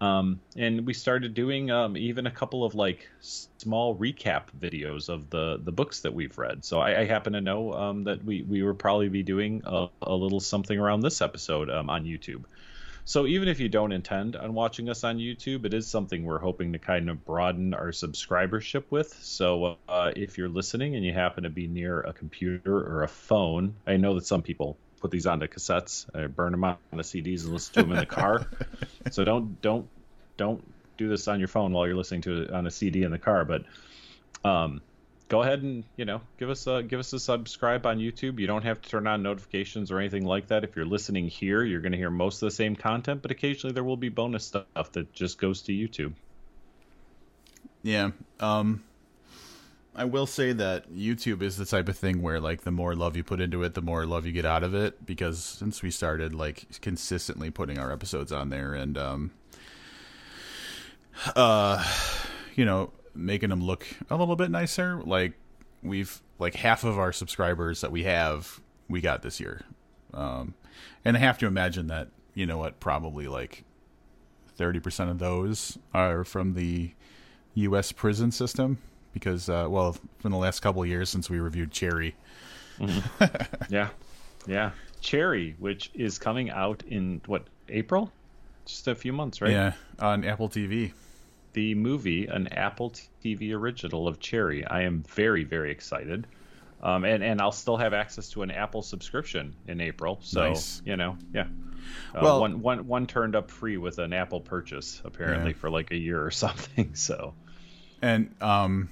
Um, 0.00 0.40
and 0.56 0.86
we 0.86 0.94
started 0.94 1.34
doing 1.34 1.70
um, 1.70 1.96
even 1.96 2.26
a 2.26 2.30
couple 2.30 2.64
of 2.64 2.74
like 2.74 3.08
small 3.20 3.96
recap 3.96 4.44
videos 4.58 5.08
of 5.08 5.30
the 5.30 5.60
the 5.62 5.72
books 5.72 6.00
that 6.00 6.14
we've 6.14 6.36
read. 6.38 6.64
So 6.64 6.80
I, 6.80 7.00
I 7.00 7.04
happen 7.04 7.32
to 7.32 7.40
know 7.40 7.72
um, 7.72 8.04
that 8.04 8.24
we 8.24 8.42
we 8.42 8.62
will 8.62 8.74
probably 8.74 9.08
be 9.08 9.22
doing 9.22 9.62
a, 9.64 9.88
a 10.02 10.14
little 10.14 10.40
something 10.40 10.78
around 10.78 11.00
this 11.00 11.20
episode 11.20 11.68
um, 11.70 11.90
on 11.90 12.04
YouTube. 12.04 12.44
So 13.08 13.26
even 13.26 13.48
if 13.48 13.58
you 13.58 13.70
don't 13.70 13.92
intend 13.92 14.36
on 14.36 14.52
watching 14.52 14.90
us 14.90 15.02
on 15.02 15.16
YouTube, 15.16 15.64
it 15.64 15.72
is 15.72 15.86
something 15.86 16.26
we're 16.26 16.40
hoping 16.40 16.74
to 16.74 16.78
kind 16.78 17.08
of 17.08 17.24
broaden 17.24 17.72
our 17.72 17.88
subscribership 17.88 18.84
with. 18.90 19.16
So 19.22 19.78
uh, 19.88 20.12
if 20.14 20.36
you're 20.36 20.50
listening 20.50 20.94
and 20.94 21.02
you 21.02 21.14
happen 21.14 21.44
to 21.44 21.48
be 21.48 21.68
near 21.68 22.00
a 22.00 22.12
computer 22.12 22.76
or 22.76 23.04
a 23.04 23.08
phone, 23.08 23.76
I 23.86 23.96
know 23.96 24.16
that 24.16 24.26
some 24.26 24.42
people 24.42 24.76
put 25.00 25.10
these 25.10 25.26
onto 25.26 25.46
cassettes, 25.46 26.04
uh, 26.14 26.28
burn 26.28 26.52
them 26.52 26.64
on 26.64 26.76
the 26.92 27.02
CDs, 27.02 27.44
and 27.44 27.54
listen 27.54 27.72
to 27.76 27.82
them 27.84 27.92
in 27.92 27.98
the 27.98 28.04
car. 28.04 28.46
so 29.10 29.24
don't 29.24 29.58
don't 29.62 29.88
don't 30.36 30.62
do 30.98 31.08
this 31.08 31.28
on 31.28 31.38
your 31.38 31.48
phone 31.48 31.72
while 31.72 31.86
you're 31.86 31.96
listening 31.96 32.20
to 32.20 32.42
it 32.42 32.50
on 32.50 32.66
a 32.66 32.70
CD 32.70 33.04
in 33.04 33.10
the 33.10 33.18
car. 33.18 33.46
But 33.46 33.64
um, 34.44 34.82
go 35.28 35.42
ahead 35.42 35.62
and 35.62 35.84
you 35.96 36.04
know 36.04 36.20
give 36.38 36.50
us 36.50 36.66
a 36.66 36.82
give 36.82 36.98
us 36.98 37.12
a 37.12 37.20
subscribe 37.20 37.86
on 37.86 37.98
YouTube. 37.98 38.38
You 38.38 38.46
don't 38.46 38.64
have 38.64 38.80
to 38.80 38.88
turn 38.88 39.06
on 39.06 39.22
notifications 39.22 39.90
or 39.90 39.98
anything 39.98 40.24
like 40.24 40.48
that. 40.48 40.64
If 40.64 40.74
you're 40.74 40.86
listening 40.86 41.28
here, 41.28 41.62
you're 41.62 41.80
going 41.80 41.92
to 41.92 41.98
hear 41.98 42.10
most 42.10 42.42
of 42.42 42.46
the 42.46 42.54
same 42.54 42.74
content, 42.74 43.22
but 43.22 43.30
occasionally 43.30 43.74
there 43.74 43.84
will 43.84 43.96
be 43.96 44.08
bonus 44.08 44.44
stuff 44.46 44.92
that 44.92 45.12
just 45.12 45.38
goes 45.38 45.62
to 45.62 45.72
YouTube. 45.72 46.12
Yeah. 47.82 48.10
Um 48.40 48.82
I 49.94 50.04
will 50.04 50.26
say 50.26 50.52
that 50.52 50.92
YouTube 50.92 51.42
is 51.42 51.56
the 51.56 51.64
type 51.64 51.88
of 51.88 51.98
thing 51.98 52.22
where 52.22 52.40
like 52.40 52.62
the 52.62 52.70
more 52.70 52.94
love 52.94 53.16
you 53.16 53.24
put 53.24 53.40
into 53.40 53.64
it, 53.64 53.74
the 53.74 53.82
more 53.82 54.06
love 54.06 54.26
you 54.26 54.32
get 54.32 54.44
out 54.44 54.62
of 54.62 54.72
it 54.72 55.04
because 55.04 55.42
since 55.42 55.82
we 55.82 55.90
started 55.90 56.34
like 56.34 56.80
consistently 56.80 57.50
putting 57.50 57.78
our 57.78 57.92
episodes 57.92 58.30
on 58.30 58.50
there 58.50 58.74
and 58.74 58.96
um 58.96 59.30
uh 61.34 61.84
you 62.54 62.64
know 62.64 62.92
making 63.14 63.50
them 63.50 63.62
look 63.62 63.86
a 64.10 64.16
little 64.16 64.36
bit 64.36 64.50
nicer. 64.50 65.00
Like 65.04 65.34
we've 65.82 66.20
like 66.38 66.54
half 66.54 66.84
of 66.84 66.98
our 66.98 67.12
subscribers 67.12 67.80
that 67.80 67.92
we 67.92 68.04
have 68.04 68.60
we 68.88 69.00
got 69.00 69.22
this 69.22 69.40
year, 69.40 69.62
um, 70.14 70.54
and 71.04 71.16
I 71.16 71.20
have 71.20 71.38
to 71.38 71.46
imagine 71.46 71.88
that 71.88 72.08
you 72.34 72.46
know 72.46 72.58
what 72.58 72.80
probably 72.80 73.26
like 73.26 73.64
thirty 74.56 74.80
percent 74.80 75.10
of 75.10 75.18
those 75.18 75.78
are 75.92 76.24
from 76.24 76.54
the 76.54 76.92
U.S. 77.54 77.92
prison 77.92 78.30
system 78.30 78.78
because 79.12 79.48
uh, 79.48 79.66
well, 79.68 79.96
in 80.24 80.30
the 80.30 80.36
last 80.36 80.60
couple 80.60 80.84
years 80.86 81.10
since 81.10 81.28
we 81.28 81.40
reviewed 81.40 81.70
Cherry. 81.70 82.14
Mm-hmm. 82.78 83.54
yeah, 83.74 83.88
yeah, 84.46 84.70
Cherry, 85.00 85.56
which 85.58 85.90
is 85.94 86.18
coming 86.18 86.50
out 86.50 86.82
in 86.86 87.20
what 87.26 87.44
April, 87.68 88.12
just 88.64 88.86
a 88.86 88.94
few 88.94 89.12
months, 89.12 89.40
right? 89.40 89.50
Yeah, 89.50 89.72
on 89.98 90.24
Apple 90.24 90.48
TV 90.48 90.92
the 91.58 91.74
movie, 91.74 92.26
an 92.26 92.46
Apple 92.52 92.92
TV 93.24 93.52
original 93.52 94.06
of 94.06 94.20
Cherry. 94.20 94.64
I 94.64 94.82
am 94.82 95.02
very, 95.02 95.42
very 95.42 95.72
excited. 95.72 96.28
Um, 96.80 97.04
and, 97.04 97.24
and 97.24 97.40
I'll 97.40 97.50
still 97.50 97.76
have 97.76 97.92
access 97.92 98.28
to 98.30 98.42
an 98.42 98.52
Apple 98.52 98.80
subscription 98.80 99.56
in 99.66 99.80
April. 99.80 100.20
So, 100.22 100.50
nice. 100.50 100.80
you 100.84 100.96
know, 100.96 101.18
yeah. 101.34 101.48
Uh, 102.14 102.20
well, 102.22 102.40
one, 102.42 102.62
one, 102.62 102.86
one 102.86 103.06
turned 103.08 103.34
up 103.34 103.50
free 103.50 103.76
with 103.76 103.98
an 103.98 104.12
Apple 104.12 104.40
purchase, 104.40 105.02
apparently, 105.04 105.50
yeah. 105.50 105.56
for 105.56 105.68
like 105.68 105.90
a 105.90 105.96
year 105.96 106.24
or 106.24 106.30
something. 106.44 106.94
So, 106.94 107.34
and 108.00 108.32
um, 108.40 108.88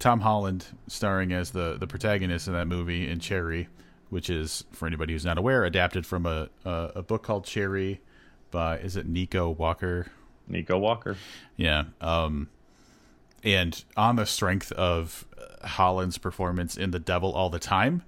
Tom 0.00 0.22
Holland 0.22 0.66
starring 0.88 1.32
as 1.32 1.52
the, 1.52 1.76
the 1.78 1.86
protagonist 1.86 2.48
in 2.48 2.54
that 2.54 2.66
movie 2.66 3.08
in 3.08 3.20
Cherry, 3.20 3.68
which 4.10 4.28
is, 4.28 4.64
for 4.72 4.88
anybody 4.88 5.12
who's 5.12 5.24
not 5.24 5.38
aware, 5.38 5.64
adapted 5.64 6.04
from 6.04 6.26
a, 6.26 6.48
a, 6.64 6.90
a 6.96 7.02
book 7.04 7.22
called 7.22 7.44
Cherry 7.44 8.00
by, 8.50 8.78
is 8.78 8.96
it 8.96 9.06
Nico 9.06 9.50
Walker? 9.50 10.08
Nico 10.48 10.78
Walker. 10.78 11.16
Yeah. 11.56 11.84
Um, 12.00 12.48
and 13.42 13.84
on 13.96 14.16
the 14.16 14.26
strength 14.26 14.72
of 14.72 15.26
Holland's 15.62 16.18
performance 16.18 16.76
in 16.76 16.90
The 16.90 16.98
Devil 16.98 17.32
All 17.32 17.50
the 17.50 17.58
Time 17.58 18.02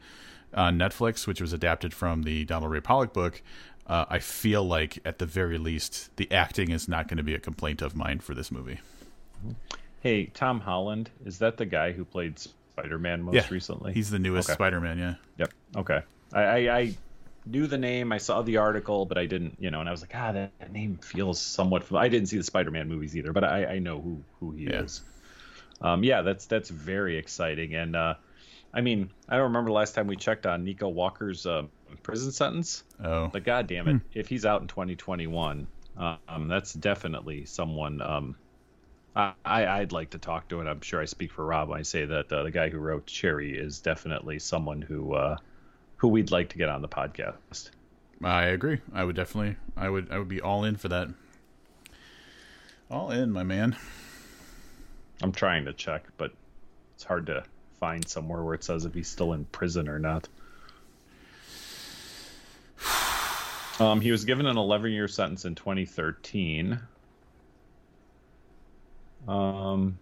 on 0.55 0.78
Netflix, 0.78 1.26
which 1.26 1.41
was 1.41 1.53
adapted 1.53 1.93
from 1.93 2.22
the 2.22 2.45
Donald 2.45 2.72
Ray 2.72 2.80
Pollock 2.80 3.12
book, 3.12 3.43
uh, 3.87 4.07
I 4.09 4.18
feel 4.18 4.64
like 4.64 4.99
at 5.05 5.18
the 5.18 5.26
very 5.26 5.59
least 5.59 6.16
the 6.16 6.30
acting 6.32 6.70
is 6.70 6.89
not 6.89 7.09
going 7.09 7.18
to 7.18 7.22
be 7.22 7.34
a 7.34 7.39
complaint 7.39 7.82
of 7.82 7.95
mine 7.95 8.20
for 8.20 8.34
this 8.34 8.51
movie. 8.51 8.80
Hey, 10.01 10.26
Tom 10.26 10.61
Holland, 10.61 11.11
is 11.24 11.39
that 11.39 11.57
the 11.57 11.66
guy 11.66 11.93
who 11.93 12.05
played 12.05 12.39
Spider 12.39 12.99
Man 12.99 13.22
most 13.22 13.34
yeah, 13.34 13.47
recently? 13.51 13.93
He's 13.93 14.11
the 14.11 14.18
newest 14.18 14.49
okay. 14.49 14.55
Spider 14.55 14.80
Man, 14.80 14.99
yeah. 14.99 15.14
Yep. 15.39 15.53
Okay. 15.76 16.01
I, 16.32 16.43
I, 16.43 16.76
I 16.78 16.95
knew 17.47 17.66
the 17.66 17.78
name. 17.78 18.12
I 18.12 18.18
saw 18.18 18.42
the 18.42 18.59
article, 18.59 19.07
but 19.07 19.18
I 19.18 19.26
didn't, 19.26 19.57
you 19.59 19.70
know, 19.70 19.80
and 19.80 19.88
I 19.88 19.92
was 19.92 20.01
like, 20.01 20.12
ah, 20.14 20.32
that, 20.32 20.53
that 20.59 20.72
name 20.72 20.99
feels 20.99 21.40
somewhat. 21.40 21.84
Familiar. 21.84 22.07
I 22.07 22.09
didn't 22.09 22.28
see 22.28 22.36
the 22.36 22.42
Spider-Man 22.42 22.88
movies 22.88 23.16
either, 23.16 23.32
but 23.32 23.44
I, 23.44 23.66
I 23.66 23.78
know 23.78 24.01
who 24.01 24.22
who 24.40 24.53
he 24.53 24.64
yeah. 24.64 24.82
is. 24.82 25.03
Um, 25.80 26.05
yeah, 26.05 26.22
that's 26.22 26.47
that's 26.47 26.70
very 26.70 27.18
exciting, 27.18 27.74
and 27.74 27.94
uh, 27.94 28.14
I 28.72 28.80
mean, 28.80 29.11
I 29.28 29.36
don't 29.36 29.44
remember 29.44 29.70
the 29.70 29.74
last 29.74 29.94
time 29.94 30.07
we 30.07 30.16
checked 30.16 30.47
on 30.47 30.64
Nico 30.64 30.88
Walker's 30.88 31.47
uh, 31.47 31.62
prison 32.03 32.32
sentence. 32.32 32.84
Oh, 33.03 33.28
but 33.28 33.44
God 33.44 33.66
damn 33.66 33.88
it, 33.88 33.92
hmm. 33.92 33.99
if 34.14 34.28
he's 34.28 34.47
out 34.47 34.62
in 34.62 34.68
2021, 34.68 35.66
um, 35.97 36.49
that's 36.49 36.72
definitely 36.72 37.44
someone 37.44 38.01
um, 38.01 38.36
I, 39.16 39.34
I'd 39.44 39.92
like 39.92 40.11
to 40.11 40.18
talk 40.18 40.49
to 40.49 40.61
it. 40.61 40.66
I'm 40.66 40.82
sure 40.82 41.01
I 41.01 41.07
speak 41.07 41.32
for 41.32 41.44
Rob 41.44 41.70
when 41.70 41.78
I 41.78 41.82
say 41.82 42.05
that 42.05 42.30
uh, 42.30 42.42
the 42.42 42.51
guy 42.51 42.68
who 42.68 42.78
wrote 42.78 43.07
Cherry 43.07 43.57
is 43.57 43.80
definitely 43.80 44.38
someone 44.38 44.82
who 44.82 45.14
uh, 45.14 45.36
who 46.07 46.11
we'd 46.12 46.30
like 46.30 46.50
to 46.50 46.57
get 46.57 46.68
on 46.68 46.82
the 46.82 46.88
podcast. 46.88 47.70
I 48.22 48.44
agree. 48.44 48.78
I 48.94 49.02
would 49.02 49.16
definitely. 49.16 49.57
I 49.76 49.90
would. 49.90 50.12
I 50.12 50.18
would 50.18 50.28
be 50.28 50.40
all 50.40 50.62
in 50.62 50.76
for 50.76 50.86
that. 50.86 51.09
All 52.88 53.11
in, 53.11 53.32
my 53.32 53.42
man. 53.42 53.76
I'm 55.20 55.32
trying 55.32 55.64
to 55.64 55.72
check, 55.72 56.04
but 56.16 56.32
it's 56.94 57.02
hard 57.02 57.26
to 57.26 57.42
find 57.80 58.07
somewhere 58.07 58.40
where 58.40 58.54
it 58.54 58.62
says 58.62 58.84
if 58.84 58.94
he's 58.94 59.09
still 59.09 59.32
in 59.32 59.46
prison 59.46 59.88
or 59.88 59.98
not. 59.98 60.28
Um, 63.78 64.00
he 64.00 64.12
was 64.12 64.24
given 64.24 64.46
an 64.46 64.57
11 64.57 64.92
year 64.92 65.09
sentence 65.09 65.44
in 65.44 65.57
2013. 65.57 66.80
Um, 69.26 69.98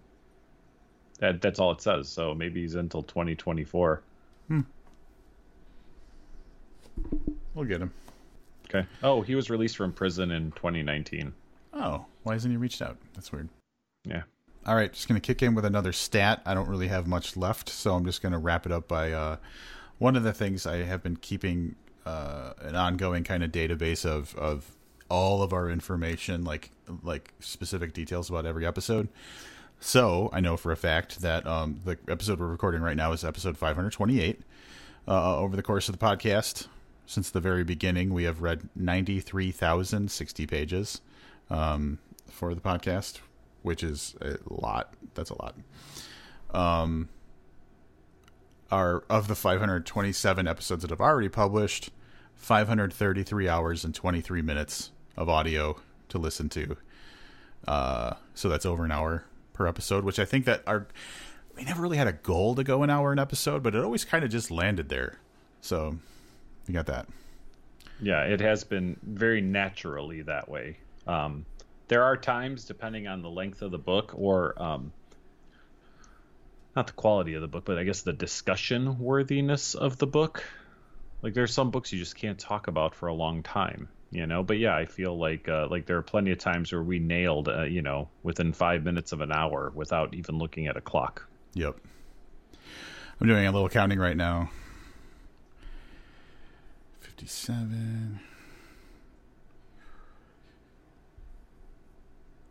that 1.18 1.40
that's 1.40 1.59
all 1.59 1.72
it 1.72 1.80
says. 1.80 2.11
So 2.11 2.34
maybe 2.34 2.61
he's 2.61 2.74
until 2.74 3.02
2024. 3.02 4.02
Hmm. 4.48 4.61
We'll 7.55 7.64
get 7.64 7.80
him. 7.80 7.92
Okay. 8.68 8.86
Oh, 9.03 9.22
he 9.22 9.34
was 9.34 9.51
released 9.51 9.76
from 9.76 9.92
prison 9.92 10.30
in 10.30 10.51
2019. 10.53 11.32
Oh, 11.72 12.07
why 12.22 12.32
hasn't 12.32 12.53
he 12.53 12.57
reached 12.57 12.82
out? 12.82 12.97
That's 13.14 13.30
weird. 13.32 13.49
Yeah. 14.05 14.22
All 14.66 14.74
right, 14.74 14.92
just 14.92 15.09
going 15.09 15.20
to 15.20 15.26
kick 15.26 15.42
in 15.42 15.55
with 15.55 15.64
another 15.64 15.92
stat. 15.92 16.40
I 16.47 16.55
don't 16.55 16.68
really 16.68 16.88
have 16.88 17.07
much 17.07 17.36
left, 17.36 17.68
so 17.68 17.95
I'm 17.95 18.05
just 18.05 18.22
going 18.22 18.32
to 18.32 18.38
wrap 18.38 18.64
it 18.64 18.72
up 18.72 18.88
by 18.88 19.12
uh, 19.12 19.36
one 19.99 20.16
of 20.16 20.22
the 20.22 20.32
things 20.32 20.66
I 20.66 20.78
have 20.78 21.03
been 21.03 21.16
keeping 21.16 21.76
uh, 22.07 22.55
an 22.62 22.74
ongoing 22.74 23.24
kind 23.24 23.42
of 23.42 23.53
database 23.53 24.05
of 24.05 24.34
of 24.36 24.74
all 25.11 25.42
of 25.42 25.53
our 25.53 25.68
information, 25.68 26.45
like 26.45 26.70
like 27.03 27.32
specific 27.40 27.92
details 27.92 28.30
about 28.30 28.47
every 28.47 28.66
episode. 28.66 29.09
So 29.80 30.30
I 30.32 30.40
know 30.40 30.57
for 30.57 30.72
a 30.72 30.76
fact 30.76 31.20
that 31.20 31.47
um, 31.47 31.80
the 31.84 31.99
episode 32.09 32.40
we're 32.40 32.47
recording 32.47 32.80
right 32.80 32.97
now 32.97 33.12
is 33.12 33.22
episode 33.22 33.59
528. 33.59 34.40
Uh, 35.07 35.36
over 35.36 35.55
the 35.55 35.62
course 35.62 35.90
of 35.90 35.99
the 35.99 36.05
podcast, 36.05 36.68
since 37.07 37.30
the 37.30 37.40
very 37.40 37.64
beginning, 37.64 38.12
we 38.12 38.24
have 38.24 38.42
read 38.42 38.68
93,060 38.74 40.46
pages 40.46 41.00
um, 41.50 41.98
for 42.30 42.55
the 42.55 42.61
podcast, 42.61 43.20
which 43.62 43.82
is 43.82 44.14
a 44.20 44.36
lot. 44.48 44.94
That's 45.14 45.30
a 45.30 45.42
lot. 45.42 45.57
Um, 46.52 47.09
of 48.70 49.28
the 49.28 49.34
527 49.34 50.48
episodes 50.48 50.82
that 50.82 50.90
have 50.90 51.00
already 51.00 51.28
published, 51.28 51.90
533 52.34 53.48
hours 53.48 53.84
and 53.84 53.94
23 53.94 54.42
minutes 54.42 54.90
of 55.16 55.28
audio 55.28 55.76
to 56.09 56.18
listen 56.18 56.48
to. 56.50 56.76
Uh, 57.68 58.14
so 58.34 58.48
that's 58.48 58.66
over 58.66 58.84
an 58.84 58.90
hour 58.90 59.24
per 59.52 59.66
episode, 59.66 60.05
which 60.05 60.18
I 60.18 60.24
think 60.24 60.44
that 60.44 60.62
our 60.66 60.86
we 61.57 61.62
never 61.62 61.82
really 61.82 61.96
had 61.96 62.09
a 62.09 62.12
goal 62.12 62.57
to 62.57 62.64
go 62.64 62.82
an 62.82 62.90
hour 62.90 63.12
an 63.12 63.18
episode, 63.20 63.62
but 63.62 63.76
it 63.76 63.84
always 63.84 64.05
kind 64.05 64.24
of 64.24 64.30
just 64.30 64.50
landed 64.50 64.88
there. 64.88 65.18
So 65.61 65.98
you 66.67 66.75
got 66.75 66.87
that. 66.87 67.09
Yeah, 68.01 68.23
it 68.23 68.41
has 68.41 68.65
been 68.65 68.97
very 69.03 69.41
naturally 69.41 70.23
that 70.23 70.49
way. 70.49 70.79
Um, 71.07 71.47
there 71.89 72.03
are 72.03 72.17
times, 72.17 72.65
depending 72.65 73.07
on 73.07 73.23
the 73.23 73.31
length 73.31 73.62
of 73.62 73.71
the 73.71 73.79
book 73.79 74.12
or 74.17 74.61
um, 74.61 74.93
not 76.75 76.87
the 76.87 76.93
quality 76.93 77.35
of 77.35 77.43
the 77.43 77.49
book, 77.49 77.65
but 77.65 77.79
I 77.79 77.85
guess 77.85 78.03
the 78.03 78.12
discussion 78.12 78.99
worthiness 78.99 79.75
of 79.75 79.99
the 79.99 80.07
book. 80.07 80.45
Like 81.23 81.35
there's 81.35 81.55
some 81.55 81.71
books 81.71 81.93
you 81.93 81.99
just 81.99 82.17
can't 82.17 82.39
talk 82.39 82.67
about 82.67 82.95
for 82.95 83.07
a 83.07 83.15
long 83.15 83.43
time, 83.43 83.89
you 84.11 84.27
know. 84.27 84.43
But 84.43 84.59
yeah, 84.59 84.77
I 84.77 84.85
feel 84.87 85.17
like 85.17 85.49
uh, 85.49 85.69
like 85.71 85.87
there 85.87 85.97
are 85.97 86.03
plenty 86.03 86.33
of 86.33 86.39
times 86.39 86.73
where 86.73 86.83
we 86.83 86.99
nailed, 86.99 87.49
uh, 87.49 87.62
you 87.62 87.81
know, 87.81 88.09
within 88.23 88.53
five 88.53 88.85
minutes 88.85 89.12
of 89.12 89.21
an 89.21 89.33
hour 89.33 89.73
without 89.75 90.15
even 90.15 90.37
looking 90.37 90.67
at 90.67 90.77
a 90.77 90.83
clock. 90.83 91.27
Yep. 91.55 91.77
I'm 93.21 93.27
doing 93.27 93.47
a 93.47 93.53
little 93.53 93.69
counting 93.69 93.99
right 93.99 94.17
now. 94.17 94.51
Fifty-seven. 97.25 98.20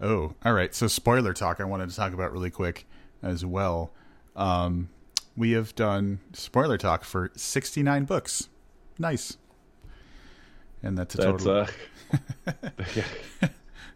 Oh, 0.01 0.33
all 0.43 0.53
right. 0.53 0.73
So 0.73 0.87
spoiler 0.87 1.31
talk. 1.31 1.61
I 1.61 1.63
wanted 1.63 1.91
to 1.91 1.95
talk 1.95 2.11
about 2.11 2.31
really 2.31 2.49
quick 2.49 2.87
as 3.21 3.45
well. 3.45 3.93
Um, 4.35 4.89
we 5.37 5.51
have 5.51 5.75
done 5.75 6.21
spoiler 6.33 6.79
talk 6.79 7.03
for 7.03 7.31
69 7.35 8.05
books. 8.05 8.49
Nice. 8.97 9.37
And 10.81 10.97
that's 10.97 11.13
a 11.13 11.17
that's, 11.17 11.43
total. 11.43 11.67
Uh... 12.47 12.51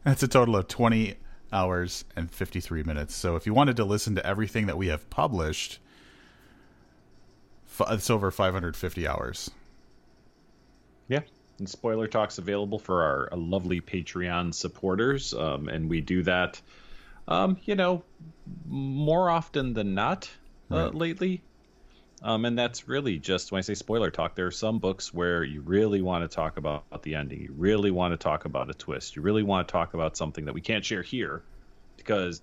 that's 0.03 0.21
a 0.21 0.27
total 0.27 0.55
of 0.55 0.67
20 0.67 1.15
hours 1.51 2.05
and 2.15 2.29
53 2.29 2.83
minutes. 2.83 3.15
So 3.15 3.35
if 3.35 3.47
you 3.47 3.53
wanted 3.55 3.77
to 3.77 3.83
listen 3.83 4.13
to 4.13 4.25
everything 4.25 4.67
that 4.67 4.77
we 4.77 4.87
have 4.87 5.09
published, 5.09 5.79
it's 7.89 8.11
over 8.11 8.29
550 8.29 9.07
hours. 9.07 9.49
Yeah. 11.07 11.21
And 11.59 11.67
spoiler 11.67 12.07
talks 12.07 12.37
available 12.37 12.79
for 12.79 13.03
our 13.03 13.29
uh, 13.31 13.37
lovely 13.37 13.81
Patreon 13.81 14.53
supporters. 14.53 15.33
Um, 15.33 15.69
and 15.69 15.89
we 15.89 16.01
do 16.01 16.23
that, 16.23 16.61
um, 17.27 17.57
you 17.65 17.75
know, 17.75 18.03
more 18.67 19.29
often 19.29 19.73
than 19.73 19.95
not 19.95 20.29
uh, 20.71 20.75
right. 20.75 20.95
lately. 20.95 21.41
Um, 22.23 22.45
and 22.45 22.57
that's 22.57 22.87
really 22.87 23.19
just 23.19 23.51
when 23.51 23.59
I 23.59 23.61
say 23.61 23.75
spoiler 23.75 24.09
talk, 24.09 24.35
there 24.35 24.47
are 24.47 24.51
some 24.51 24.79
books 24.79 25.13
where 25.13 25.43
you 25.43 25.61
really 25.61 26.01
want 26.01 26.29
to 26.29 26.35
talk 26.35 26.57
about 26.57 27.03
the 27.03 27.15
ending. 27.15 27.41
You 27.41 27.53
really 27.55 27.91
want 27.91 28.13
to 28.13 28.17
talk 28.17 28.45
about 28.45 28.69
a 28.69 28.73
twist. 28.73 29.15
You 29.15 29.21
really 29.21 29.43
want 29.43 29.67
to 29.67 29.71
talk 29.71 29.93
about 29.93 30.17
something 30.17 30.45
that 30.45 30.53
we 30.53 30.61
can't 30.61 30.83
share 30.83 31.03
here 31.03 31.43
because 31.95 32.41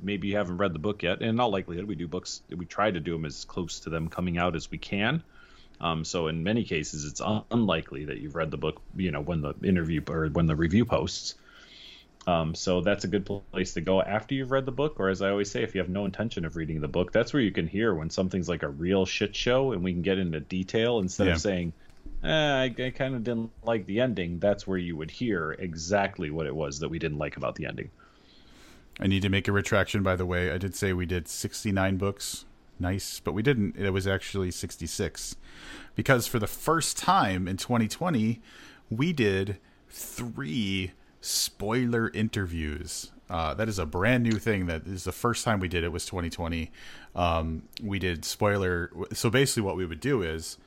maybe 0.00 0.28
you 0.28 0.36
haven't 0.36 0.56
read 0.56 0.72
the 0.72 0.78
book 0.78 1.02
yet. 1.02 1.20
And 1.20 1.28
in 1.28 1.40
all 1.40 1.50
likelihood, 1.50 1.86
we 1.86 1.94
do 1.94 2.08
books, 2.08 2.42
we 2.54 2.64
try 2.64 2.90
to 2.90 3.00
do 3.00 3.12
them 3.12 3.26
as 3.26 3.44
close 3.44 3.80
to 3.80 3.90
them 3.90 4.08
coming 4.08 4.38
out 4.38 4.56
as 4.56 4.70
we 4.70 4.78
can. 4.78 5.22
Um, 5.82 6.04
so 6.04 6.28
in 6.28 6.44
many 6.44 6.62
cases, 6.62 7.04
it's 7.04 7.20
un- 7.20 7.42
unlikely 7.50 8.04
that 8.06 8.18
you've 8.18 8.36
read 8.36 8.52
the 8.52 8.56
book, 8.56 8.80
you 8.96 9.10
know, 9.10 9.20
when 9.20 9.42
the 9.42 9.54
interview 9.64 10.00
or 10.08 10.28
when 10.28 10.46
the 10.46 10.54
review 10.54 10.84
posts. 10.84 11.34
Um, 12.24 12.54
so 12.54 12.82
that's 12.82 13.02
a 13.02 13.08
good 13.08 13.28
place 13.50 13.74
to 13.74 13.80
go 13.80 14.00
after 14.00 14.36
you've 14.36 14.52
read 14.52 14.64
the 14.64 14.72
book, 14.72 15.00
or 15.00 15.08
as 15.08 15.22
I 15.22 15.30
always 15.30 15.50
say, 15.50 15.64
if 15.64 15.74
you 15.74 15.80
have 15.80 15.90
no 15.90 16.04
intention 16.04 16.44
of 16.44 16.54
reading 16.54 16.80
the 16.80 16.86
book, 16.86 17.10
that's 17.10 17.32
where 17.32 17.42
you 17.42 17.50
can 17.50 17.66
hear 17.66 17.92
when 17.92 18.10
something's 18.10 18.48
like 18.48 18.62
a 18.62 18.68
real 18.68 19.04
shit 19.04 19.34
show, 19.34 19.72
and 19.72 19.82
we 19.82 19.92
can 19.92 20.02
get 20.02 20.18
into 20.18 20.38
detail 20.38 21.00
instead 21.00 21.26
yeah. 21.26 21.32
of 21.32 21.40
saying, 21.40 21.72
eh, 22.22 22.28
"I, 22.28 22.74
I 22.78 22.90
kind 22.90 23.16
of 23.16 23.24
didn't 23.24 23.50
like 23.64 23.86
the 23.86 24.00
ending." 24.00 24.38
That's 24.38 24.68
where 24.68 24.78
you 24.78 24.96
would 24.96 25.10
hear 25.10 25.56
exactly 25.58 26.30
what 26.30 26.46
it 26.46 26.54
was 26.54 26.78
that 26.78 26.90
we 26.90 27.00
didn't 27.00 27.18
like 27.18 27.36
about 27.36 27.56
the 27.56 27.66
ending. 27.66 27.90
I 29.00 29.08
need 29.08 29.22
to 29.22 29.28
make 29.28 29.48
a 29.48 29.52
retraction, 29.52 30.04
by 30.04 30.14
the 30.14 30.26
way. 30.26 30.52
I 30.52 30.58
did 30.58 30.76
say 30.76 30.92
we 30.92 31.06
did 31.06 31.26
69 31.26 31.96
books. 31.96 32.44
Nice, 32.82 33.20
but 33.20 33.32
we 33.32 33.42
didn't. 33.42 33.76
It 33.76 33.90
was 33.90 34.08
actually 34.08 34.50
66. 34.50 35.36
Because 35.94 36.26
for 36.26 36.40
the 36.40 36.48
first 36.48 36.98
time 36.98 37.46
in 37.46 37.56
2020, 37.56 38.40
we 38.90 39.12
did 39.12 39.58
three 39.88 40.90
spoiler 41.20 42.10
interviews. 42.10 43.12
Uh, 43.30 43.54
that 43.54 43.68
is 43.68 43.78
a 43.78 43.86
brand 43.86 44.24
new 44.24 44.32
thing. 44.32 44.66
That 44.66 44.88
is 44.88 45.04
the 45.04 45.12
first 45.12 45.44
time 45.44 45.60
we 45.60 45.68
did 45.68 45.84
it 45.84 45.92
was 45.92 46.04
2020. 46.06 46.72
Um, 47.14 47.62
we 47.80 48.00
did 48.00 48.24
spoiler. 48.24 48.90
So 49.12 49.30
basically, 49.30 49.62
what 49.62 49.76
we 49.76 49.86
would 49.86 50.00
do 50.00 50.22
is 50.22 50.58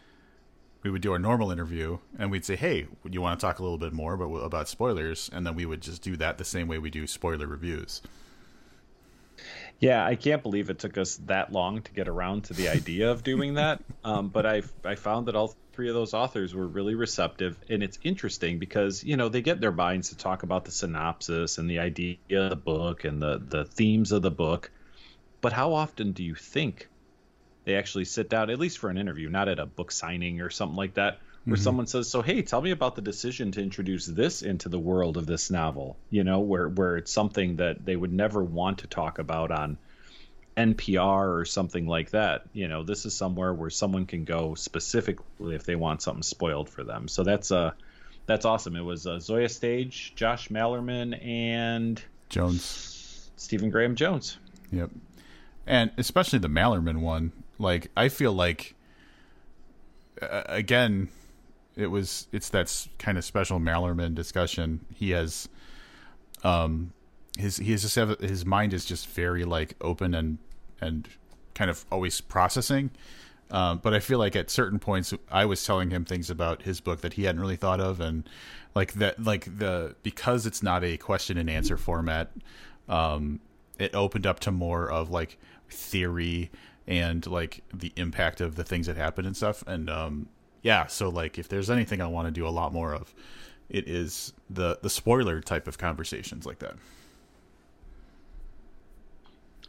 we 0.84 0.89
would 0.89 1.01
do 1.01 1.11
our 1.11 1.20
normal 1.20 1.51
interview 1.51 1.97
and 2.18 2.32
we'd 2.32 2.45
say, 2.45 2.55
"Hey, 2.55 2.88
you 3.03 3.22
want 3.22 3.38
to 3.38 3.45
talk 3.45 3.59
a 3.59 3.61
little 3.61 3.78
bit 3.78 3.91
more 3.91 4.13
about 4.13 4.34
about 4.36 4.70
spoilers?" 4.70 5.30
And 5.34 5.45
then 5.45 5.55
we 5.55 5.66
would 5.66 5.82
just 5.82 6.01
do 6.01 6.16
that 6.16 6.38
the 6.38 6.45
same 6.45 6.70
way 6.70 6.78
we 6.78 6.89
do 6.89 7.07
spoiler 7.07 7.45
reviews. 7.45 8.01
Yeah, 9.80 10.05
I 10.05 10.15
can't 10.15 10.41
believe 10.41 10.69
it 10.69 10.80
took 10.80 10.97
us 10.97 11.17
that 11.26 11.51
long 11.51 11.82
to 11.82 11.91
get 11.91 12.07
around 12.07 12.45
to 12.45 12.53
the 12.53 12.69
idea 12.69 13.11
of 13.11 13.23
doing 13.23 13.53
that. 13.55 13.84
Um, 14.03 14.30
but 14.30 14.45
I 14.45 14.63
I 14.84 14.95
found 14.95 15.28
that 15.28 15.36
all 15.36 15.55
three 15.76 15.89
of 15.89 15.95
those 15.95 16.13
authors 16.13 16.55
were 16.55 16.65
really 16.65 16.95
receptive 16.95 17.57
and 17.69 17.84
it's 17.84 17.99
interesting 18.01 18.59
because 18.59 19.03
you 19.03 19.17
know 19.17 19.28
they 19.28 19.41
get 19.41 19.59
their 19.59 19.73
minds 19.73 20.09
to 20.09 20.17
talk 20.17 20.43
about 20.43 20.63
the 20.63 20.71
synopsis 20.71 21.57
and 21.57 21.69
the 21.69 21.80
idea 21.80 22.17
of 22.32 22.49
the 22.49 22.55
book 22.55 23.03
and 23.03 23.21
the 23.21 23.41
the 23.45 23.65
themes 23.65 24.13
of 24.13 24.21
the 24.21 24.32
book 24.32 24.71
but 25.41 25.51
how 25.51 25.73
often 25.73 26.13
do 26.13 26.23
you 26.23 26.34
think 26.34 26.88
they 27.65 27.76
actually 27.76 28.05
sit 28.05 28.30
down 28.30 28.49
at 28.49 28.57
least 28.57 28.78
for 28.78 28.89
an 28.89 28.97
interview 28.97 29.28
not 29.28 29.49
at 29.49 29.59
a 29.59 29.65
book 29.65 29.91
signing 29.91 30.39
or 30.39 30.49
something 30.49 30.78
like 30.78 30.93
that 30.93 31.19
where 31.46 31.56
mm-hmm. 31.56 31.64
someone 31.64 31.88
says 31.88 32.10
so 32.10 32.22
hey 32.22 32.41
tell 32.41 32.62
me 32.62 32.72
about 32.72 32.96
the 32.96 33.02
decision 33.02 33.52
to 33.52 33.62
introduce 33.62 34.06
this 34.06 34.41
into 34.41 34.68
the 34.68 34.80
world 34.80 35.18
of 35.18 35.26
this 35.26 35.50
novel 35.50 35.96
you 36.10 36.24
know 36.24 36.39
where 36.39 36.68
where 36.68 36.98
it's 36.98 37.12
something 37.12 37.58
that 37.58 37.86
they 37.86 37.96
would 37.96 38.12
never 38.14 38.43
want 38.43 38.80
to 38.80 38.88
talk 38.88 39.20
about 39.20 39.52
on 39.52 39.78
NPR 40.58 41.38
or 41.38 41.46
something 41.46 41.86
like 41.86 42.12
that. 42.12 42.43
You 42.54 42.68
know, 42.68 42.84
this 42.84 43.06
is 43.06 43.14
somewhere 43.14 43.54
where 43.54 43.70
someone 43.70 44.06
can 44.06 44.24
go 44.24 44.56
specifically 44.56 45.56
if 45.56 45.66
they 45.66 45.76
want 45.76 46.02
something 46.02 46.24
spoiled 46.24 46.70
for 46.70 46.84
them. 46.84 47.08
So 47.08 47.24
that's 47.24 47.52
uh 47.52 47.72
that's 48.26 48.46
awesome. 48.46 48.76
It 48.76 48.82
was 48.82 49.06
uh, 49.06 49.18
Zoje 49.18 49.52
Stage, 49.52 50.14
Josh 50.16 50.50
Malerman, 50.50 51.24
and 51.24 52.02
Jones, 52.30 53.30
Stephen 53.36 53.70
Graham 53.70 53.96
Jones. 53.96 54.38
Yep, 54.72 54.89
and 55.68 55.91
especially 55.98 56.39
the 56.39 56.48
Malerman 56.48 57.02
one. 57.02 57.32
Like 57.60 57.91
I 57.96 58.10
feel 58.10 58.34
like 58.34 58.74
uh, 60.22 60.43
again, 60.48 61.10
it 61.76 61.88
was 61.88 62.28
it's 62.32 62.49
that 62.49 62.88
kind 62.97 63.17
of 63.17 63.26
special 63.26 63.59
Malerman 63.59 64.15
discussion. 64.15 64.86
He 64.93 65.11
has 65.11 65.49
um 66.43 66.93
his 67.38 67.57
he 67.57 67.71
has 67.71 67.82
just 67.82 67.95
have, 67.95 68.19
his 68.19 68.45
mind 68.45 68.73
is 68.73 68.86
just 68.86 69.07
very 69.09 69.45
like 69.45 69.76
open 69.82 70.13
and 70.13 70.38
and 70.82 71.07
kind 71.53 71.69
of 71.69 71.86
always 71.91 72.21
processing. 72.21 72.91
Um, 73.51 73.80
but 73.84 73.93
I 73.93 73.99
feel 73.99 74.17
like 74.17 74.36
at 74.36 74.49
certain 74.49 74.80
points 74.80 75.13
I 75.32 75.45
was 75.45 75.63
telling 75.63 75.91
him 75.91 76.03
things 76.03 76.30
about 76.30 76.63
his 76.63 76.82
book 76.82 77.01
that 77.01 77.13
he 77.13 77.26
hadn't 77.26 77.41
really 77.41 77.55
thought 77.55 77.80
of, 77.80 77.99
and 77.99 78.28
like 78.73 78.93
that, 78.93 79.23
like 79.23 79.57
the 79.57 79.95
because 80.01 80.45
it's 80.45 80.63
not 80.63 80.84
a 80.84 80.97
question 80.97 81.38
and 81.38 81.49
answer 81.49 81.78
format, 81.78 82.32
um, 82.89 83.39
it 83.78 83.93
opened 83.93 84.26
up 84.26 84.39
to 84.41 84.51
more 84.51 84.89
of 84.89 85.11
like 85.11 85.38
theory 85.69 86.49
and 86.88 87.26
like 87.28 87.63
the 87.73 87.91
impact 87.95 88.41
of 88.41 88.55
the 88.55 88.63
things 88.63 88.88
that 88.88 88.97
happen 88.97 89.26
and 89.26 89.38
stuff. 89.38 89.63
And 89.67 89.89
um, 89.89 90.28
yeah, 90.66 90.88
so 90.88 91.09
like 91.09 91.38
if 91.38 91.47
there's 91.47 91.70
anything 91.70 92.01
I 92.01 92.07
want 92.07 92.26
to 92.28 92.32
do 92.32 92.47
a 92.47 92.49
lot 92.49 92.74
more 92.74 92.95
of, 92.95 93.13
it 93.70 93.88
is 93.88 94.34
the 94.49 94.80
the 94.82 94.89
spoiler 94.89 95.39
type 95.39 95.68
of 95.68 95.78
conversations 95.78 96.43
like 96.43 96.57
that. 96.57 96.74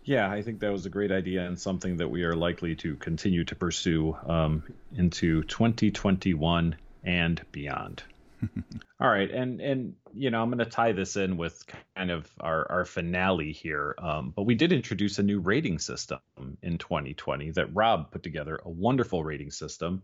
Yeah, 0.07 0.31
I 0.31 0.41
think 0.41 0.61
that 0.61 0.73
was 0.73 0.87
a 0.87 0.89
great 0.89 1.13
idea 1.13 1.45
and 1.45 1.61
something 1.61 1.99
that 1.99 2.09
we 2.09 2.23
are 2.23 2.35
likely 2.35 2.75
to 2.77 2.95
continue 2.97 3.45
to 3.45 3.55
pursue 3.55 4.17
um, 4.27 4.63
into 4.97 5.43
2021 5.43 6.77
and 7.05 7.43
beyond. 7.53 8.03
All 8.99 9.11
right, 9.11 9.31
and 9.31 9.61
and 9.61 9.97
you 10.15 10.31
know 10.31 10.43
I'm 10.43 10.49
going 10.49 10.65
to 10.65 10.65
tie 10.65 10.93
this 10.93 11.17
in 11.17 11.37
with 11.37 11.63
kind 11.95 12.11
of 12.11 12.27
our 12.41 12.73
our 12.73 12.85
finale 12.87 13.53
here. 13.53 13.95
Um, 13.99 14.33
but 14.35 14.45
we 14.45 14.55
did 14.55 14.73
introduce 14.73 15.19
a 15.19 15.23
new 15.23 15.41
rating 15.41 15.79
system 15.79 16.21
in 16.63 16.79
2020 16.79 17.51
that 17.51 17.75
Rob 17.75 18.11
put 18.13 18.23
together, 18.23 18.61
a 18.65 18.71
wonderful 18.71 19.23
rating 19.23 19.51
system 19.51 20.03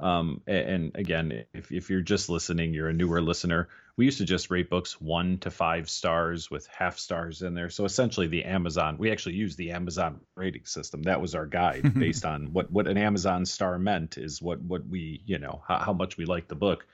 um, 0.00 0.40
and 0.46 0.92
again, 0.94 1.44
if, 1.52 1.70
if 1.70 1.90
you're 1.90 2.00
just 2.00 2.28
listening, 2.28 2.72
you're 2.72 2.88
a 2.88 2.92
newer 2.92 3.20
listener. 3.20 3.68
We 3.96 4.06
used 4.06 4.18
to 4.18 4.24
just 4.24 4.50
rate 4.50 4.70
books 4.70 4.98
one 4.98 5.38
to 5.38 5.50
five 5.50 5.90
stars 5.90 6.50
with 6.50 6.66
half 6.68 6.98
stars 6.98 7.42
in 7.42 7.54
there. 7.54 7.68
So 7.68 7.84
essentially, 7.84 8.26
the 8.26 8.44
Amazon, 8.44 8.96
we 8.98 9.12
actually 9.12 9.34
used 9.34 9.58
the 9.58 9.72
Amazon 9.72 10.20
rating 10.34 10.64
system. 10.64 11.02
That 11.02 11.20
was 11.20 11.34
our 11.34 11.46
guide 11.46 11.92
based 11.98 12.24
on 12.24 12.54
what, 12.54 12.72
what 12.72 12.88
an 12.88 12.96
Amazon 12.96 13.44
star 13.44 13.78
meant, 13.78 14.16
is 14.16 14.40
what, 14.40 14.62
what 14.62 14.86
we, 14.86 15.22
you 15.26 15.38
know, 15.38 15.62
how, 15.68 15.78
how 15.78 15.92
much 15.92 16.16
we 16.16 16.24
liked 16.24 16.48
the 16.48 16.54
book. 16.54 16.86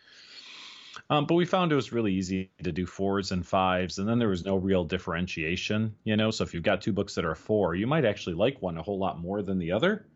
Um, 1.09 1.27
but 1.27 1.35
we 1.35 1.45
found 1.45 1.71
it 1.71 1.77
was 1.77 1.93
really 1.93 2.15
easy 2.15 2.51
to 2.65 2.73
do 2.73 2.87
fours 2.87 3.31
and 3.31 3.47
fives, 3.47 3.99
and 3.99 4.09
then 4.09 4.19
there 4.19 4.29
was 4.29 4.45
no 4.45 4.57
real 4.57 4.83
differentiation, 4.83 5.95
you 6.03 6.17
know. 6.17 6.33
So 6.33 6.43
if 6.43 6.55
you've 6.55 6.65
got 6.65 6.83
two 6.83 6.93
books 6.93 7.15
that 7.15 7.25
are 7.25 7.37
four, 7.37 7.77
you 7.77 7.87
might 7.87 8.05
actually 8.05 8.35
like 8.35 8.61
one 8.61 8.77
a 8.77 8.83
whole 8.83 8.99
lot 8.99 9.21
more 9.21 9.43
than 9.43 9.61
the 9.61 9.73
other, 9.73 10.09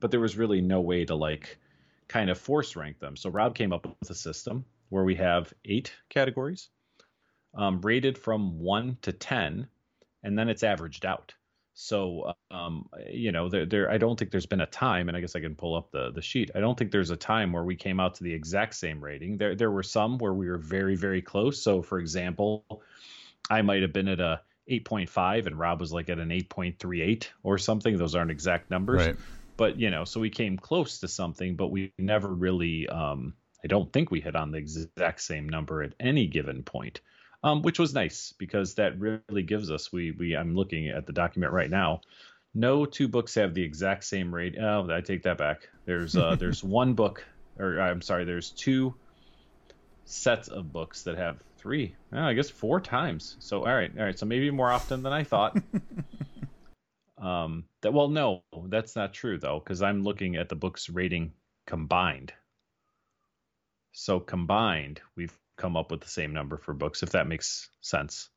but 0.00 0.10
there 0.10 0.20
was 0.20 0.38
really 0.38 0.62
no 0.62 0.80
way 0.80 1.04
to 1.04 1.14
like 1.14 1.58
kind 2.12 2.28
of 2.28 2.38
force 2.38 2.76
rank 2.76 2.98
them. 2.98 3.16
So 3.16 3.30
Rob 3.30 3.54
came 3.54 3.72
up 3.72 3.86
with 3.86 4.10
a 4.10 4.14
system 4.14 4.66
where 4.90 5.02
we 5.02 5.14
have 5.14 5.52
eight 5.64 5.94
categories 6.10 6.68
um, 7.54 7.80
rated 7.80 8.18
from 8.18 8.60
one 8.60 8.98
to 9.02 9.12
10, 9.12 9.66
and 10.22 10.38
then 10.38 10.50
it's 10.50 10.62
averaged 10.62 11.06
out. 11.06 11.32
So, 11.74 12.34
um, 12.50 12.90
you 13.10 13.32
know, 13.32 13.48
there, 13.48 13.64
there, 13.64 13.90
I 13.90 13.96
don't 13.96 14.18
think 14.18 14.30
there's 14.30 14.44
been 14.44 14.60
a 14.60 14.66
time, 14.66 15.08
and 15.08 15.16
I 15.16 15.22
guess 15.22 15.34
I 15.34 15.40
can 15.40 15.54
pull 15.54 15.74
up 15.74 15.90
the 15.90 16.10
the 16.12 16.20
sheet. 16.20 16.50
I 16.54 16.60
don't 16.60 16.78
think 16.78 16.90
there's 16.90 17.08
a 17.08 17.16
time 17.16 17.50
where 17.50 17.64
we 17.64 17.76
came 17.76 17.98
out 17.98 18.16
to 18.16 18.24
the 18.24 18.34
exact 18.34 18.74
same 18.74 19.02
rating. 19.02 19.38
There, 19.38 19.54
there 19.54 19.70
were 19.70 19.82
some 19.82 20.18
where 20.18 20.34
we 20.34 20.50
were 20.50 20.58
very, 20.58 20.96
very 20.96 21.22
close. 21.22 21.62
So, 21.62 21.80
for 21.80 21.98
example, 21.98 22.66
I 23.48 23.62
might 23.62 23.80
have 23.80 23.94
been 23.94 24.08
at 24.08 24.20
a 24.20 24.42
8.5 24.70 25.46
and 25.46 25.58
Rob 25.58 25.80
was 25.80 25.94
like 25.94 26.10
at 26.10 26.18
an 26.18 26.28
8.38 26.28 27.28
or 27.42 27.56
something. 27.56 27.96
Those 27.96 28.14
aren't 28.14 28.30
exact 28.30 28.70
numbers. 28.70 29.06
Right 29.06 29.16
but 29.56 29.78
you 29.78 29.90
know, 29.90 30.04
so 30.04 30.20
we 30.20 30.30
came 30.30 30.56
close 30.56 31.00
to 31.00 31.08
something, 31.08 31.56
but 31.56 31.68
we 31.68 31.92
never 31.98 32.28
really. 32.28 32.88
Um, 32.88 33.34
I 33.64 33.68
don't 33.68 33.92
think 33.92 34.10
we 34.10 34.20
hit 34.20 34.34
on 34.34 34.50
the 34.50 34.58
exact 34.58 35.22
same 35.22 35.48
number 35.48 35.82
at 35.82 35.94
any 36.00 36.26
given 36.26 36.62
point, 36.64 37.00
um, 37.44 37.62
which 37.62 37.78
was 37.78 37.94
nice 37.94 38.34
because 38.38 38.74
that 38.74 38.98
really 38.98 39.42
gives 39.42 39.70
us. 39.70 39.92
We 39.92 40.10
we 40.12 40.36
I'm 40.36 40.54
looking 40.54 40.88
at 40.88 41.06
the 41.06 41.12
document 41.12 41.52
right 41.52 41.70
now. 41.70 42.00
No 42.54 42.84
two 42.84 43.08
books 43.08 43.34
have 43.36 43.54
the 43.54 43.62
exact 43.62 44.04
same 44.04 44.34
rate. 44.34 44.56
Oh, 44.60 44.88
I 44.90 45.00
take 45.00 45.22
that 45.22 45.38
back. 45.38 45.68
There's 45.86 46.16
uh, 46.16 46.36
there's 46.36 46.62
one 46.64 46.94
book, 46.94 47.24
or 47.58 47.80
I'm 47.80 48.02
sorry, 48.02 48.24
there's 48.24 48.50
two 48.50 48.94
sets 50.04 50.48
of 50.48 50.72
books 50.72 51.04
that 51.04 51.16
have 51.16 51.38
three. 51.56 51.94
Oh, 52.12 52.20
I 52.20 52.34
guess 52.34 52.50
four 52.50 52.80
times. 52.80 53.36
So 53.38 53.60
all 53.60 53.74
right, 53.74 53.90
all 53.96 54.04
right. 54.04 54.18
So 54.18 54.26
maybe 54.26 54.50
more 54.50 54.70
often 54.70 55.02
than 55.02 55.12
I 55.12 55.24
thought. 55.24 55.56
Um, 57.22 57.64
that 57.82 57.94
well, 57.94 58.08
no, 58.08 58.42
that's 58.66 58.96
not 58.96 59.14
true 59.14 59.38
though, 59.38 59.60
because 59.60 59.80
I'm 59.80 60.02
looking 60.02 60.34
at 60.34 60.48
the 60.48 60.56
book's 60.56 60.90
rating 60.90 61.32
combined. 61.66 62.32
So 63.92 64.18
combined, 64.18 65.00
we've 65.16 65.38
come 65.56 65.76
up 65.76 65.92
with 65.92 66.00
the 66.00 66.08
same 66.08 66.32
number 66.32 66.56
for 66.56 66.74
books, 66.74 67.02
if 67.04 67.10
that 67.10 67.28
makes 67.28 67.68
sense. 67.80 68.28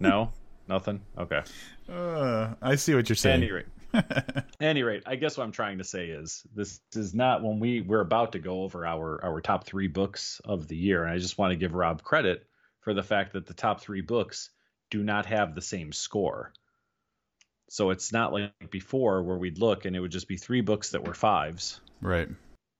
no, 0.00 0.32
nothing. 0.68 1.00
Okay. 1.16 1.42
Uh, 1.88 2.54
I 2.60 2.74
see 2.74 2.94
what 2.94 3.08
you're 3.08 3.14
saying. 3.14 3.42
At 3.42 3.48
any 3.48 3.52
rate, 3.52 3.66
any 4.60 4.82
rate, 4.82 5.04
I 5.06 5.14
guess 5.14 5.36
what 5.36 5.44
I'm 5.44 5.52
trying 5.52 5.78
to 5.78 5.84
say 5.84 6.06
is 6.06 6.42
this 6.52 6.80
is 6.96 7.14
not 7.14 7.44
when 7.44 7.60
we 7.60 7.80
we're 7.80 8.00
about 8.00 8.32
to 8.32 8.40
go 8.40 8.62
over 8.64 8.84
our 8.84 9.24
our 9.24 9.40
top 9.40 9.66
three 9.66 9.86
books 9.86 10.40
of 10.44 10.66
the 10.66 10.76
year, 10.76 11.04
and 11.04 11.12
I 11.12 11.18
just 11.18 11.38
want 11.38 11.52
to 11.52 11.56
give 11.56 11.74
Rob 11.74 12.02
credit 12.02 12.44
for 12.80 12.92
the 12.92 13.04
fact 13.04 13.34
that 13.34 13.46
the 13.46 13.54
top 13.54 13.80
three 13.80 14.00
books 14.00 14.50
do 14.94 15.02
not 15.02 15.26
have 15.26 15.56
the 15.56 15.60
same 15.60 15.90
score. 15.90 16.52
So 17.68 17.90
it's 17.90 18.12
not 18.12 18.32
like 18.32 18.52
before 18.70 19.24
where 19.24 19.36
we'd 19.36 19.58
look 19.58 19.86
and 19.86 19.96
it 19.96 20.00
would 20.00 20.12
just 20.12 20.28
be 20.28 20.36
three 20.36 20.60
books 20.60 20.90
that 20.90 21.04
were 21.04 21.14
fives. 21.14 21.80
Right. 22.00 22.28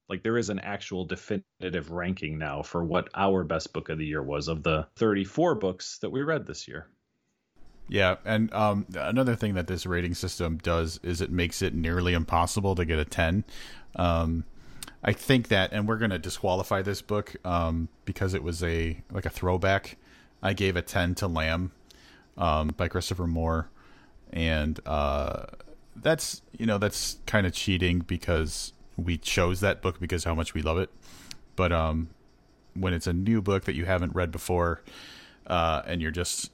Like 0.08 0.22
there 0.22 0.38
is 0.38 0.48
an 0.48 0.60
actual 0.60 1.06
definitive 1.06 1.90
ranking 1.90 2.38
now 2.38 2.62
for 2.62 2.84
what 2.84 3.08
our 3.16 3.42
best 3.42 3.72
book 3.72 3.88
of 3.88 3.98
the 3.98 4.06
year 4.06 4.22
was 4.22 4.46
of 4.46 4.62
the 4.62 4.86
34 4.94 5.56
books 5.56 5.98
that 6.02 6.10
we 6.10 6.22
read 6.22 6.46
this 6.46 6.68
year. 6.68 6.86
Yeah, 7.88 8.16
and 8.24 8.54
um, 8.54 8.86
another 8.94 9.34
thing 9.34 9.54
that 9.54 9.66
this 9.66 9.84
rating 9.84 10.14
system 10.14 10.58
does 10.58 11.00
is 11.02 11.20
it 11.20 11.32
makes 11.32 11.62
it 11.62 11.74
nearly 11.74 12.14
impossible 12.14 12.76
to 12.76 12.84
get 12.84 13.00
a 13.00 13.04
10. 13.04 13.44
Um, 13.96 14.44
I 15.02 15.12
think 15.12 15.48
that, 15.48 15.72
and 15.72 15.88
we're 15.88 15.98
going 15.98 16.12
to 16.12 16.18
disqualify 16.18 16.80
this 16.80 17.02
book 17.02 17.34
um, 17.44 17.88
because 18.04 18.34
it 18.34 18.42
was 18.44 18.62
a 18.62 19.02
like 19.10 19.26
a 19.26 19.30
throwback. 19.30 19.96
I 20.42 20.52
gave 20.52 20.76
a 20.76 20.82
10 20.82 21.16
to 21.16 21.26
Lamb 21.26 21.72
um, 22.36 22.68
by 22.76 22.88
Christopher 22.88 23.26
Moore, 23.26 23.68
and 24.32 24.80
uh, 24.86 25.46
that's 25.96 26.42
you 26.58 26.66
know 26.66 26.78
that's 26.78 27.18
kind 27.26 27.46
of 27.46 27.52
cheating 27.52 28.00
because 28.00 28.72
we 28.96 29.18
chose 29.18 29.60
that 29.60 29.82
book 29.82 30.00
because 30.00 30.24
how 30.24 30.34
much 30.34 30.54
we 30.54 30.62
love 30.62 30.78
it. 30.78 30.90
But 31.56 31.72
um, 31.72 32.08
when 32.74 32.92
it's 32.92 33.06
a 33.06 33.12
new 33.12 33.40
book 33.40 33.64
that 33.64 33.74
you 33.74 33.84
haven't 33.84 34.14
read 34.14 34.30
before, 34.30 34.82
uh, 35.46 35.82
and 35.86 36.00
you're 36.02 36.10
just 36.10 36.50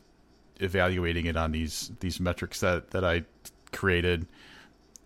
evaluating 0.61 1.27
it 1.27 1.37
on 1.37 1.53
these 1.53 1.91
these 2.01 2.21
metrics 2.21 2.61
that 2.61 2.91
that 2.91 3.05
I 3.05 3.25
created, 3.73 4.27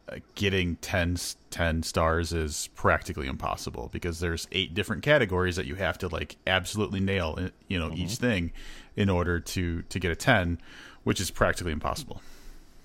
uh, 0.09 0.16
getting 0.35 0.77
10, 0.77 1.16
10 1.51 1.83
stars 1.83 2.33
is 2.33 2.68
practically 2.75 3.27
impossible 3.27 3.89
because 3.93 4.20
there's 4.20 4.47
eight 4.53 4.75
different 4.75 5.03
categories 5.03 5.57
that 5.57 5.66
you 5.66 5.77
have 5.77 5.97
to 5.99 6.09
like 6.09 6.37
absolutely 6.47 7.01
nail 7.01 7.37
uh, 7.39 7.49
you 7.68 7.79
know 7.79 7.89
mm-hmm. 7.89 8.03
each 8.03 8.16
thing 8.16 8.53
in 8.97 9.09
order 9.09 9.41
to 9.41 9.83
to 9.83 9.99
get 9.99 10.11
a 10.11 10.17
10 10.17 10.59
which 11.05 11.21
is 11.21 11.31
practically 11.31 11.73
impossible. 11.73 12.23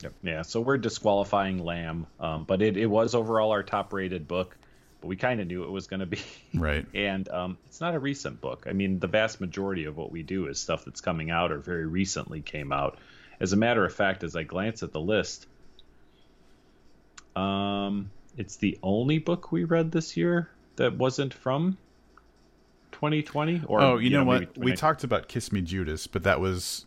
Yep. 0.01 0.13
yeah 0.23 0.41
so 0.43 0.61
we're 0.61 0.77
disqualifying 0.77 1.63
lamb 1.63 2.07
um, 2.19 2.45
but 2.45 2.61
it, 2.61 2.77
it 2.77 2.85
was 2.85 3.15
overall 3.15 3.51
our 3.51 3.63
top 3.63 3.91
rated 3.93 4.27
book 4.27 4.55
but 5.01 5.07
we 5.07 5.15
kind 5.15 5.39
of 5.39 5.47
knew 5.47 5.63
it 5.63 5.71
was 5.71 5.87
going 5.87 6.01
to 6.01 6.05
be. 6.05 6.19
Right. 6.53 6.85
And 6.93 7.29
um, 7.29 7.57
it's 7.67 7.79
not 7.79 7.95
a 7.95 7.99
recent 7.99 8.41
book. 8.41 8.65
I 8.67 8.73
mean 8.73 8.99
the 8.99 9.07
vast 9.07 9.39
majority 9.39 9.85
of 9.85 9.95
what 9.95 10.11
we 10.11 10.23
do 10.23 10.47
is 10.47 10.59
stuff 10.59 10.83
that's 10.83 10.99
coming 10.99 11.29
out 11.29 11.51
or 11.51 11.59
very 11.59 11.85
recently 11.85 12.41
came 12.41 12.73
out. 12.73 12.97
As 13.39 13.53
a 13.53 13.57
matter 13.57 13.85
of 13.85 13.93
fact 13.93 14.23
as 14.23 14.35
i 14.35 14.43
glance 14.43 14.83
at 14.83 14.91
the 14.91 14.99
list 14.99 15.47
um, 17.35 18.11
it's 18.37 18.57
the 18.57 18.77
only 18.83 19.19
book 19.19 19.51
we 19.51 19.63
read 19.63 19.91
this 19.91 20.17
year 20.17 20.49
that 20.75 20.97
wasn't 20.97 21.33
from 21.33 21.77
2020 22.99 23.63
or 23.67 23.79
oh 23.81 23.97
you, 23.97 24.09
you 24.09 24.09
know, 24.09 24.23
know, 24.23 24.25
what 24.25 24.57
we 24.57 24.73
talked 24.73 25.05
about 25.05 25.29
kiss 25.29 25.53
me 25.53 25.61
judas 25.61 26.05
but 26.05 26.23
that 26.23 26.41
was 26.41 26.85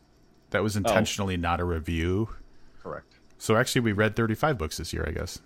that 0.51 0.63
was 0.63 0.77
oh. 0.77 0.79
intentionally 0.79 1.35
oh. 1.35 1.39
not 1.39 1.59
a 1.59 1.65
review 1.65 2.29
correct 2.83 3.15
so 3.39 3.57
actually 3.57 3.81
we 3.81 3.93
read 3.93 4.15
35 4.15 4.59
books 4.59 4.77
this 4.77 4.93
year 4.93 5.07
i 5.09 5.11
guess 5.11 5.41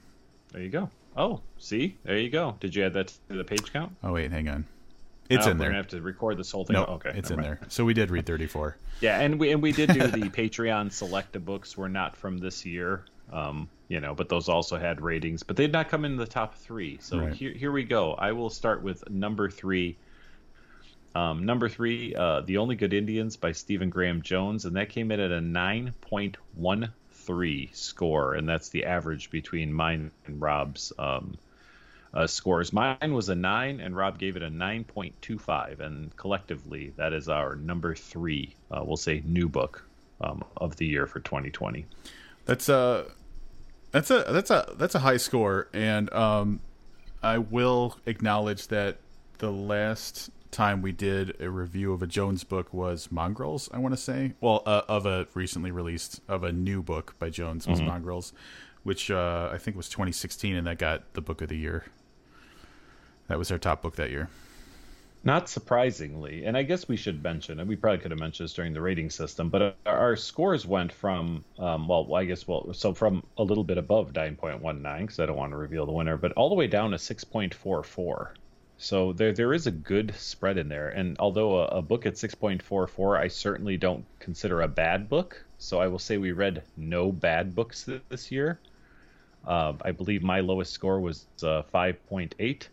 there 0.53 0.63
you 0.63 0.69
go 0.69 0.91
oh 1.17 1.41
see 1.57 1.97
there 2.03 2.19
you 2.19 2.29
go 2.29 2.57
did 2.59 2.75
you 2.75 2.85
add 2.85 2.95
that 2.95 3.09
to 3.29 3.37
the 3.37 3.45
page 3.45 3.73
count 3.73 3.95
oh 4.03 4.13
wait 4.13 4.33
hang 4.33 4.49
on 4.49 4.67
it's 5.29 5.47
oh, 5.47 5.51
in 5.51 5.59
there. 5.59 5.67
We're 5.67 5.71
gonna 5.71 5.79
have 5.79 5.89
to 5.89 6.01
record 6.01 6.39
this 6.39 6.51
whole 6.51 6.65
thing. 6.65 6.75
No, 6.75 6.81
nope, 6.81 7.07
okay, 7.07 7.19
it's 7.19 7.31
in 7.31 7.37
mind. 7.37 7.47
there. 7.47 7.61
So 7.69 7.85
we 7.85 7.95
did 7.95 8.11
read 8.11 8.27
34. 8.27 8.77
yeah, 9.01 9.21
and 9.21 9.41
we 9.41 9.51
and 9.51 9.61
we 9.61 9.73
did 9.73 9.93
do 9.93 10.07
the 10.07 10.29
Patreon 10.31 10.93
selected 10.93 11.45
books. 11.45 11.77
Were 11.77 11.89
not 11.89 12.17
from 12.17 12.39
this 12.39 12.65
year, 12.65 13.05
um, 13.33 13.69
you 13.89 14.01
know, 14.01 14.15
but 14.15 14.29
those 14.29 14.49
also 14.49 14.79
had 14.79 15.01
ratings, 15.01 15.43
but 15.43 15.57
they 15.57 15.65
did 15.65 15.73
not 15.73 15.89
come 15.89 16.05
in 16.05 16.17
the 16.17 16.27
top 16.27 16.55
three. 16.55 16.99
So 17.01 17.19
right. 17.19 17.33
here 17.33 17.53
here 17.53 17.73
we 17.73 17.85
go. 17.85 18.15
I 18.15 18.33
will 18.33 18.51
start 18.51 18.83
with 18.83 19.09
number 19.11 19.51
three, 19.51 19.97
um, 21.17 21.47
number 21.47 21.71
three, 21.71 22.15
uh, 22.15 22.43
The 22.43 22.59
Only 22.59 22.77
Good 22.77 22.93
Indians 22.93 23.39
by 23.39 23.53
Stephen 23.53 23.89
Graham 23.89 24.21
Jones, 24.21 24.67
and 24.67 24.77
that 24.77 24.91
came 24.91 25.11
in 25.11 25.19
at 25.19 25.33
a 25.33 25.41
9.13 25.41 27.75
score, 27.75 28.35
and 28.35 28.47
that's 28.47 28.69
the 28.69 28.85
average 28.85 29.31
between 29.31 29.73
mine 29.73 30.11
and 30.27 30.43
Rob's 30.43 30.93
um, 30.99 31.39
uh, 32.13 32.27
scores. 32.27 32.71
Mine 32.71 33.15
was 33.15 33.31
a 33.31 33.35
nine, 33.35 33.81
and 33.81 33.97
Rob 33.97 34.19
gave 34.19 34.37
it 34.37 34.43
a 34.43 34.51
nine 34.51 34.85
point 34.85 35.15
two 35.23 35.39
five, 35.39 35.81
and 35.81 36.15
collectively 36.17 36.93
that 36.97 37.15
is 37.15 37.31
our 37.31 37.57
number 37.57 37.95
three. 37.95 38.55
Uh, 38.71 38.83
we'll 38.85 38.99
say 38.99 39.23
new 39.25 39.49
book 39.49 39.89
um, 40.21 40.45
of 40.59 40.77
the 40.77 40.85
year 40.85 41.07
for 41.07 41.21
2020. 41.21 41.87
That's 42.45 42.69
a 42.69 43.07
that's 43.91 44.11
a 44.11 44.23
that's 44.29 44.51
a 44.51 44.75
that's 44.77 44.95
a 44.95 45.01
high 45.01 45.17
score, 45.17 45.69
and 45.73 46.13
um, 46.13 46.61
I 47.23 47.39
will 47.39 47.97
acknowledge 48.05 48.69
that 48.69 48.99
the 49.39 49.51
last 49.51 50.31
time 50.57 50.81
we 50.81 50.91
did 50.91 51.39
a 51.39 51.51
review 51.51 51.93
of 51.93 52.03
a 52.03 52.07
Jones 52.07 52.43
book 52.43 52.73
was 52.73 53.13
Mongrels. 53.13 53.69
I 53.73 53.79
want 53.79 53.95
to 53.95 54.01
say, 54.01 54.33
well, 54.41 54.63
uh, 54.65 54.83
of 54.89 55.05
a 55.05 55.29
recently 55.35 55.71
released 55.71 56.21
of 56.29 56.45
a 56.45 56.53
new 56.53 56.83
book 56.83 57.15
by 57.19 57.29
Jones 57.29 57.67
was 57.67 57.79
mm-hmm. 57.79 57.89
Mongrels, 57.89 58.33
which 58.83 59.11
uh, 59.11 59.51
I 59.53 59.59
think 59.59 59.77
was 59.77 59.91
2016, 59.91 60.57
and 60.57 60.67
that 60.67 60.79
got 60.79 61.13
the 61.13 61.21
book 61.21 61.43
of 61.43 61.51
the 61.51 61.59
year. 61.59 61.85
That 63.29 63.39
was 63.39 63.53
our 63.53 63.59
top 63.59 63.83
book 63.83 63.97
that 63.97 64.11
year. 64.11 64.31
Not 65.25 65.49
surprisingly, 65.51 66.45
and 66.47 66.57
I 66.57 66.63
guess 66.63 66.89
we 66.89 66.97
should 66.97 67.23
mention, 67.23 67.61
and 67.61 67.69
we 67.69 67.77
probably 67.77 67.99
could 67.99 68.13
have 68.13 68.21
mentioned 68.21 68.47
this 68.47 68.55
during 68.55 68.73
the 68.73 68.81
rating 68.81 69.11
system, 69.11 69.51
but 69.51 69.77
our 69.85 70.17
scores 70.17 70.65
went 70.65 70.93
from, 70.93 71.45
um, 71.59 71.87
well, 71.87 72.15
I 72.15 72.25
guess, 72.25 72.49
well, 72.49 72.73
so 72.73 72.95
from 72.95 73.25
a 73.37 73.43
little 73.43 73.65
bit 73.65 73.77
above 73.77 74.13
9.19, 74.13 75.01
because 75.01 75.21
I 75.21 75.27
don't 75.27 75.37
want 75.37 75.51
to 75.51 75.57
reveal 75.57 75.85
the 75.85 75.93
winner, 75.93 76.17
but 76.17 76.33
all 76.33 76.49
the 76.49 76.55
way 76.55 76.67
down 76.67 76.93
to 76.93 76.97
6.44. 76.97 78.29
So 78.79 79.13
there 79.13 79.33
there 79.33 79.55
is 79.55 79.67
a 79.67 79.71
good 79.71 80.15
spread 80.17 80.59
in 80.59 80.69
there, 80.69 80.89
and 80.89 81.17
although 81.19 81.61
a, 81.61 81.79
a 81.79 81.83
book 81.83 82.05
at 82.05 82.15
6.44, 82.15 83.19
I 83.19 83.29
certainly 83.29 83.77
don't 83.79 84.05
consider 84.19 84.61
a 84.61 84.69
bad 84.69 85.09
book. 85.09 85.43
So 85.59 85.81
I 85.81 85.89
will 85.89 85.99
say 85.99 86.19
we 86.19 86.33
read 86.33 86.63
no 86.77 87.11
bad 87.11 87.55
books 87.55 87.89
this 88.09 88.31
year. 88.31 88.61
Uh, 89.47 89.75
I 89.81 89.93
believe 89.93 90.23
my 90.23 90.41
lowest 90.41 90.73
score 90.73 91.01
was 91.01 91.25
uh, 91.43 91.63
5.8, 91.73 92.69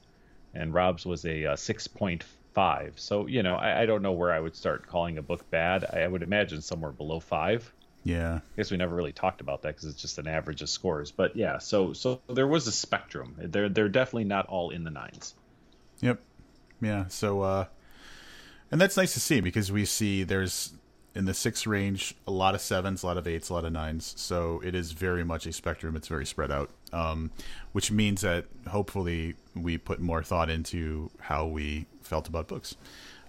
and 0.54 0.74
Rob's 0.74 1.06
was 1.06 1.24
a 1.26 1.46
uh, 1.46 1.56
6.5. 1.56 2.92
So 3.00 3.28
you 3.28 3.42
know 3.42 3.56
I, 3.56 3.84
I, 3.84 3.86
don't 3.86 4.02
know 4.02 4.12
where 4.12 4.32
I 4.32 4.40
would 4.40 4.56
start 4.56 4.88
calling 4.88 5.18
a 5.18 5.22
book 5.22 5.50
bad. 5.50 5.86
I, 5.86 6.02
I 6.02 6.08
would 6.08 6.24
imagine 6.24 6.62
somewhere 6.62 6.92
below 6.92 7.22
five. 7.22 7.72
Yeah. 8.04 8.36
I 8.36 8.56
guess 8.58 8.70
we 8.70 8.76
never 8.76 8.94
really 8.94 9.14
talked 9.14 9.40
about 9.40 9.62
that 9.62 9.70
because 9.70 9.86
it's 9.86 10.02
just 10.02 10.20
an 10.20 10.28
average 10.28 10.62
of 10.62 10.70
scores. 10.70 11.12
But 11.12 11.38
yeah, 11.38 11.60
so 11.60 11.94
so 11.94 12.20
there 12.28 12.48
was 12.48 12.68
a 12.68 12.74
spectrum. 12.74 13.36
They're 13.38 13.70
they're 13.70 13.88
definitely 13.88 14.26
not 14.26 14.48
all 14.48 14.72
in 14.72 14.84
the 14.84 14.92
nines. 14.92 15.36
Yep. 16.04 16.20
Yeah. 16.82 17.08
So, 17.08 17.42
uh, 17.42 17.66
and 18.72 18.80
that's 18.80 18.98
nice 18.98 19.14
to 19.14 19.20
see 19.20 19.40
because 19.40 19.72
we 19.72 19.86
see 19.86 20.24
there's 20.24 20.74
in 21.16 21.26
the 21.26 21.34
six 21.34 21.68
range 21.68 22.16
a 22.28 22.32
lot 22.32 22.56
of 22.56 22.62
sevens, 22.62 23.04
a 23.04 23.06
lot 23.06 23.18
of 23.18 23.28
eights, 23.28 23.50
a 23.50 23.54
lot 23.54 23.66
of 23.66 23.72
nines. 23.72 24.14
So 24.18 24.62
it 24.64 24.74
is 24.74 24.92
very 24.94 25.24
much 25.24 25.46
a 25.46 25.54
spectrum. 25.54 25.96
It's 25.96 26.08
very 26.08 26.26
spread 26.26 26.52
out, 26.52 26.72
um, 26.92 27.32
which 27.72 27.92
means 27.92 28.22
that 28.22 28.46
hopefully 28.68 29.36
we 29.56 29.78
put 29.78 30.00
more 30.00 30.24
thought 30.24 30.50
into 30.50 31.12
how 31.20 31.46
we 31.46 31.86
felt 32.02 32.28
about 32.28 32.48
books. 32.48 32.76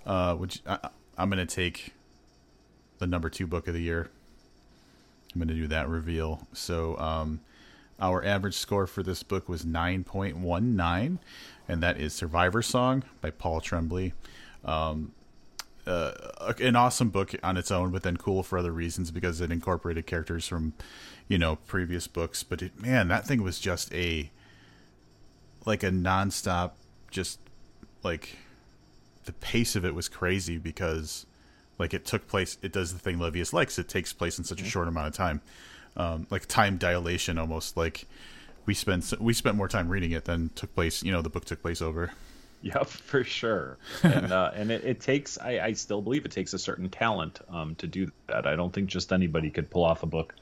Uh, 0.07 0.35
which 0.35 0.61
I, 0.67 0.91
I'm 1.17 1.31
going 1.31 1.47
to 1.47 1.55
take 1.55 1.95
the 2.99 3.07
number 3.07 3.31
two 3.31 3.47
book 3.47 3.69
of 3.69 3.75
the 3.75 3.81
year. 3.81 4.11
I'm 5.35 5.41
going 5.41 5.49
to 5.49 5.55
do 5.55 5.67
that 5.69 5.89
reveal. 5.89 6.47
So, 6.53 6.97
um, 6.99 7.41
our 8.01 8.25
average 8.25 8.55
score 8.55 8.87
for 8.87 9.03
this 9.03 9.23
book 9.23 9.49
was 9.49 9.65
9.19 9.65 11.19
and 11.69 11.83
that 11.83 11.99
is 11.99 12.13
Survivor 12.13 12.63
Song 12.63 13.05
by 13.21 13.31
Paul 13.31 13.61
Tremblay. 13.61 14.13
Um, 14.65 15.13
uh, 15.87 16.55
an 16.61 16.77
awesome 16.77 17.11
book 17.11 17.35
on 17.43 17.57
its 17.57 17.71
own, 17.71 17.91
but 17.91 18.03
then 18.03 18.17
cool 18.17 18.43
for 18.43 18.59
other 18.59 18.73
reasons 18.73 19.11
because 19.11 19.41
it 19.41 19.51
incorporated 19.51 20.07
characters 20.07 20.47
from, 20.47 20.73
you 21.29 21.39
know, 21.39 21.57
previous 21.57 22.07
books. 22.07 22.43
But 22.43 22.63
it, 22.63 22.81
man, 22.81 23.09
that 23.09 23.27
thing 23.27 23.43
was 23.43 23.61
just 23.61 23.93
a 23.95 24.31
like 25.67 25.83
a 25.83 25.91
nonstop, 25.91 26.73
just 27.11 27.39
like 28.03 28.37
the 29.25 29.33
pace 29.33 29.77
of 29.77 29.85
it 29.85 29.95
was 29.95 30.09
crazy 30.09 30.59
because 30.59 31.27
like 31.79 31.93
it 31.93 32.05
took 32.05 32.27
place. 32.29 32.57
It 32.63 32.73
does 32.73 32.93
the 32.93 32.99
thing 32.99 33.19
Levius 33.19 33.53
likes. 33.53 33.79
It 33.79 33.89
takes 33.89 34.13
place 34.13 34.39
in 34.39 34.45
such 34.45 34.61
a 34.61 34.63
mm-hmm. 34.63 34.71
short 34.71 34.89
amount 34.89 35.09
of 35.09 35.15
time, 35.15 35.43
um, 35.97 36.27
like 36.31 36.47
time 36.47 36.77
dilation 36.77 37.39
almost. 37.39 37.77
Like 37.77 38.07
we 38.67 38.75
spent 38.75 39.13
we 39.21 39.33
spent 39.33 39.57
more 39.57 39.69
time 39.69 39.89
reading 39.89 40.13
it 40.13 40.25
than 40.25 40.51
took 40.55 40.75
place. 40.75 41.03
You 41.03 41.13
know, 41.13 41.23
the 41.23 41.31
book 41.31 41.45
took 41.45 41.63
place 41.63 41.83
over. 41.83 42.13
Yep, 42.63 42.87
for 42.89 43.25
sure. 43.25 43.77
And 44.03 44.33
uh, 44.33 44.51
and 44.55 44.71
it, 44.71 44.85
it 44.85 45.01
takes 45.01 45.39
I, 45.39 45.61
I, 45.61 45.73
still 45.75 46.01
believe 46.01 46.25
it 46.25 46.33
takes 46.33 46.55
a 46.55 46.59
certain 46.59 46.89
talent 46.89 47.41
um, 47.49 47.75
to 47.77 47.87
do 47.87 48.11
that. 48.27 48.47
I 48.47 48.57
don't 48.57 48.73
think 48.73 48.89
just 48.89 49.13
anybody 49.13 49.51
could 49.51 49.71
pull 49.71 49.85
off 49.85 50.03
a 50.03 50.07
book, 50.07 50.35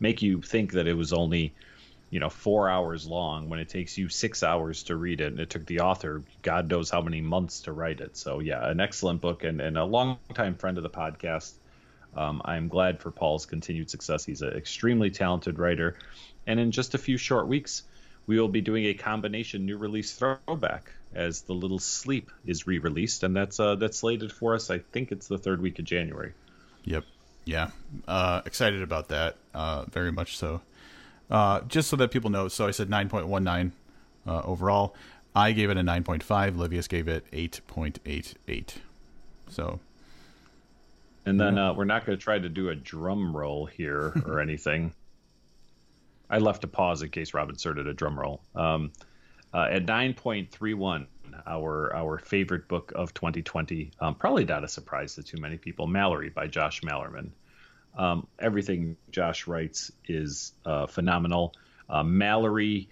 make 0.00 0.20
you 0.20 0.42
think 0.42 0.72
that 0.72 0.88
it 0.88 0.94
was 0.94 1.12
only, 1.12 1.54
you 2.10 2.18
know, 2.18 2.30
four 2.30 2.68
hours 2.68 3.06
long 3.06 3.48
when 3.48 3.60
it 3.60 3.68
takes 3.68 3.96
you 3.96 4.08
six 4.08 4.42
hours 4.42 4.82
to 4.84 4.96
read 4.96 5.20
it, 5.20 5.28
and 5.28 5.38
it 5.38 5.50
took 5.50 5.66
the 5.66 5.80
author 5.80 6.22
God 6.42 6.68
knows 6.68 6.90
how 6.90 7.00
many 7.00 7.20
months 7.20 7.60
to 7.62 7.72
write 7.72 8.00
it. 8.00 8.16
So 8.16 8.40
yeah, 8.40 8.68
an 8.68 8.80
excellent 8.80 9.20
book 9.20 9.44
and, 9.44 9.60
and 9.60 9.78
a 9.78 9.84
long 9.84 10.18
time 10.34 10.56
friend 10.56 10.78
of 10.78 10.82
the 10.82 10.90
podcast. 10.90 11.52
Um, 12.18 12.42
I'm 12.44 12.68
glad 12.68 13.00
for 13.00 13.10
Paul's 13.10 13.46
continued 13.46 13.90
success. 13.90 14.24
He's 14.24 14.42
an 14.42 14.54
extremely 14.54 15.10
talented 15.10 15.58
writer 15.58 15.96
and 16.48 16.58
in 16.58 16.72
just 16.72 16.94
a 16.94 16.98
few 16.98 17.18
short 17.18 17.46
weeks, 17.46 17.82
we 18.26 18.40
will 18.40 18.48
be 18.48 18.62
doing 18.62 18.86
a 18.86 18.94
combination 18.94 19.66
new 19.66 19.76
release 19.76 20.14
throwback 20.14 20.90
as 21.14 21.42
The 21.42 21.52
Little 21.52 21.78
Sleep 21.78 22.30
is 22.46 22.66
re-released, 22.66 23.22
and 23.22 23.36
that's 23.36 23.60
uh, 23.60 23.74
that's 23.76 23.98
slated 23.98 24.32
for 24.32 24.54
us. 24.54 24.70
I 24.70 24.78
think 24.78 25.12
it's 25.12 25.28
the 25.28 25.36
third 25.36 25.60
week 25.60 25.78
of 25.78 25.84
January. 25.84 26.32
Yep. 26.84 27.04
Yeah. 27.44 27.70
Uh, 28.06 28.40
excited 28.46 28.82
about 28.82 29.08
that. 29.08 29.36
Uh, 29.54 29.84
very 29.90 30.10
much 30.10 30.38
so. 30.38 30.62
Uh, 31.30 31.60
just 31.68 31.90
so 31.90 31.96
that 31.96 32.10
people 32.10 32.30
know, 32.30 32.48
so 32.48 32.66
I 32.66 32.70
said 32.70 32.88
9.19 32.88 33.72
uh, 34.26 34.42
overall. 34.44 34.94
I 35.36 35.52
gave 35.52 35.68
it 35.68 35.76
a 35.76 35.82
9.5. 35.82 36.56
Livius 36.56 36.88
gave 36.88 37.08
it 37.08 37.30
8.88. 37.30 38.76
So. 39.50 39.80
And 41.28 41.38
then 41.38 41.58
uh, 41.58 41.74
we're 41.74 41.84
not 41.84 42.06
going 42.06 42.16
to 42.16 42.22
try 42.22 42.38
to 42.38 42.48
do 42.48 42.70
a 42.70 42.74
drum 42.74 43.36
roll 43.36 43.66
here 43.66 44.14
or 44.26 44.40
anything. 44.40 44.94
I 46.30 46.38
left 46.38 46.64
a 46.64 46.68
pause 46.68 47.02
in 47.02 47.10
case 47.10 47.34
Rob 47.34 47.50
inserted 47.50 47.86
a 47.86 47.92
drum 47.92 48.18
roll. 48.18 48.40
Um, 48.54 48.92
uh, 49.52 49.68
at 49.70 49.84
9.31, 49.84 51.06
our 51.46 51.94
our 51.94 52.18
favorite 52.18 52.66
book 52.66 52.92
of 52.94 53.12
2020, 53.12 53.92
um, 54.00 54.14
probably 54.14 54.46
not 54.46 54.64
a 54.64 54.68
surprise 54.68 55.14
to 55.16 55.22
too 55.22 55.38
many 55.38 55.58
people, 55.58 55.86
Mallory 55.86 56.30
by 56.30 56.46
Josh 56.46 56.80
Malerman. 56.80 57.30
Um, 57.96 58.26
everything 58.38 58.96
Josh 59.10 59.46
writes 59.46 59.92
is 60.06 60.52
uh, 60.64 60.86
phenomenal. 60.86 61.54
Uh, 61.90 62.02
Mallory, 62.04 62.88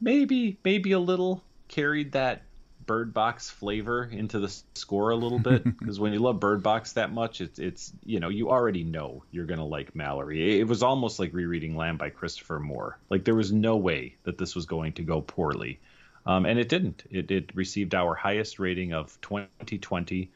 maybe 0.00 0.58
maybe 0.64 0.92
a 0.92 1.00
little 1.00 1.42
carried 1.66 2.12
that 2.12 2.42
Bird 2.86 3.14
Box 3.14 3.50
flavor 3.50 4.04
into 4.04 4.38
the 4.38 4.54
score 4.74 5.10
a 5.10 5.16
little 5.16 5.38
bit 5.38 5.64
because 5.78 5.98
when 5.98 6.12
you 6.12 6.18
love 6.18 6.40
Bird 6.40 6.62
Box 6.62 6.92
that 6.92 7.12
much, 7.12 7.40
it's 7.40 7.58
it's 7.58 7.92
you 8.04 8.20
know 8.20 8.28
you 8.28 8.50
already 8.50 8.84
know 8.84 9.24
you're 9.30 9.46
gonna 9.46 9.66
like 9.66 9.94
Mallory. 9.94 10.60
It 10.60 10.68
was 10.68 10.82
almost 10.82 11.18
like 11.18 11.32
rereading 11.32 11.76
Lamb 11.76 11.96
by 11.96 12.10
Christopher 12.10 12.60
Moore. 12.60 12.98
Like 13.10 13.24
there 13.24 13.34
was 13.34 13.52
no 13.52 13.76
way 13.76 14.16
that 14.24 14.38
this 14.38 14.54
was 14.54 14.66
going 14.66 14.92
to 14.94 15.02
go 15.02 15.20
poorly, 15.20 15.80
um, 16.26 16.46
and 16.46 16.58
it 16.58 16.68
didn't. 16.68 17.04
It 17.10 17.30
it 17.30 17.54
received 17.54 17.94
our 17.94 18.14
highest 18.14 18.58
rating 18.58 18.92
of 18.92 19.20
2020 19.20 20.30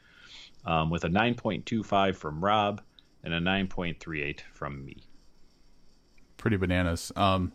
um, 0.64 0.90
with 0.90 1.04
a 1.04 1.08
9.25 1.08 2.16
from 2.16 2.44
Rob 2.44 2.82
and 3.24 3.34
a 3.34 3.40
9.38 3.40 4.40
from 4.52 4.84
me. 4.84 4.98
Pretty 6.36 6.56
bananas. 6.56 7.10
Um, 7.16 7.52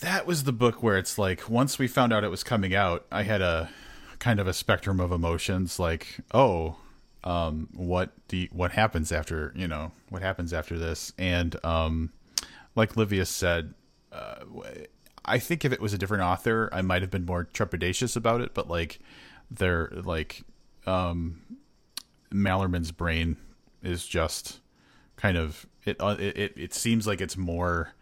that 0.00 0.26
was 0.26 0.44
the 0.44 0.52
book 0.52 0.82
where 0.82 0.98
it's 0.98 1.18
like 1.18 1.48
once 1.48 1.78
we 1.78 1.88
found 1.88 2.12
out 2.12 2.24
it 2.24 2.30
was 2.30 2.44
coming 2.44 2.74
out, 2.74 3.06
I 3.10 3.22
had 3.22 3.40
a 3.40 3.70
kind 4.18 4.40
of 4.40 4.46
a 4.46 4.52
spectrum 4.52 5.00
of 5.00 5.12
emotions 5.12 5.78
like, 5.78 6.18
oh, 6.32 6.76
um, 7.24 7.68
what 7.74 8.12
you, 8.30 8.48
what 8.52 8.72
happens 8.72 9.10
after, 9.10 9.52
you 9.56 9.66
know, 9.66 9.92
what 10.10 10.22
happens 10.22 10.52
after 10.52 10.78
this? 10.78 11.12
And 11.18 11.56
um, 11.64 12.12
like 12.74 12.96
livia 12.96 13.24
said, 13.26 13.74
uh, 14.12 14.44
I 15.24 15.38
think 15.38 15.64
if 15.64 15.72
it 15.72 15.80
was 15.80 15.92
a 15.92 15.98
different 15.98 16.22
author, 16.22 16.68
I 16.72 16.82
might 16.82 17.02
have 17.02 17.10
been 17.10 17.26
more 17.26 17.48
trepidatious 17.52 18.16
about 18.16 18.40
it, 18.40 18.54
but 18.54 18.68
like 18.68 19.00
they're 19.50 19.90
like 19.92 20.42
um 20.86 21.40
Malerman's 22.32 22.92
brain 22.92 23.36
is 23.82 24.06
just 24.06 24.60
kind 25.16 25.36
of 25.36 25.66
it, 25.84 25.96
uh, 26.00 26.16
it 26.18 26.52
it 26.56 26.74
seems 26.74 27.06
like 27.06 27.20
it's 27.20 27.36
more 27.36 27.92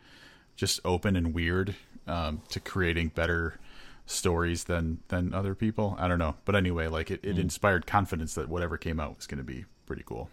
just 0.56 0.80
open 0.84 1.16
and 1.16 1.34
weird 1.34 1.74
um, 2.06 2.42
to 2.50 2.60
creating 2.60 3.08
better 3.08 3.58
stories 4.06 4.64
than 4.64 5.00
than 5.08 5.32
other 5.32 5.54
people. 5.54 5.96
I 5.98 6.08
don't 6.08 6.18
know, 6.18 6.36
but 6.44 6.54
anyway, 6.54 6.88
like 6.88 7.10
it, 7.10 7.20
it 7.22 7.36
mm. 7.36 7.40
inspired 7.40 7.86
confidence 7.86 8.34
that 8.34 8.48
whatever 8.48 8.76
came 8.76 9.00
out 9.00 9.16
was 9.16 9.26
going 9.26 9.38
to 9.38 9.44
be 9.44 9.64
pretty 9.86 10.02
cool. 10.04 10.28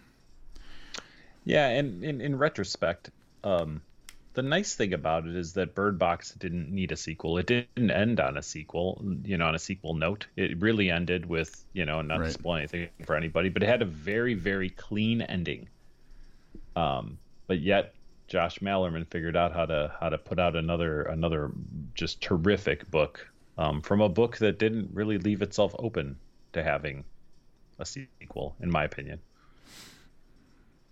Yeah, 1.43 1.67
and 1.69 2.03
in, 2.03 2.21
in 2.21 2.37
retrospect, 2.37 3.09
um, 3.43 3.81
the 4.33 4.41
nice 4.41 4.75
thing 4.75 4.93
about 4.93 5.27
it 5.27 5.35
is 5.35 5.53
that 5.53 5.75
Bird 5.75 5.97
Box 5.97 6.31
didn't 6.31 6.69
need 6.69 6.91
a 6.91 6.95
sequel. 6.95 7.37
It 7.37 7.47
didn't 7.47 7.91
end 7.91 8.19
on 8.19 8.37
a 8.37 8.43
sequel, 8.43 9.03
you 9.23 9.37
know, 9.37 9.47
on 9.47 9.55
a 9.55 9.59
sequel 9.59 9.93
note. 9.93 10.27
It 10.35 10.61
really 10.61 10.89
ended 10.89 11.25
with, 11.25 11.65
you 11.73 11.85
know, 11.85 12.01
not 12.01 12.19
right. 12.19 12.37
anything 12.45 12.89
for 13.05 13.15
anybody, 13.15 13.49
but 13.49 13.63
it 13.63 13.67
had 13.67 13.81
a 13.81 13.85
very, 13.85 14.35
very 14.35 14.69
clean 14.69 15.21
ending. 15.21 15.67
Um, 16.75 17.17
but 17.47 17.59
yet 17.59 17.93
Josh 18.31 18.59
Malerman 18.59 19.05
figured 19.11 19.35
out 19.35 19.51
how 19.51 19.65
to 19.65 19.93
how 19.99 20.07
to 20.07 20.17
put 20.17 20.39
out 20.39 20.55
another 20.55 21.01
another 21.01 21.51
just 21.93 22.21
terrific 22.21 22.89
book 22.89 23.27
um, 23.57 23.81
from 23.81 23.99
a 23.99 24.07
book 24.07 24.37
that 24.37 24.57
didn't 24.57 24.89
really 24.93 25.17
leave 25.17 25.41
itself 25.41 25.75
open 25.77 26.17
to 26.53 26.63
having 26.63 27.03
a 27.77 27.85
sequel, 27.85 28.55
in 28.61 28.71
my 28.71 28.85
opinion. 28.85 29.19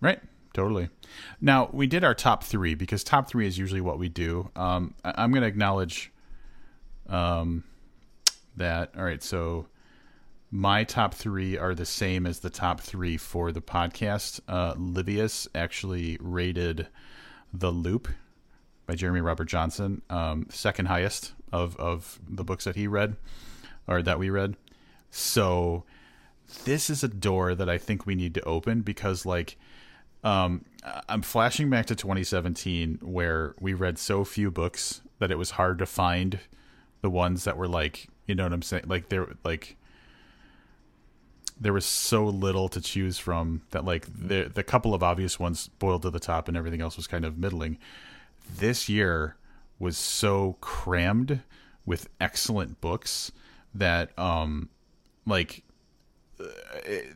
Right. 0.02 0.20
Totally. 0.54 0.90
Now 1.40 1.70
we 1.72 1.88
did 1.88 2.04
our 2.04 2.14
top 2.14 2.44
three 2.44 2.76
because 2.76 3.06
top 3.06 3.30
three 3.30 3.48
is 3.48 3.58
usually 3.58 3.80
what 3.80 4.00
we 4.00 4.10
do. 4.10 4.50
Um, 4.58 4.94
I- 5.06 5.24
am 5.24 5.32
going 5.32 5.44
to 5.44 5.48
acknowledge 5.48 6.12
um, 7.08 7.64
that. 8.58 8.92
All 8.98 9.04
right, 9.04 9.24
so 9.24 9.68
my 10.52 10.84
top 10.84 11.14
three 11.14 11.58
are 11.58 11.74
the 11.74 11.86
same 11.86 12.26
as 12.26 12.40
the 12.40 12.50
top 12.50 12.82
three 12.82 13.16
for 13.16 13.54
the 13.54 13.62
podcast. 13.62 14.42
Uh, 14.48 14.74
Livius 14.74 15.48
actually 15.56 16.18
rated 16.20 16.88
The 17.54 17.72
Loop 17.72 18.08
by 18.86 18.96
Jeremy 18.96 19.22
Robert 19.22 19.46
Johnson 19.46 20.02
um, 20.10 20.48
second 20.50 20.88
highest 20.88 21.34
of 21.52 21.76
of 21.78 22.20
the 22.28 22.44
books 22.44 22.66
that 22.66 22.76
he 22.76 22.88
read 22.88 23.16
or 23.88 24.02
that 24.02 24.20
we 24.20 24.30
read. 24.30 24.56
So 25.12 25.84
this 26.64 26.90
is 26.90 27.04
a 27.04 27.08
door 27.08 27.56
that 27.56 27.70
I 27.70 27.78
think 27.78 28.06
we 28.06 28.16
need 28.16 28.34
to 28.36 28.44
open 28.44 28.82
because 28.82 29.26
like 29.26 29.58
um, 30.24 30.66
I'm 31.08 31.22
flashing 31.22 31.70
back 31.70 31.86
to 31.88 31.96
2017 31.96 33.00
where 33.02 33.56
we 33.60 33.74
read 33.74 33.98
so 33.98 34.24
few 34.24 34.52
books 34.52 35.02
that 35.20 35.32
it 35.32 35.38
was 35.38 35.52
hard 35.52 35.80
to 35.80 35.86
find 35.86 36.40
the 37.02 37.10
ones 37.10 37.46
that 37.46 37.58
were 37.58 37.68
like, 37.68 38.08
you 38.26 38.36
know 38.36 38.44
what 38.44 38.54
I'm 38.54 38.62
saying? 38.62 38.84
Like 38.88 39.10
there, 39.10 39.28
like 39.44 39.78
there 41.60 41.74
was 41.74 41.86
so 41.86 42.26
little 42.26 42.70
to 42.70 42.80
choose 42.80 43.18
from 43.18 43.62
that 43.72 43.84
like 43.84 44.06
the 44.08 44.50
the 44.54 44.64
couple 44.64 44.94
of 44.94 45.04
obvious 45.04 45.40
ones 45.40 45.70
boiled 45.80 46.04
to 46.04 46.10
the 46.10 46.20
top 46.20 46.48
and 46.48 46.56
everything 46.56 46.82
else 46.82 46.96
was 46.96 47.08
kind 47.08 47.26
of 47.26 47.38
middling. 47.38 47.78
This 48.58 48.88
year 48.88 49.36
was 49.78 49.98
so 49.98 50.58
crammed 50.62 51.42
with 51.86 52.10
excellent 52.20 52.80
books 52.82 53.32
that 53.74 54.18
um 54.18 54.70
like 55.26 55.64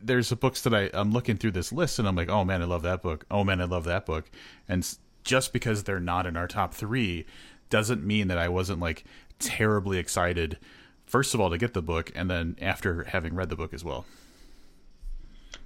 there's 0.02 0.30
a 0.30 0.36
books 0.36 0.60
that 0.62 0.74
I 0.74 0.90
I'm 0.92 1.12
looking 1.12 1.36
through 1.36 1.52
this 1.52 1.72
list 1.72 1.98
and 1.98 2.06
I'm 2.06 2.16
like, 2.16 2.28
oh 2.28 2.44
man, 2.44 2.60
I 2.60 2.66
love 2.66 2.82
that 2.82 3.02
book. 3.02 3.24
Oh 3.30 3.44
man, 3.44 3.60
I 3.60 3.64
love 3.64 3.84
that 3.84 4.04
book. 4.04 4.30
And 4.68 4.86
just 5.22 5.52
because 5.54 5.84
they're 5.84 6.00
not 6.00 6.26
in 6.26 6.36
our 6.36 6.46
top 6.46 6.74
three 6.74 7.24
doesn't 7.70 8.04
mean 8.04 8.28
that 8.28 8.38
I 8.38 8.48
wasn't 8.48 8.80
like 8.80 9.04
terribly 9.38 9.98
excited. 9.98 10.58
First 11.06 11.34
of 11.34 11.40
all, 11.40 11.50
to 11.50 11.58
get 11.58 11.74
the 11.74 11.82
book, 11.82 12.10
and 12.14 12.30
then 12.30 12.56
after 12.60 13.04
having 13.04 13.34
read 13.34 13.48
the 13.48 13.56
book 13.56 13.74
as 13.74 13.84
well. 13.84 14.04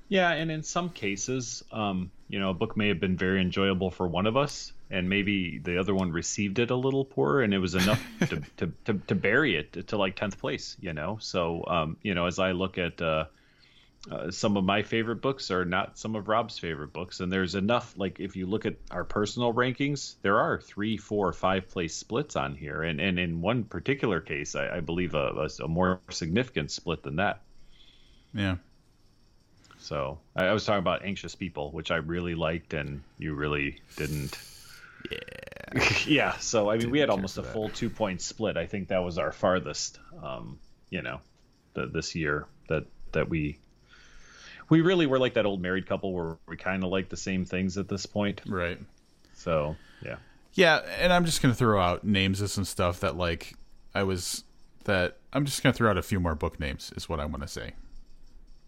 Yeah, 0.09 0.31
and 0.31 0.51
in 0.51 0.63
some 0.63 0.89
cases, 0.89 1.63
um, 1.71 2.11
you 2.29 2.41
know, 2.41 2.51
a 2.51 2.55
book 2.55 2.77
may 2.77 2.89
have 2.89 3.01
been 3.01 3.17
very 3.17 3.43
enjoyable 3.43 3.91
for 3.91 4.09
one 4.09 4.27
of 4.27 4.37
us, 4.37 4.73
and 4.91 5.09
maybe 5.09 5.59
the 5.59 5.79
other 5.79 5.95
one 5.95 6.13
received 6.13 6.59
it 6.59 6.71
a 6.71 6.77
little 6.77 7.05
poor, 7.05 7.43
and 7.43 7.53
it 7.53 7.59
was 7.59 7.75
enough 7.75 8.03
to, 8.21 8.43
to, 8.57 8.73
to, 8.87 8.95
to, 9.07 9.15
bury 9.15 9.57
it 9.57 9.89
to 9.89 9.99
like 9.99 10.17
tenth 10.17 10.39
place. 10.39 10.77
You 10.81 10.95
know, 10.95 11.19
so 11.21 11.65
um, 11.67 11.97
you 12.03 12.15
know, 12.15 12.27
as 12.27 12.39
I 12.39 12.53
look 12.53 12.79
at 12.79 13.03
uh, 13.03 13.27
uh, 14.11 14.31
some 14.31 14.57
of 14.57 14.65
my 14.65 14.83
favorite 14.83 15.21
books 15.21 15.51
are 15.51 15.67
not 15.67 15.99
some 15.99 16.17
of 16.17 16.29
Rob's 16.29 16.59
favorite 16.59 16.93
books, 16.95 17.21
and 17.21 17.31
there's 17.31 17.55
enough. 17.55 17.95
Like 17.99 18.21
if 18.21 18.37
you 18.37 18.47
look 18.47 18.65
at 18.65 18.77
our 18.91 19.05
personal 19.05 19.53
rankings, 19.53 20.15
there 20.23 20.39
are 20.39 20.59
three, 20.59 20.97
four, 20.97 21.33
five 21.35 21.69
place 21.69 21.95
splits 21.95 22.35
on 22.35 22.55
here, 22.55 22.83
and 22.83 23.01
and 23.01 23.19
in 23.19 23.43
one 23.43 23.65
particular 23.65 24.21
case, 24.21 24.55
I, 24.55 24.77
I 24.77 24.81
believe 24.81 25.15
a, 25.15 25.49
a, 25.61 25.65
a, 25.65 25.69
more 25.69 26.01
significant 26.11 26.71
split 26.71 27.03
than 27.03 27.17
that. 27.17 27.43
Yeah. 28.33 28.57
So 29.89 30.19
I, 30.37 30.45
I 30.45 30.53
was 30.53 30.67
talking 30.67 30.81
about 30.81 31.03
Anxious 31.03 31.35
People, 31.35 31.71
which 31.71 31.91
I 31.91 31.97
really 31.97 32.35
liked, 32.35 32.75
and 32.75 33.03
you 33.17 33.33
really 33.33 33.81
didn't. 33.97 34.39
Yeah. 35.11 35.89
yeah. 36.07 36.37
So 36.37 36.69
I 36.69 36.73
mean, 36.73 36.81
didn't 36.81 36.93
we 36.93 36.99
had 36.99 37.09
almost 37.09 37.39
a 37.39 37.43
full 37.43 37.71
two 37.71 37.89
point 37.89 38.21
split. 38.21 38.59
I 38.59 38.67
think 38.67 38.89
that 38.89 39.03
was 39.03 39.17
our 39.17 39.33
farthest. 39.33 39.99
Um, 40.23 40.59
you 40.91 41.01
know, 41.01 41.21
the, 41.73 41.87
this 41.87 42.15
year 42.15 42.47
that 42.69 42.85
that 43.13 43.31
we 43.31 43.61
we 44.69 44.83
really 44.83 45.07
were 45.07 45.19
like 45.19 45.35
that 45.35 45.47
old 45.47 45.63
married 45.63 45.87
couple 45.87 46.13
where 46.13 46.37
we 46.47 46.59
kind 46.59 46.85
of 46.85 46.91
like 46.91 47.09
the 47.09 47.17
same 47.17 47.47
things 47.47 47.79
at 47.79 47.89
this 47.89 48.05
point. 48.05 48.43
Right. 48.47 48.79
So, 49.37 49.75
yeah. 50.05 50.17
Yeah, 50.53 50.83
and 50.99 51.15
I'm 51.15 51.25
just 51.25 51.41
going 51.41 51.55
to 51.55 51.59
throw 51.59 51.81
out 51.81 52.05
names 52.05 52.43
of 52.43 52.51
some 52.51 52.67
stuff 52.67 53.01
that 53.01 53.17
like 53.17 53.55
I 53.95 54.03
was 54.03 54.45
that 54.85 55.17
I'm 55.33 55.47
just 55.47 55.63
going 55.63 55.73
to 55.73 55.77
throw 55.79 55.89
out 55.89 55.97
a 55.97 56.03
few 56.03 56.21
more 56.21 56.35
book 56.35 56.61
names 56.61 56.93
is 56.95 57.09
what 57.09 57.21
I 57.21 57.25
want 57.25 57.41
to 57.41 57.49
say. 57.49 57.73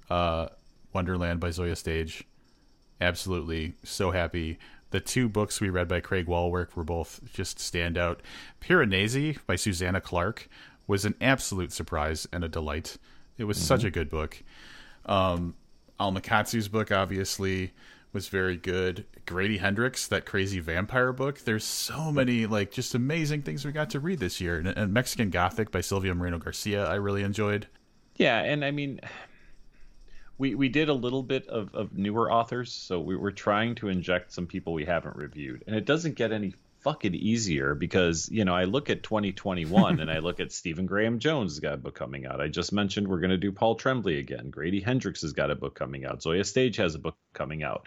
Uh 0.09 0.49
Wonderland 0.93 1.41
by 1.41 1.49
Zoje 1.49 1.77
Stage. 1.77 2.25
Absolutely 3.01 3.75
so 3.83 4.11
happy. 4.11 4.59
The 4.91 5.01
two 5.01 5.29
books 5.29 5.61
we 5.61 5.71
read 5.71 5.89
by 5.89 6.01
Craig 6.01 6.27
Wallwork 6.27 6.75
were 6.75 6.85
both 6.85 7.21
just 7.33 7.59
standout. 7.59 8.19
Piranesi 8.61 9.39
by 9.47 9.57
Susanna 9.57 10.01
Clarke 10.01 10.49
was 10.87 11.05
an 11.05 11.15
absolute 11.21 11.73
surprise 11.73 12.27
and 12.33 12.43
a 12.43 12.49
delight. 12.49 12.97
It 13.39 13.45
was 13.45 13.59
mm-hmm. 13.59 13.67
such 13.67 13.85
a 13.85 13.91
good 13.91 14.11
book. 14.11 14.43
Um, 15.07 15.55
Alma 15.99 16.21
Katsu's 16.21 16.69
book 16.69 16.91
obviously 16.91 17.73
was 18.13 18.29
very 18.29 18.57
good. 18.57 19.07
Grady 19.27 19.59
Hendrix, 19.59 20.09
that 20.09 20.27
crazy 20.27 20.59
vampire 20.59 21.13
book. 21.13 21.41
There's 21.41 21.65
so 21.65 22.11
many 22.11 22.47
like 22.47 22.73
just 22.73 22.95
amazing 22.95 23.43
things 23.43 23.65
we 23.65 23.71
got 23.73 23.91
to 23.91 24.01
read 24.01 24.19
this 24.19 24.41
year. 24.41 24.59
And, 24.59 24.67
and 24.67 24.93
Mexican 24.93 25.31
Gothic 25.31 25.71
by 25.71 25.81
Silvia 25.81 26.15
Moreno 26.15 26.39
Garcia, 26.39 26.87
I 26.87 26.97
really 26.97 27.23
enjoyed. 27.23 27.69
Yeah, 28.17 28.43
and 28.43 28.65
I 28.65 28.73
mean, 28.73 29.01
we 30.41 30.55
we 30.55 30.71
did 30.71 30.89
a 30.89 30.95
little 30.95 31.23
bit 31.23 31.47
of, 31.49 31.75
of 31.75 31.97
newer 31.97 32.33
authors, 32.33 32.73
so 32.73 32.99
we 32.99 33.15
were 33.15 33.31
trying 33.31 33.75
to 33.77 33.89
inject 33.89 34.33
some 34.33 34.47
people 34.47 34.73
we 34.73 34.87
haven't 34.87 35.17
reviewed, 35.17 35.63
and 35.67 35.77
it 35.77 35.85
doesn't 35.85 36.15
get 36.15 36.33
any 36.33 36.55
fucking 36.79 37.15
easier 37.15 37.75
because 37.75 38.27
you 38.33 38.47
know 38.47 38.55
I 38.55 38.65
look 38.65 38.89
at 38.89 39.03
2021 39.03 40.01
and 40.01 40.11
I 40.11 40.21
look 40.21 40.41
at 40.41 40.51
Stephen 40.51 40.87
Graham 40.87 41.19
Jones 41.19 41.53
has 41.53 41.61
got 41.61 41.75
a 41.75 41.77
book 41.77 41.95
coming 41.95 42.25
out. 42.25 42.41
I 42.41 42.49
just 42.49 42.73
mentioned 42.73 43.07
we're 43.07 43.21
going 43.21 43.31
to 43.31 43.37
do 43.37 43.53
Paul 43.53 43.75
Tremblay 43.75 44.19
again. 44.19 44.49
Grady 44.49 44.81
Hendrix 44.81 45.21
has 45.21 45.35
got 45.35 45.51
a 45.51 45.55
book 45.55 45.75
coming 45.75 46.07
out. 46.07 46.21
Zoje 46.21 46.47
Stage 46.47 46.77
has 46.77 46.95
a 46.95 46.99
book 46.99 47.19
coming 47.35 47.63
out. 47.63 47.87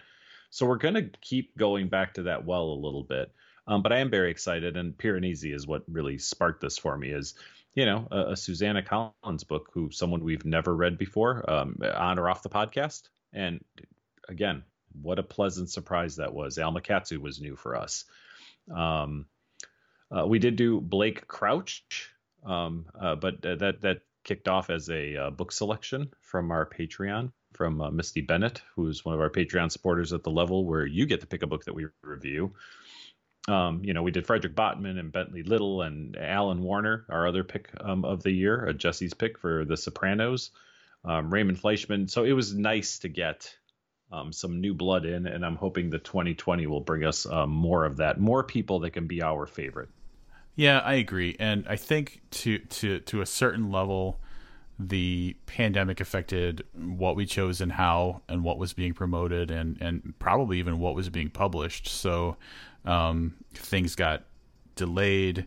So 0.52 0.68
we're 0.68 0.78
going 0.78 0.94
to 0.94 1.10
keep 1.22 1.58
going 1.58 1.90
back 1.90 2.14
to 2.14 2.24
that 2.24 2.46
well 2.46 2.66
a 2.66 2.84
little 2.86 3.04
bit. 3.04 3.32
Um, 3.66 3.82
but 3.82 3.94
I 3.94 4.00
am 4.00 4.12
very 4.12 4.30
excited, 4.30 4.78
and 4.78 4.96
Piranesi 4.96 5.56
is 5.56 5.66
what 5.66 5.84
really 5.88 6.20
sparked 6.20 6.62
this 6.62 6.78
for 6.78 6.96
me. 6.96 7.10
Is 7.10 7.34
you 7.76 7.86
know 7.86 8.08
a, 8.12 8.32
a 8.32 8.38
Susanna 8.38 8.84
Collins 8.84 9.44
book, 9.44 9.70
who 9.74 9.92
someone 9.92 10.24
we've 10.24 10.46
never 10.46 10.76
read 10.76 10.98
before, 10.98 11.50
um, 11.50 11.78
on 11.96 12.20
or 12.20 12.30
off 12.30 12.44
the 12.44 12.50
podcast, 12.50 13.10
and 13.34 13.64
again, 14.30 14.64
what 15.02 15.20
a 15.20 15.24
pleasant 15.24 15.70
surprise 15.70 16.18
that 16.18 16.34
was. 16.34 16.58
Alma 16.58 16.82
Katsu 16.82 17.20
was 17.20 17.42
new 17.42 17.56
for 17.56 17.76
us. 17.76 18.06
Um, 18.74 19.26
uh, 20.12 20.26
we 20.28 20.40
did 20.40 20.56
do 20.56 20.80
Blake 20.80 21.28
Crouch, 21.28 21.84
um, 22.46 22.86
uh, 23.00 23.16
but 23.16 23.46
uh, 23.46 23.56
that 23.56 23.82
that 23.82 24.02
kicked 24.24 24.48
off 24.48 24.70
as 24.70 24.90
a 24.90 25.18
uh, 25.18 25.30
book 25.32 25.52
selection 25.52 26.10
from 26.22 26.52
our 26.52 26.66
Patreon 26.66 27.32
from 27.54 27.82
uh, 27.82 27.92
Misty 27.92 28.22
Bennett, 28.22 28.62
who's 28.76 29.06
one 29.06 29.16
of 29.16 29.22
our 29.22 29.30
Patreon 29.30 29.72
supporters 29.72 30.14
at 30.14 30.24
the 30.24 30.32
level 30.32 30.66
where 30.66 30.86
you 30.86 31.06
get 31.06 31.22
to 31.22 31.28
pick 31.28 31.44
a 31.44 31.48
book 31.48 31.66
that 31.66 31.76
we 31.76 31.88
review. 32.02 32.54
Um, 33.48 33.82
you 33.84 33.94
know, 33.94 34.04
we 34.04 34.12
did 34.12 34.26
Fredrik 34.26 34.56
Backman 34.56 34.98
and 34.98 35.12
Bentley 35.12 35.44
Little 35.44 35.82
and 35.82 36.16
Alan 36.16 36.64
Warner, 36.64 37.06
our 37.10 37.28
other 37.28 37.44
pick 37.44 37.70
um, 37.82 38.06
of 38.06 38.24
the 38.24 38.32
year, 38.32 38.72
Jesse's 38.74 39.14
pick 39.14 39.38
for 39.38 39.66
The 39.66 39.76
Sopranos, 39.76 40.52
um, 41.04 41.34
Raymond 41.34 41.60
Fleischmann. 41.60 42.08
So 42.08 42.24
it 42.24 42.32
was 42.32 42.54
nice 42.54 43.00
to 43.00 43.10
get 43.10 43.54
um, 44.14 44.32
some 44.32 44.62
new 44.62 44.74
blood 44.74 45.06
in, 45.06 45.26
and 45.28 45.46
I'm 45.46 45.56
hoping 45.56 45.90
that 45.90 46.04
2020 46.04 46.68
will 46.68 46.80
bring 46.80 47.04
us 47.04 47.26
um, 47.26 47.50
more 47.50 47.84
of 47.84 47.98
that, 47.98 48.20
more 48.20 48.44
people 48.44 48.80
that 48.82 48.92
can 48.92 49.08
be 49.08 49.22
our 49.22 49.46
favorite. 49.46 49.90
Yeah, 50.56 50.80
I 50.80 50.96
agree, 50.96 51.36
and 51.40 51.66
I 51.68 51.78
think 51.78 52.22
to 52.32 52.60
to 52.60 53.00
to 53.00 53.22
a 53.22 53.26
certain 53.26 53.72
level, 53.72 54.20
the 54.80 55.36
pandemic 55.46 56.00
affected 56.00 56.64
what 56.74 57.16
we 57.16 57.26
chose 57.26 57.62
and 57.62 57.72
how, 57.72 58.22
and 58.28 58.44
what 58.44 58.58
was 58.58 58.74
being 58.74 58.94
promoted, 58.94 59.52
and 59.52 59.82
and 59.82 60.14
probably 60.20 60.60
even 60.60 60.80
what 60.80 60.96
was 60.96 61.10
being 61.10 61.30
published. 61.30 61.88
So 61.88 62.38
um, 62.86 63.36
things 63.54 63.96
got 63.96 64.24
delayed, 64.76 65.46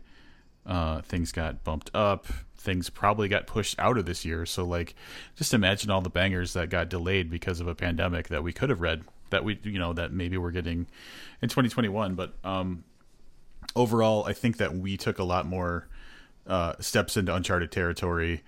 uh, 0.65 1.01
things 1.01 1.31
got 1.31 1.63
bumped 1.63 1.91
up, 1.93 2.27
things 2.57 2.89
probably 2.89 3.27
got 3.27 3.47
pushed 3.47 3.77
out 3.79 3.97
of 3.97 4.05
this 4.05 4.25
year. 4.25 4.45
So 4.45 4.65
like, 4.65 4.95
just 5.35 5.53
imagine 5.53 5.91
all 5.91 6.01
the 6.01 6.09
bangers 6.09 6.53
that 6.53 6.69
got 6.69 6.89
delayed 6.89 7.29
because 7.29 7.59
of 7.59 7.67
a 7.67 7.75
pandemic 7.75 8.29
that 8.29 8.43
we 8.43 8.53
could 8.53 8.69
have 8.69 8.81
read 8.81 9.03
that 9.29 9.43
we 9.43 9.59
you 9.63 9.79
know 9.79 9.93
that 9.93 10.11
maybe 10.11 10.37
we're 10.37 10.51
getting 10.51 10.87
in 11.41 11.49
2021. 11.49 12.15
But 12.15 12.33
um, 12.43 12.83
overall, 13.75 14.25
I 14.25 14.33
think 14.33 14.57
that 14.57 14.73
we 14.73 14.97
took 14.97 15.19
a 15.19 15.23
lot 15.23 15.45
more 15.45 15.87
uh, 16.45 16.73
steps 16.79 17.17
into 17.17 17.33
uncharted 17.33 17.71
territory. 17.71 18.43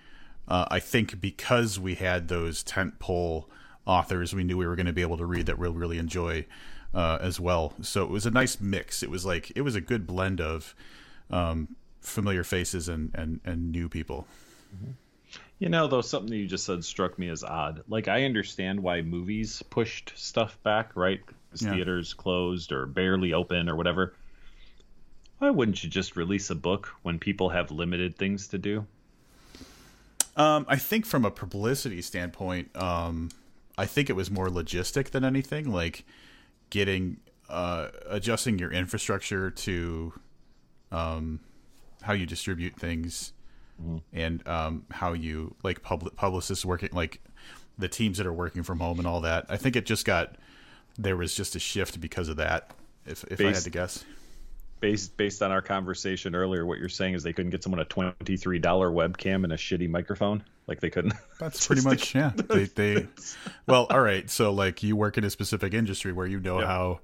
Uh, 0.50 0.66
I 0.68 0.80
think 0.80 1.20
because 1.20 1.78
we 1.78 1.94
had 1.94 2.26
those 2.26 2.64
tent 2.64 2.98
pole 2.98 3.48
authors, 3.86 4.34
we 4.34 4.42
knew 4.42 4.58
we 4.58 4.66
were 4.66 4.76
going 4.76 4.86
to 4.86 4.92
be 4.92 5.02
able 5.02 5.16
to 5.18 5.24
read 5.24 5.46
that 5.46 5.58
we'll 5.58 5.72
really 5.72 5.96
enjoy 5.96 6.44
uh, 6.92 7.18
as 7.20 7.38
well. 7.38 7.74
So 7.82 8.02
it 8.02 8.10
was 8.10 8.26
a 8.26 8.30
nice 8.32 8.60
mix. 8.60 9.04
It 9.04 9.10
was 9.10 9.24
like 9.24 9.52
it 9.54 9.60
was 9.62 9.76
a 9.76 9.80
good 9.80 10.08
blend 10.08 10.40
of 10.40 10.74
um, 11.30 11.76
familiar 12.00 12.42
faces 12.42 12.88
and 12.88 13.12
and 13.14 13.40
and 13.44 13.70
new 13.70 13.88
people. 13.88 14.26
You 15.60 15.68
know, 15.68 15.86
though, 15.86 16.00
something 16.00 16.32
you 16.32 16.46
just 16.46 16.64
said 16.64 16.84
struck 16.84 17.18
me 17.18 17.28
as 17.28 17.44
odd. 17.44 17.84
Like, 17.86 18.08
I 18.08 18.24
understand 18.24 18.80
why 18.80 19.02
movies 19.02 19.62
pushed 19.68 20.12
stuff 20.16 20.58
back, 20.62 20.96
right? 20.96 21.20
Yeah. 21.54 21.74
Theaters 21.74 22.14
closed 22.14 22.72
or 22.72 22.86
barely 22.86 23.34
open 23.34 23.68
or 23.68 23.76
whatever. 23.76 24.14
Why 25.38 25.50
wouldn't 25.50 25.84
you 25.84 25.90
just 25.90 26.16
release 26.16 26.48
a 26.50 26.54
book 26.54 26.88
when 27.02 27.18
people 27.18 27.50
have 27.50 27.70
limited 27.70 28.16
things 28.16 28.48
to 28.48 28.58
do? 28.58 28.86
Um, 30.36 30.64
I 30.68 30.76
think 30.76 31.06
from 31.06 31.24
a 31.24 31.30
publicity 31.30 32.02
standpoint, 32.02 32.74
um, 32.76 33.30
I 33.76 33.86
think 33.86 34.10
it 34.10 34.14
was 34.14 34.30
more 34.30 34.48
logistic 34.48 35.10
than 35.10 35.24
anything, 35.24 35.72
like 35.72 36.04
getting 36.70 37.18
uh, 37.48 37.88
adjusting 38.08 38.58
your 38.58 38.70
infrastructure 38.70 39.50
to 39.50 40.12
um, 40.92 41.40
how 42.02 42.12
you 42.12 42.26
distribute 42.26 42.76
things 42.76 43.32
mm-hmm. 43.80 43.98
and 44.12 44.46
um, 44.46 44.84
how 44.90 45.12
you 45.12 45.54
like 45.62 45.82
public 45.82 46.16
publicists 46.16 46.64
working 46.64 46.90
like 46.92 47.20
the 47.78 47.88
teams 47.88 48.18
that 48.18 48.26
are 48.26 48.32
working 48.32 48.62
from 48.62 48.78
home 48.78 48.98
and 48.98 49.06
all 49.06 49.22
that. 49.22 49.46
I 49.48 49.56
think 49.56 49.76
it 49.76 49.86
just 49.86 50.04
got 50.04 50.36
there 50.98 51.16
was 51.16 51.34
just 51.34 51.56
a 51.56 51.58
shift 51.58 52.00
because 52.00 52.28
of 52.28 52.36
that. 52.36 52.70
If 53.06 53.24
if 53.24 53.38
based, 53.38 53.42
I 53.42 53.54
had 53.54 53.64
to 53.64 53.70
guess, 53.70 54.04
based 54.80 55.16
based 55.16 55.42
on 55.42 55.52
our 55.52 55.62
conversation 55.62 56.34
earlier, 56.34 56.66
what 56.66 56.78
you're 56.78 56.88
saying 56.88 57.14
is 57.14 57.22
they 57.22 57.32
couldn't 57.32 57.50
get 57.50 57.62
someone 57.62 57.80
a 57.80 57.84
twenty 57.84 58.36
three 58.36 58.58
dollar 58.58 58.90
webcam 58.90 59.44
and 59.44 59.52
a 59.52 59.56
shitty 59.56 59.88
microphone. 59.88 60.42
Like 60.66 60.80
they 60.80 60.90
couldn't. 60.90 61.14
That's 61.38 61.66
pretty 61.66 61.82
much 61.82 62.14
yeah. 62.14 62.32
They 62.34 62.64
they 62.64 63.06
well, 63.66 63.86
all 63.90 64.00
right. 64.00 64.28
So 64.30 64.52
like 64.52 64.82
you 64.82 64.96
work 64.96 65.18
in 65.18 65.24
a 65.24 65.30
specific 65.30 65.74
industry 65.74 66.12
where 66.12 66.26
you 66.26 66.40
know 66.40 66.58
yep. 66.58 66.68
how 66.68 67.00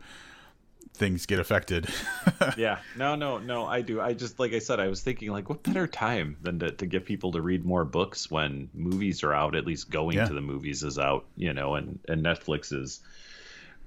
things 0.97 1.27
get 1.27 1.39
affected. 1.39 1.89
yeah. 2.57 2.79
No, 2.97 3.15
no, 3.15 3.39
no, 3.39 3.67
I 3.67 3.83
do. 3.83 4.01
I 4.01 4.15
just 4.15 4.41
like 4.41 4.53
I 4.53 4.59
said, 4.59 4.81
I 4.81 4.89
was 4.89 5.03
thinking 5.03 5.31
like 5.31 5.49
what 5.49 5.63
better 5.63 5.87
time 5.87 6.37
than 6.43 6.59
to, 6.61 6.71
to 6.73 6.87
get 6.87 7.05
people 7.05 7.33
to 7.33 7.43
read 7.43 7.65
more 7.65 7.85
books 7.85 8.31
when 8.31 8.71
movies 8.75 9.23
are 9.23 9.33
out, 9.33 9.55
at 9.55 9.67
least 9.67 9.91
going 9.91 10.17
yeah. 10.17 10.27
to 10.27 10.35
the 10.35 10.41
movies 10.41 10.83
is 10.83 10.99
out, 10.99 11.27
you 11.37 11.53
know, 11.53 11.75
and, 11.75 12.01
and 12.09 12.25
Netflix 12.25 12.73
is 12.73 13.01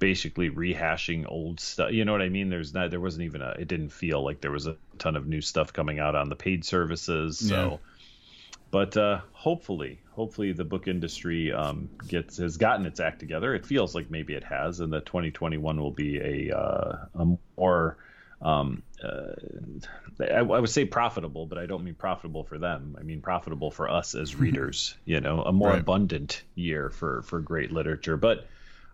basically 0.00 0.50
rehashing 0.50 1.24
old 1.28 1.60
stuff. 1.60 1.92
You 1.92 2.04
know 2.04 2.12
what 2.12 2.22
I 2.22 2.28
mean? 2.28 2.48
There's 2.48 2.74
not 2.74 2.90
there 2.90 3.00
wasn't 3.00 3.24
even 3.24 3.42
a 3.42 3.50
it 3.50 3.68
didn't 3.68 3.90
feel 3.90 4.24
like 4.24 4.40
there 4.40 4.50
was 4.50 4.66
a 4.66 4.76
ton 4.98 5.14
of 5.14 5.28
new 5.28 5.40
stuff 5.40 5.72
coming 5.72 6.00
out 6.00 6.16
on 6.16 6.28
the 6.28 6.34
paid 6.34 6.64
services. 6.64 7.38
So 7.38 7.70
yeah. 7.70 7.76
but 8.72 8.96
uh 8.96 9.20
hopefully, 9.32 10.00
hopefully 10.10 10.52
the 10.52 10.64
book 10.64 10.88
industry 10.88 11.52
um, 11.52 11.88
gets 12.08 12.38
has 12.38 12.56
gotten 12.56 12.86
its 12.86 12.98
act 12.98 13.20
together. 13.20 13.54
It 13.54 13.64
feels 13.64 13.94
like 13.94 14.10
maybe 14.10 14.34
it 14.34 14.44
has, 14.44 14.80
and 14.80 14.92
that 14.92 15.06
2021 15.06 15.80
will 15.80 15.92
be 15.92 16.18
a 16.18 16.58
uh, 16.58 16.96
a 17.14 17.36
more 17.56 17.96
um, 18.42 18.82
uh, 19.04 19.32
I, 20.18 20.38
I, 20.38 20.42
would 20.42 20.70
say 20.70 20.86
profitable, 20.86 21.44
but 21.44 21.58
I 21.58 21.66
don't 21.66 21.84
mean 21.84 21.94
profitable 21.94 22.44
for 22.44 22.56
them. 22.58 22.96
I 22.98 23.02
mean 23.02 23.20
profitable 23.20 23.70
for 23.70 23.90
us 23.90 24.14
as 24.14 24.34
readers. 24.44 24.94
you 25.04 25.20
know, 25.20 25.42
a 25.42 25.52
more 25.52 25.70
right. 25.70 25.80
abundant 25.80 26.42
year 26.54 26.90
for 26.90 27.22
for 27.22 27.40
great 27.40 27.70
literature. 27.70 28.16
But 28.16 28.46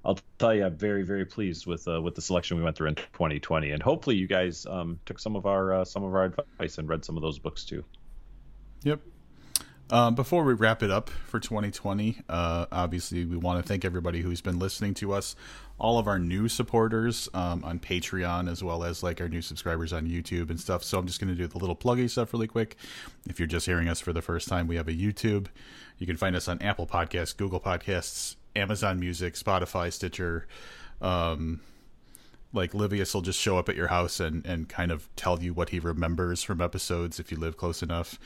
I'll 0.06 0.18
tell 0.38 0.54
you, 0.54 0.64
I'm 0.64 0.76
very 0.76 1.02
very 1.02 1.24
pleased 1.24 1.66
with 1.66 1.86
uh, 1.88 2.00
with 2.00 2.14
the 2.14 2.22
selection 2.22 2.56
we 2.56 2.62
went 2.62 2.76
through 2.76 2.88
in 2.88 2.94
2020, 2.94 3.72
and 3.72 3.82
hopefully 3.82 4.16
you 4.16 4.28
guys 4.28 4.64
um, 4.64 5.00
took 5.04 5.18
some 5.18 5.34
of 5.34 5.46
our 5.46 5.74
uh, 5.74 5.84
some 5.84 6.04
of 6.04 6.14
our 6.14 6.24
advice 6.24 6.78
and 6.78 6.88
read 6.88 7.04
some 7.04 7.16
of 7.16 7.22
those 7.22 7.38
books 7.40 7.64
too. 7.64 7.84
Yep, 8.84 9.00
um, 9.88 10.16
before 10.16 10.42
we 10.42 10.52
wrap 10.52 10.82
it 10.82 10.90
up 10.90 11.10
for 11.10 11.38
2020, 11.38 12.18
uh, 12.28 12.66
obviously 12.72 13.24
we 13.24 13.36
want 13.36 13.62
to 13.62 13.68
thank 13.68 13.84
everybody 13.84 14.20
who's 14.20 14.40
been 14.40 14.58
listening 14.58 14.94
to 14.94 15.12
us, 15.12 15.36
all 15.78 15.98
of 15.98 16.08
our 16.08 16.18
new 16.18 16.48
supporters 16.48 17.28
um, 17.34 17.62
on 17.62 17.78
Patreon, 17.78 18.50
as 18.50 18.64
well 18.64 18.82
as 18.82 19.04
like 19.04 19.20
our 19.20 19.28
new 19.28 19.40
subscribers 19.40 19.92
on 19.92 20.08
YouTube 20.08 20.50
and 20.50 20.58
stuff. 20.58 20.82
So 20.82 20.98
I'm 20.98 21.06
just 21.06 21.20
going 21.20 21.32
to 21.32 21.36
do 21.40 21.46
the 21.46 21.58
little 21.58 21.76
pluggy 21.76 22.10
stuff 22.10 22.32
really 22.32 22.48
quick. 22.48 22.76
If 23.28 23.38
you're 23.38 23.46
just 23.46 23.66
hearing 23.66 23.88
us 23.88 24.00
for 24.00 24.12
the 24.12 24.22
first 24.22 24.48
time, 24.48 24.66
we 24.66 24.74
have 24.74 24.88
a 24.88 24.92
YouTube. 24.92 25.46
You 25.98 26.06
can 26.06 26.16
find 26.16 26.34
us 26.34 26.48
on 26.48 26.60
Apple 26.62 26.88
Podcasts, 26.88 27.36
Google 27.36 27.60
Podcasts, 27.60 28.34
Amazon 28.56 28.98
Music, 28.98 29.34
Spotify, 29.34 29.92
Stitcher. 29.92 30.46
Um, 31.00 31.60
like 32.52 32.72
Livius 32.72 33.12
will 33.14 33.22
just 33.22 33.38
show 33.38 33.58
up 33.58 33.68
at 33.68 33.76
your 33.76 33.88
house 33.88 34.18
and, 34.18 34.44
and 34.46 34.68
kind 34.68 34.90
of 34.90 35.08
tell 35.14 35.42
you 35.42 35.52
what 35.52 35.68
he 35.68 35.78
remembers 35.78 36.42
from 36.42 36.60
episodes 36.60 37.20
if 37.20 37.30
you 37.30 37.36
live 37.36 37.56
close 37.56 37.82
enough. 37.82 38.18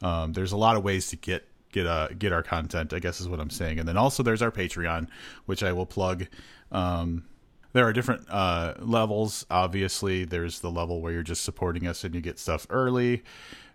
Um, 0.00 0.32
there's 0.32 0.52
a 0.52 0.56
lot 0.56 0.76
of 0.76 0.84
ways 0.84 1.08
to 1.08 1.16
get 1.16 1.48
get 1.72 1.86
uh 1.86 2.08
get 2.18 2.32
our 2.32 2.42
content. 2.42 2.92
I 2.92 2.98
guess 2.98 3.20
is 3.20 3.28
what 3.28 3.40
I'm 3.40 3.50
saying. 3.50 3.78
And 3.78 3.88
then 3.88 3.96
also 3.96 4.22
there's 4.22 4.42
our 4.42 4.50
Patreon, 4.50 5.08
which 5.46 5.62
I 5.62 5.72
will 5.72 5.86
plug. 5.86 6.26
Um, 6.70 7.24
there 7.72 7.86
are 7.86 7.92
different 7.92 8.26
uh, 8.28 8.74
levels. 8.78 9.46
Obviously, 9.50 10.24
there's 10.24 10.60
the 10.60 10.70
level 10.70 11.00
where 11.00 11.12
you're 11.12 11.22
just 11.22 11.42
supporting 11.42 11.86
us 11.86 12.04
and 12.04 12.14
you 12.14 12.20
get 12.20 12.38
stuff 12.38 12.66
early. 12.68 13.22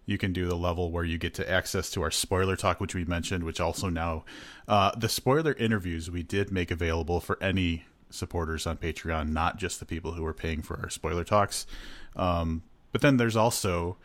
You 0.07 0.17
can 0.17 0.33
do 0.33 0.47
the 0.47 0.55
level 0.55 0.89
where 0.89 1.03
you 1.03 1.19
get 1.19 1.35
to 1.35 1.47
access 1.47 1.91
to 1.91 2.01
our 2.01 2.09
spoiler 2.09 2.55
talk, 2.55 2.79
which 2.79 2.95
we 2.95 3.05
mentioned, 3.05 3.43
which 3.43 3.59
also 3.59 3.89
now 3.89 4.23
uh, 4.67 4.91
the 4.97 5.09
spoiler 5.09 5.53
interviews 5.53 6.09
we 6.09 6.23
did 6.23 6.49
make 6.49 6.71
available 6.71 7.19
for 7.19 7.37
any 7.43 7.83
supporters 8.09 8.65
on 8.65 8.77
Patreon, 8.77 9.29
not 9.29 9.57
just 9.57 9.79
the 9.79 9.85
people 9.85 10.13
who 10.13 10.25
are 10.25 10.33
paying 10.33 10.61
for 10.61 10.79
our 10.79 10.89
spoiler 10.89 11.25
talks. 11.25 11.67
Um, 12.15 12.63
but 12.93 13.01
then 13.01 13.17
there's 13.17 13.35
also 13.35 13.97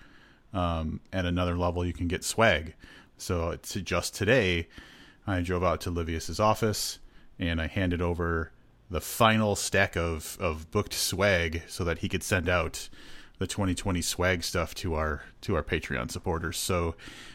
um, 0.52 1.00
at 1.12 1.24
another 1.24 1.56
level, 1.56 1.84
you 1.84 1.92
can 1.92 2.08
get 2.08 2.24
swag. 2.24 2.74
So 3.16 3.56
to 3.56 3.80
just 3.80 4.14
today, 4.14 4.66
I 5.24 5.40
drove 5.40 5.62
out 5.62 5.80
to 5.82 5.90
Livius's 5.90 6.40
office 6.40 6.98
and 7.38 7.60
I 7.60 7.68
handed 7.68 8.02
over 8.02 8.50
the 8.90 9.00
final 9.00 9.54
stack 9.54 9.96
of, 9.96 10.36
of 10.40 10.70
booked 10.70 10.94
swag 10.94 11.62
so 11.68 11.84
that 11.84 11.98
he 11.98 12.08
could 12.08 12.22
send 12.22 12.48
out 12.48 12.88
the 13.42 13.48
2020 13.48 14.00
swag 14.02 14.44
stuff 14.44 14.72
to 14.72 14.94
our 14.94 15.24
to 15.40 15.56
our 15.56 15.64
Patreon 15.64 16.10
supporters. 16.12 16.56
So 16.56 16.94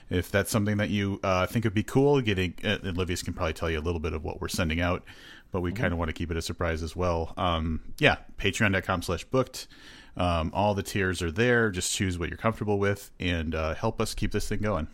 if 0.09 0.31
that's 0.31 0.49
something 0.49 0.77
that 0.77 0.89
you 0.89 1.19
uh, 1.21 1.45
think 1.47 1.65
would 1.65 1.73
be 1.73 1.83
cool, 1.83 2.21
getting 2.21 2.53
uh, 2.63 2.77
Livius 2.81 3.23
can 3.23 3.33
probably 3.33 3.53
tell 3.53 3.69
you 3.69 3.77
a 3.77 3.81
little 3.81 3.99
bit 3.99 4.13
of 4.13 4.23
what 4.23 4.39
we're 4.39 4.47
sending 4.47 4.79
out, 4.79 5.03
but 5.51 5.59
we 5.59 5.71
mm-hmm. 5.71 5.81
kind 5.81 5.93
of 5.93 5.99
want 5.99 6.07
to 6.07 6.13
keep 6.13 6.31
it 6.31 6.37
a 6.37 6.41
surprise 6.41 6.81
as 6.81 6.95
well. 6.95 7.33
Um, 7.35 7.81
yeah, 7.99 8.17
patreon.com 8.37 9.01
slash 9.01 9.25
booked. 9.25 9.67
Um, 10.15 10.49
all 10.53 10.73
the 10.73 10.81
tiers 10.81 11.21
are 11.21 11.31
there. 11.31 11.69
Just 11.71 11.93
choose 11.93 12.17
what 12.17 12.29
you're 12.29 12.37
comfortable 12.37 12.79
with 12.79 13.11
and 13.19 13.53
uh, 13.53 13.75
help 13.75 13.99
us 13.99 14.15
keep 14.15 14.31
this 14.31 14.47
thing 14.47 14.61
going. 14.61 14.87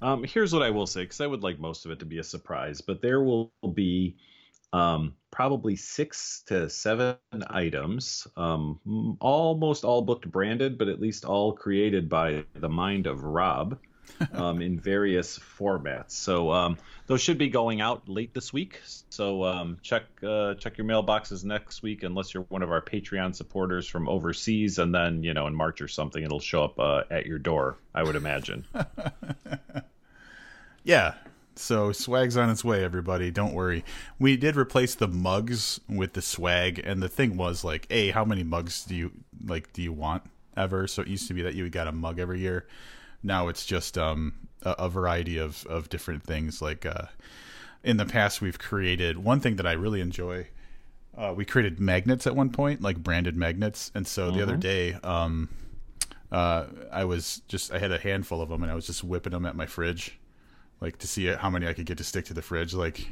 Um, 0.00 0.22
here's 0.22 0.52
what 0.52 0.62
I 0.62 0.70
will 0.70 0.86
say 0.86 1.02
because 1.02 1.20
I 1.20 1.26
would 1.26 1.42
like 1.42 1.58
most 1.58 1.84
of 1.84 1.90
it 1.90 1.98
to 1.98 2.06
be 2.06 2.18
a 2.18 2.24
surprise, 2.24 2.80
but 2.80 3.02
there 3.02 3.22
will 3.22 3.50
be 3.74 4.16
um, 4.72 5.14
probably 5.30 5.76
six 5.76 6.42
to 6.46 6.68
seven 6.68 7.16
items, 7.48 8.26
um, 8.36 9.16
almost 9.20 9.84
all 9.84 10.02
booked 10.02 10.30
branded, 10.30 10.78
but 10.78 10.88
at 10.88 11.00
least 11.00 11.24
all 11.24 11.52
created 11.52 12.08
by 12.08 12.44
the 12.54 12.68
mind 12.68 13.06
of 13.06 13.22
Rob 13.22 13.78
um, 14.32 14.60
in 14.60 14.78
various 14.78 15.38
formats. 15.38 16.12
So 16.12 16.50
um, 16.52 16.78
those 17.06 17.20
should 17.20 17.38
be 17.38 17.48
going 17.48 17.80
out 17.80 18.08
late 18.08 18.34
this 18.34 18.52
week. 18.52 18.80
So 19.08 19.44
um, 19.44 19.78
check 19.82 20.04
uh, 20.22 20.54
check 20.54 20.78
your 20.78 20.86
mailboxes 20.86 21.44
next 21.44 21.82
week, 21.82 22.02
unless 22.02 22.34
you're 22.34 22.44
one 22.44 22.62
of 22.62 22.70
our 22.70 22.82
Patreon 22.82 23.34
supporters 23.34 23.86
from 23.86 24.08
overseas, 24.08 24.78
and 24.78 24.94
then 24.94 25.22
you 25.22 25.34
know 25.34 25.46
in 25.46 25.54
March 25.54 25.80
or 25.80 25.88
something, 25.88 26.22
it'll 26.22 26.40
show 26.40 26.64
up 26.64 26.78
uh, 26.78 27.02
at 27.10 27.26
your 27.26 27.38
door. 27.38 27.76
I 27.94 28.02
would 28.02 28.16
imagine. 28.16 28.66
yeah. 30.84 31.14
So 31.60 31.92
swag's 31.92 32.36
on 32.36 32.50
its 32.50 32.64
way, 32.64 32.82
everybody. 32.84 33.30
Don't 33.30 33.54
worry. 33.54 33.84
We 34.18 34.36
did 34.36 34.56
replace 34.56 34.94
the 34.94 35.08
mugs 35.08 35.80
with 35.88 36.14
the 36.14 36.22
swag, 36.22 36.80
and 36.82 37.02
the 37.02 37.08
thing 37.08 37.36
was 37.36 37.64
like, 37.64 37.86
hey, 37.90 38.10
how 38.10 38.24
many 38.24 38.42
mugs 38.42 38.84
do 38.84 38.94
you 38.94 39.12
like? 39.44 39.72
Do 39.72 39.82
you 39.82 39.92
want 39.92 40.22
ever? 40.56 40.86
So 40.86 41.02
it 41.02 41.08
used 41.08 41.28
to 41.28 41.34
be 41.34 41.42
that 41.42 41.54
you 41.54 41.68
got 41.70 41.86
a 41.86 41.92
mug 41.92 42.18
every 42.18 42.40
year 42.40 42.66
now 43.22 43.48
it's 43.48 43.66
just 43.66 43.98
um, 43.98 44.34
a, 44.62 44.70
a, 44.70 44.88
variety 44.88 45.38
of, 45.38 45.66
of 45.66 45.88
different 45.88 46.22
things. 46.22 46.62
Like 46.62 46.86
uh, 46.86 47.06
in 47.82 47.96
the 47.96 48.06
past, 48.06 48.40
we've 48.40 48.58
created 48.58 49.18
one 49.18 49.40
thing 49.40 49.56
that 49.56 49.66
I 49.66 49.72
really 49.72 50.00
enjoy. 50.00 50.48
Uh, 51.16 51.34
we 51.36 51.44
created 51.44 51.80
magnets 51.80 52.26
at 52.26 52.34
one 52.36 52.50
point, 52.50 52.80
like 52.80 53.02
branded 53.02 53.36
magnets, 53.36 53.90
and 53.94 54.06
so 54.06 54.28
mm-hmm. 54.28 54.36
the 54.36 54.42
other 54.42 54.52
mm-hmm. 54.52 54.60
day, 54.60 54.92
um, 55.02 55.48
uh, 56.30 56.66
I 56.90 57.04
was 57.04 57.42
just 57.48 57.72
I 57.72 57.78
had 57.78 57.92
a 57.92 57.98
handful 57.98 58.40
of 58.40 58.48
them, 58.48 58.62
and 58.62 58.70
I 58.70 58.74
was 58.74 58.86
just 58.86 59.04
whipping 59.04 59.32
them 59.32 59.44
at 59.44 59.56
my 59.56 59.66
fridge, 59.66 60.18
like 60.80 60.98
to 60.98 61.06
see 61.06 61.26
how 61.26 61.50
many 61.50 61.66
I 61.66 61.72
could 61.72 61.86
get 61.86 61.98
to 61.98 62.04
stick 62.04 62.26
to 62.26 62.34
the 62.34 62.42
fridge. 62.42 62.74
Like 62.74 63.08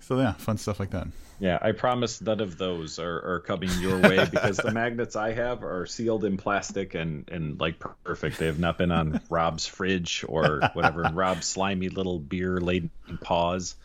so 0.00 0.18
yeah, 0.18 0.32
fun 0.32 0.56
stuff 0.56 0.80
like 0.80 0.90
that. 0.90 1.06
Yeah, 1.38 1.58
I 1.60 1.72
promise 1.72 2.20
none 2.20 2.40
of 2.40 2.58
those 2.58 2.98
are, 2.98 3.34
are 3.34 3.40
coming 3.40 3.70
your 3.78 3.98
way 3.98 4.26
because 4.30 4.58
the 4.58 4.72
magnets 4.72 5.16
I 5.16 5.32
have 5.32 5.62
are 5.62 5.86
sealed 5.86 6.24
in 6.24 6.36
plastic 6.36 6.94
and, 6.94 7.28
and 7.30 7.58
like 7.58 7.76
perfect. 8.04 8.38
They 8.38 8.46
have 8.46 8.58
not 8.58 8.76
been 8.76 8.92
on 8.92 9.20
Rob's 9.30 9.66
fridge 9.66 10.24
or 10.28 10.60
whatever, 10.74 11.02
Rob's 11.14 11.46
slimy 11.46 11.88
little 11.88 12.18
beer 12.18 12.60
laden 12.60 12.90
paws. 13.20 13.76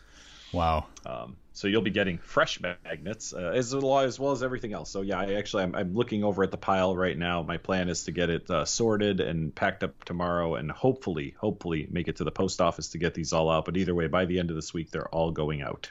Wow. 0.52 0.86
Um, 1.04 1.36
so 1.56 1.68
you'll 1.68 1.80
be 1.80 1.90
getting 1.90 2.18
fresh 2.18 2.60
magnets 2.60 3.32
uh, 3.32 3.52
as 3.54 3.74
well 3.74 4.00
as 4.00 4.20
well 4.20 4.32
as 4.32 4.42
everything 4.42 4.74
else. 4.74 4.90
So 4.90 5.00
yeah, 5.00 5.20
I 5.20 5.32
actually 5.36 5.62
I'm, 5.62 5.74
I'm 5.74 5.94
looking 5.94 6.22
over 6.22 6.42
at 6.42 6.50
the 6.50 6.58
pile 6.58 6.94
right 6.94 7.16
now. 7.16 7.42
My 7.42 7.56
plan 7.56 7.88
is 7.88 8.04
to 8.04 8.12
get 8.12 8.28
it 8.28 8.50
uh, 8.50 8.66
sorted 8.66 9.20
and 9.20 9.54
packed 9.54 9.82
up 9.82 10.04
tomorrow, 10.04 10.56
and 10.56 10.70
hopefully, 10.70 11.34
hopefully 11.38 11.88
make 11.90 12.08
it 12.08 12.16
to 12.16 12.24
the 12.24 12.30
post 12.30 12.60
office 12.60 12.88
to 12.88 12.98
get 12.98 13.14
these 13.14 13.32
all 13.32 13.50
out. 13.50 13.64
But 13.64 13.78
either 13.78 13.94
way, 13.94 14.06
by 14.06 14.26
the 14.26 14.38
end 14.38 14.50
of 14.50 14.56
this 14.56 14.74
week, 14.74 14.90
they're 14.90 15.08
all 15.08 15.30
going 15.30 15.62
out. 15.62 15.88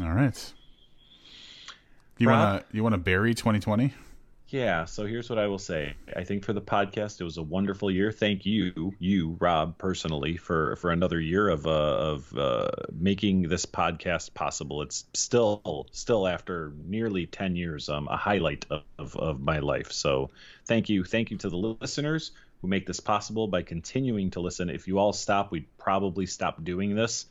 All 0.00 0.10
right. 0.10 0.52
You 2.16 2.30
want 2.30 2.62
to 2.62 2.74
you 2.74 2.82
want 2.82 2.94
to 2.94 2.98
bury 2.98 3.34
2020? 3.34 3.92
Yeah, 4.52 4.84
so 4.84 5.06
here's 5.06 5.30
what 5.30 5.38
I 5.38 5.46
will 5.46 5.58
say. 5.58 5.94
I 6.14 6.24
think 6.24 6.44
for 6.44 6.52
the 6.52 6.60
podcast, 6.60 7.22
it 7.22 7.24
was 7.24 7.38
a 7.38 7.42
wonderful 7.42 7.90
year. 7.90 8.12
Thank 8.12 8.44
you, 8.44 8.92
you 8.98 9.38
Rob, 9.40 9.78
personally, 9.78 10.36
for 10.36 10.76
for 10.76 10.90
another 10.90 11.18
year 11.18 11.48
of 11.48 11.66
uh, 11.66 11.70
of 11.70 12.36
uh, 12.36 12.68
making 12.92 13.48
this 13.48 13.64
podcast 13.64 14.34
possible. 14.34 14.82
It's 14.82 15.06
still 15.14 15.86
still 15.92 16.28
after 16.28 16.74
nearly 16.84 17.24
ten 17.24 17.56
years, 17.56 17.88
um, 17.88 18.08
a 18.08 18.16
highlight 18.18 18.66
of, 18.68 18.82
of, 18.98 19.16
of 19.16 19.40
my 19.40 19.60
life. 19.60 19.90
So 19.90 20.28
thank 20.66 20.90
you, 20.90 21.02
thank 21.02 21.30
you 21.30 21.38
to 21.38 21.48
the 21.48 21.56
listeners 21.56 22.32
who 22.60 22.68
make 22.68 22.86
this 22.86 23.00
possible 23.00 23.48
by 23.48 23.62
continuing 23.62 24.32
to 24.32 24.40
listen. 24.40 24.68
If 24.68 24.86
you 24.86 24.98
all 24.98 25.14
stop, 25.14 25.50
we'd 25.50 25.66
probably 25.78 26.26
stop 26.26 26.62
doing 26.62 26.94
this. 26.94 27.24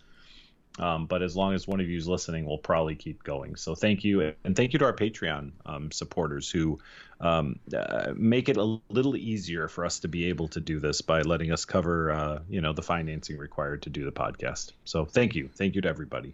Um, 0.79 1.05
but 1.05 1.21
as 1.21 1.35
long 1.35 1.53
as 1.53 1.67
one 1.67 1.81
of 1.81 1.89
you 1.89 1.97
is 1.97 2.07
listening, 2.07 2.45
we'll 2.45 2.57
probably 2.57 2.95
keep 2.95 3.23
going. 3.23 3.55
So 3.55 3.75
thank 3.75 4.03
you, 4.03 4.33
and 4.43 4.55
thank 4.55 4.73
you 4.73 4.79
to 4.79 4.85
our 4.85 4.95
Patreon 4.95 5.51
um, 5.65 5.91
supporters 5.91 6.49
who 6.49 6.79
um, 7.19 7.59
uh, 7.75 8.13
make 8.15 8.49
it 8.49 8.57
a 8.57 8.79
little 8.89 9.15
easier 9.15 9.67
for 9.67 9.85
us 9.85 9.99
to 9.99 10.07
be 10.07 10.29
able 10.29 10.47
to 10.49 10.59
do 10.59 10.79
this 10.79 11.01
by 11.01 11.21
letting 11.21 11.51
us 11.51 11.65
cover, 11.65 12.11
uh, 12.11 12.39
you 12.49 12.61
know, 12.61 12.73
the 12.73 12.81
financing 12.81 13.37
required 13.37 13.83
to 13.83 13.89
do 13.89 14.05
the 14.05 14.11
podcast. 14.11 14.71
So 14.85 15.05
thank 15.05 15.35
you, 15.35 15.49
thank 15.53 15.75
you 15.75 15.81
to 15.81 15.89
everybody. 15.89 16.33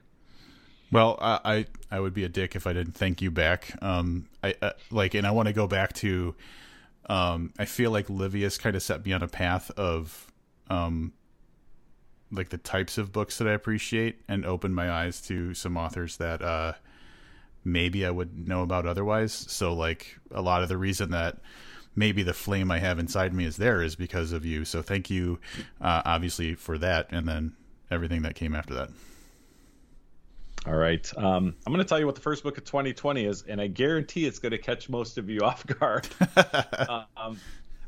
Well, 0.91 1.17
I 1.19 1.65
I 1.91 1.99
would 1.99 2.13
be 2.13 2.23
a 2.23 2.29
dick 2.29 2.55
if 2.55 2.65
I 2.65 2.73
didn't 2.73 2.93
thank 2.93 3.21
you 3.21 3.29
back. 3.29 3.75
Um, 3.81 4.29
I 4.41 4.55
uh, 4.61 4.71
like, 4.89 5.15
and 5.15 5.27
I 5.27 5.31
want 5.31 5.47
to 5.47 5.53
go 5.53 5.67
back 5.67 5.93
to. 5.95 6.35
Um, 7.09 7.53
I 7.57 7.65
feel 7.65 7.91
like 7.91 8.07
Livius 8.07 8.57
kind 8.57 8.75
of 8.75 8.83
set 8.83 9.05
me 9.05 9.13
on 9.13 9.23
a 9.23 9.27
path 9.27 9.71
of 9.71 10.31
um 10.69 11.13
like 12.31 12.49
the 12.49 12.57
types 12.57 12.97
of 12.97 13.11
books 13.11 13.37
that 13.37 13.47
I 13.47 13.53
appreciate 13.53 14.21
and 14.27 14.45
opened 14.45 14.75
my 14.75 14.91
eyes 14.91 15.21
to 15.21 15.53
some 15.53 15.77
authors 15.77 16.17
that 16.17 16.41
uh, 16.41 16.73
maybe 17.63 18.05
I 18.05 18.11
would 18.11 18.47
know 18.47 18.63
about 18.63 18.85
otherwise. 18.85 19.33
So 19.33 19.73
like 19.73 20.17
a 20.31 20.41
lot 20.41 20.63
of 20.63 20.69
the 20.69 20.77
reason 20.77 21.11
that 21.11 21.37
maybe 21.95 22.23
the 22.23 22.33
flame 22.33 22.71
I 22.71 22.79
have 22.79 22.99
inside 22.99 23.33
me 23.33 23.45
is 23.45 23.57
there 23.57 23.81
is 23.81 23.95
because 23.95 24.31
of 24.31 24.45
you. 24.45 24.65
So 24.65 24.81
thank 24.81 25.09
you, 25.09 25.39
uh, 25.81 26.01
obviously 26.05 26.55
for 26.55 26.77
that, 26.77 27.07
and 27.11 27.27
then 27.27 27.53
everything 27.89 28.21
that 28.23 28.35
came 28.35 28.55
after 28.55 28.73
that. 28.75 28.89
All 30.65 30.75
right. 30.75 31.09
Um, 31.17 31.55
I'm 31.65 31.73
going 31.73 31.83
to 31.83 31.87
tell 31.87 31.99
you 31.99 32.05
what 32.05 32.15
the 32.15 32.21
first 32.21 32.43
book 32.43 32.57
of 32.57 32.65
2020 32.65 33.25
is, 33.25 33.43
and 33.47 33.61
I 33.61 33.67
guarantee 33.67 34.25
it's 34.25 34.39
going 34.39 34.51
to 34.51 34.57
catch 34.57 34.89
most 34.89 35.17
of 35.17 35.29
you 35.29 35.39
off 35.43 35.65
guard. 35.65 36.07
um, 37.17 37.39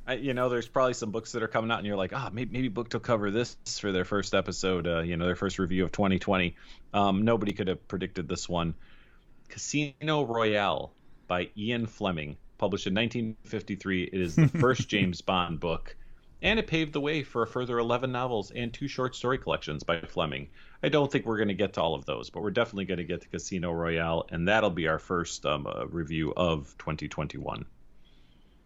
I, 0.10 0.14
you 0.14 0.34
know, 0.34 0.50
there's 0.50 0.68
probably 0.68 0.96
some 0.96 1.12
books 1.12 1.34
that 1.34 1.44
are 1.44 1.48
coming 1.48 1.70
out, 1.70 1.78
and 1.78 1.86
you're 1.86 1.96
like, 1.96 2.14
ah, 2.16 2.26
oh, 2.28 2.34
maybe, 2.34 2.52
maybe 2.52 2.68
Book 2.68 2.92
will 2.92 3.00
cover 3.00 3.30
this 3.30 3.56
for 3.80 3.92
their 3.92 4.06
first 4.06 4.34
episode, 4.34 4.88
uh, 4.88 5.02
you 5.02 5.18
know, 5.18 5.26
their 5.26 5.36
first 5.36 5.60
review 5.60 5.84
of 5.84 5.92
2020. 5.92 6.56
Um, 6.96 7.26
nobody 7.26 7.54
could 7.54 7.68
have 7.68 7.88
predicted 7.88 8.28
this 8.28 8.50
one. 8.50 8.74
Casino 9.50 10.26
Royale 10.26 10.92
by 11.28 11.52
Ian 11.56 11.86
Fleming, 11.86 12.38
published 12.58 12.88
in 12.88 12.96
1953. 12.96 14.06
It 14.06 14.20
is 14.20 14.36
the 14.36 14.48
first 14.60 14.90
James 14.90 15.22
Bond 15.22 15.60
book, 15.60 15.96
and 16.42 16.58
it 16.58 16.66
paved 16.66 16.94
the 16.94 17.02
way 17.02 17.22
for 17.22 17.44
a 17.44 17.48
further 17.48 17.78
11 17.78 18.12
novels 18.12 18.50
and 18.50 18.74
two 18.74 18.88
short 18.88 19.16
story 19.16 19.38
collections 19.38 19.84
by 19.84 20.02
Fleming. 20.02 20.50
I 20.82 20.90
don't 20.90 21.12
think 21.12 21.28
we're 21.28 21.38
going 21.38 21.50
to 21.50 21.54
get 21.54 21.74
to 21.74 21.84
all 21.84 21.94
of 21.94 22.06
those, 22.06 22.32
but 22.32 22.42
we're 22.42 22.50
definitely 22.50 22.86
going 22.86 22.98
to 22.98 23.04
get 23.04 23.22
to 23.22 23.28
Casino 23.28 23.72
Royale, 23.72 24.26
and 24.32 24.48
that'll 24.48 24.72
be 24.72 24.88
our 24.88 24.98
first 24.98 25.46
um, 25.46 25.68
uh, 25.68 25.86
review 25.86 26.34
of 26.36 26.74
2021. 26.80 27.68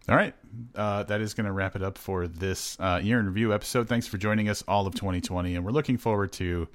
All 0.08 0.16
right. 0.16 0.34
Uh, 0.74 1.02
that 1.04 1.20
is 1.20 1.32
going 1.32 1.46
to 1.46 1.52
wrap 1.52 1.76
it 1.76 1.82
up 1.82 1.96
for 1.96 2.28
this 2.28 2.78
uh, 2.78 3.00
year 3.02 3.18
in 3.18 3.26
review 3.26 3.54
episode. 3.54 3.88
Thanks 3.88 4.06
for 4.06 4.18
joining 4.18 4.48
us 4.48 4.62
all 4.68 4.86
of 4.86 4.94
2020, 4.94 5.56
and 5.56 5.64
we're 5.64 5.70
looking 5.70 5.96
forward 5.96 6.32
to 6.32 6.68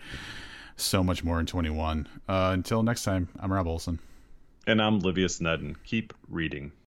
so 0.77 1.03
much 1.03 1.23
more 1.23 1.39
in 1.39 1.45
21. 1.45 2.07
Uh, 2.27 2.51
until 2.53 2.81
next 2.81 3.03
time, 3.03 3.29
I'm 3.39 3.53
Rob 3.53 3.67
Olson. 3.67 3.99
And 4.65 4.81
I'm 4.81 4.99
Livius 4.99 5.39
Nedden. 5.39 5.75
Keep 5.83 6.13
reading. 6.27 6.71